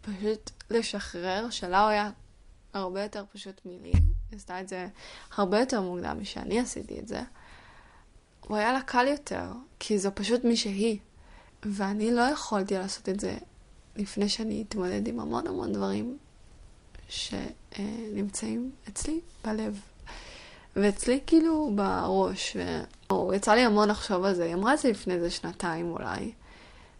פשוט 0.00 0.50
לשחרר, 0.70 1.50
שלה 1.50 1.82
הוא 1.82 1.90
היה 1.90 2.10
הרבה 2.72 3.02
יותר 3.02 3.24
פשוט 3.32 3.60
מלי. 3.64 3.92
היא 4.30 4.36
עשתה 4.36 4.60
את 4.60 4.68
זה 4.68 4.88
הרבה 5.36 5.60
יותר 5.60 5.82
מוקדם 5.82 6.18
משאני 6.20 6.60
עשיתי 6.60 6.98
את 6.98 7.08
זה. 7.08 7.20
הוא 8.46 8.56
היה 8.56 8.72
לה 8.72 8.82
קל 8.82 9.06
יותר, 9.06 9.46
כי 9.78 9.98
זו 9.98 10.10
פשוט 10.14 10.44
מי 10.44 10.56
שהיא. 10.56 10.98
ואני 11.62 12.10
לא 12.10 12.20
יכולתי 12.20 12.74
לעשות 12.74 13.08
את 13.08 13.20
זה 13.20 13.38
לפני 13.96 14.28
שאני 14.28 14.64
אתמודד 14.68 15.08
עם 15.08 15.20
המון 15.20 15.46
המון 15.46 15.72
דברים 15.72 16.18
שנמצאים 17.08 18.70
אצלי 18.88 19.20
בלב. 19.44 19.80
ואצלי 20.76 21.20
כאילו 21.26 21.72
בראש. 21.74 22.56
ו... 22.56 22.80
יצא 23.34 23.52
לי 23.52 23.60
המון 23.60 23.88
לחשוב 23.88 24.24
על 24.24 24.34
זה. 24.34 24.44
היא 24.44 24.54
אמרה 24.54 24.74
את 24.74 24.78
זה 24.78 24.90
לפני 24.90 25.14
איזה 25.14 25.30
שנתיים 25.30 25.90
אולי. 25.90 26.32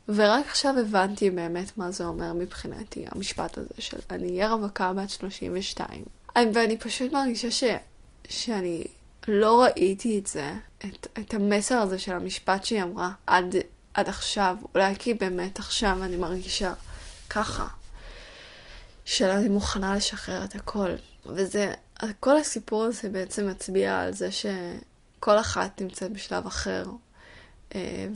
ורק 0.08 0.46
עכשיו 0.46 0.78
הבנתי 0.78 1.30
באמת 1.30 1.78
מה 1.78 1.90
זה 1.90 2.04
אומר 2.04 2.32
מבחינתי, 2.32 3.04
המשפט 3.08 3.58
הזה 3.58 3.74
של 3.78 3.98
אני 4.10 4.28
אהיה 4.28 4.52
רווקה 4.52 4.92
בת 4.92 5.10
32. 5.10 6.04
ואני 6.54 6.78
פשוט 6.78 7.12
מרגישה 7.12 7.50
ש... 7.50 7.64
שאני 8.28 8.84
לא 9.28 9.62
ראיתי 9.62 10.18
את 10.18 10.26
זה, 10.26 10.52
את, 10.78 11.06
את 11.18 11.34
המסר 11.34 11.78
הזה 11.78 11.98
של 11.98 12.12
המשפט 12.12 12.64
שהיא 12.64 12.82
אמרה 12.82 13.10
עד, 13.26 13.54
עד 13.94 14.08
עכשיו. 14.08 14.56
אולי 14.74 14.94
כי 14.98 15.14
באמת 15.14 15.58
עכשיו 15.58 16.04
אני 16.04 16.16
מרגישה 16.16 16.72
ככה, 17.30 17.66
שאני 19.04 19.48
מוכנה 19.48 19.96
לשחרר 19.96 20.44
את 20.44 20.54
הכל. 20.54 20.90
וזה, 21.26 21.74
כל 22.20 22.36
הסיפור 22.36 22.84
הזה 22.84 23.08
בעצם 23.08 23.48
מצביע 23.48 24.00
על 24.00 24.12
זה 24.12 24.28
שכל 24.32 25.38
אחת 25.38 25.80
נמצאת 25.80 26.12
בשלב 26.12 26.46
אחר 26.46 26.84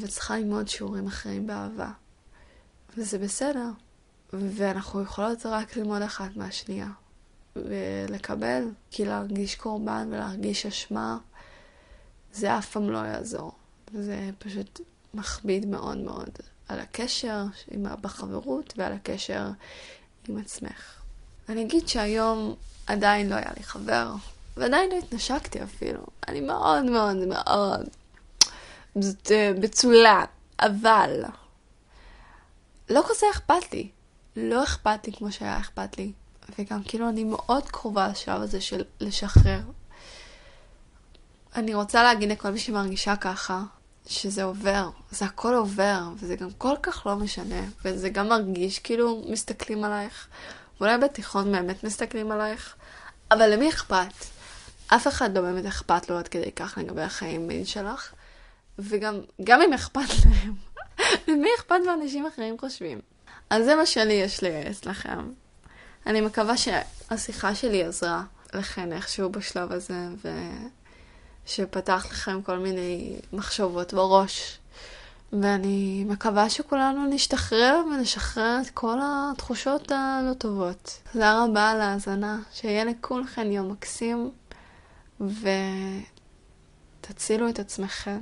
וצריכה 0.01 0.37
ללמוד 0.37 0.69
שיעורים 0.69 1.07
אחרים 1.07 1.47
באהבה. 1.47 1.91
וזה 2.97 3.19
בסדר. 3.19 3.69
ואנחנו 4.33 5.03
יכולות 5.03 5.47
רק 5.47 5.77
ללמוד 5.77 6.03
אחת 6.03 6.37
מהשנייה. 6.37 6.89
ולקבל, 7.57 8.65
כי 8.91 9.05
להרגיש 9.05 9.55
קורבן 9.55 10.09
ולהרגיש 10.11 10.67
אשמה, 10.67 11.19
זה 12.33 12.59
אף 12.59 12.71
פעם 12.71 12.91
לא 12.91 12.99
יעזור. 12.99 13.53
זה 13.93 14.31
פשוט 14.39 14.81
מכביד 15.15 15.67
מאוד 15.67 15.99
מאוד 15.99 16.31
על 16.69 16.81
הקשר 16.81 17.45
עם, 17.71 17.87
בחברות 18.01 18.75
ועל 18.77 18.93
הקשר 18.93 19.51
עם 20.29 20.39
עצמך. 20.39 20.95
אני 21.49 21.63
אגיד 21.63 21.89
שהיום 21.89 22.55
עדיין 22.87 23.29
לא 23.29 23.35
היה 23.35 23.51
לי 23.57 23.63
חבר, 23.63 24.15
ועדיין 24.57 24.91
לא 24.91 24.99
התנשקתי 24.99 25.63
אפילו. 25.63 26.07
אני 26.29 26.41
מאוד 26.41 26.85
מאוד 26.85 27.17
מאוד 27.17 27.89
בצולה, 29.61 30.25
אבל 30.61 31.23
לא 32.91 33.03
כזה 33.09 33.27
אכפת 33.31 33.73
לי. 33.73 33.89
לא 34.37 34.65
אכפת 34.65 35.07
לי 35.07 35.13
כמו 35.13 35.33
שהיה 35.33 35.59
אכפת 35.59 35.99
לי. 35.99 36.13
וגם 36.59 36.83
כאילו 36.83 37.09
אני 37.09 37.25
מאוד 37.25 37.69
קרובה 37.69 38.09
לשלב 38.09 38.43
הזה 38.43 38.61
של 38.61 38.83
לשחרר. 39.01 39.61
אני 41.57 41.75
רוצה 41.75 42.03
להגיד 42.03 42.31
לכל 42.31 42.51
מי 42.51 42.59
שמרגישה 42.59 43.17
ככה, 43.17 43.63
שזה 44.07 44.45
עובר, 44.45 44.91
זה 45.11 45.25
הכל 45.25 45.55
עובר, 45.55 46.01
וזה 46.17 46.37
גם 46.37 46.51
כל 46.59 46.75
כך 46.83 47.07
לא 47.07 47.17
משנה, 47.17 47.65
וזה 47.85 48.09
גם 48.09 48.29
מרגיש 48.29 48.79
כאילו 48.79 49.23
מסתכלים 49.29 49.85
עלייך, 49.85 50.29
ואולי 50.81 50.99
בתיכון 50.99 51.53
באמת 51.53 51.85
מסתכלים 51.85 52.33
עלייך, 52.33 52.75
אבל 53.31 53.55
למי 53.55 53.69
אכפת? 53.69 54.13
אף 54.89 55.09
אחד 55.09 55.37
לא 55.37 55.41
באמת 55.43 55.67
אכפת 55.67 56.11
לו 56.11 56.19
עד 56.19 56.29
כדי 56.29 56.53
כך 56.53 56.79
לגבי 56.79 57.03
החיים 57.03 57.49
מין 57.49 57.65
שלך, 57.65 58.13
וגם 58.79 59.63
אם 59.63 59.73
אכפת 59.73 60.01
להם, 60.25 60.55
למי 61.29 61.49
אכפת 61.59 61.77
מה 61.87 62.29
אחרים 62.29 62.59
חושבים? 62.59 63.01
אז 63.51 63.65
זה 63.65 63.75
מה 63.75 63.87
שלי 63.87 64.13
יש 64.13 64.43
לגייס 64.43 64.85
לכם. 64.85 65.31
אני 66.07 66.21
מקווה 66.21 66.55
שהשיחה 66.57 67.55
שלי 67.55 67.85
עזרה 67.85 68.23
לכן 68.55 68.93
איכשהו 68.93 69.29
בשלב 69.29 69.73
הזה, 69.73 70.09
ושפתח 71.47 72.07
לכם 72.11 72.43
כל 72.43 72.59
מיני 72.59 73.17
מחשבות 73.33 73.95
בראש. 73.95 74.59
ואני 75.33 76.05
מקווה 76.09 76.51
שכולנו 76.51 77.07
נשתחרר 77.07 77.83
ונשחרר 77.87 78.59
את 78.63 78.71
כל 78.71 78.99
התחושות 79.03 79.93
הלא 79.93 80.35
טובות. 80.35 80.99
תודה 81.13 81.45
רבה 81.45 81.71
על 81.71 81.81
ההאזנה, 81.81 82.39
שיהיה 82.53 82.85
לכולכם 82.85 83.53
יום 83.53 83.71
מקסים, 83.71 84.31
ותצילו 87.01 87.49
את 87.49 87.59
עצמכם. 87.59 88.19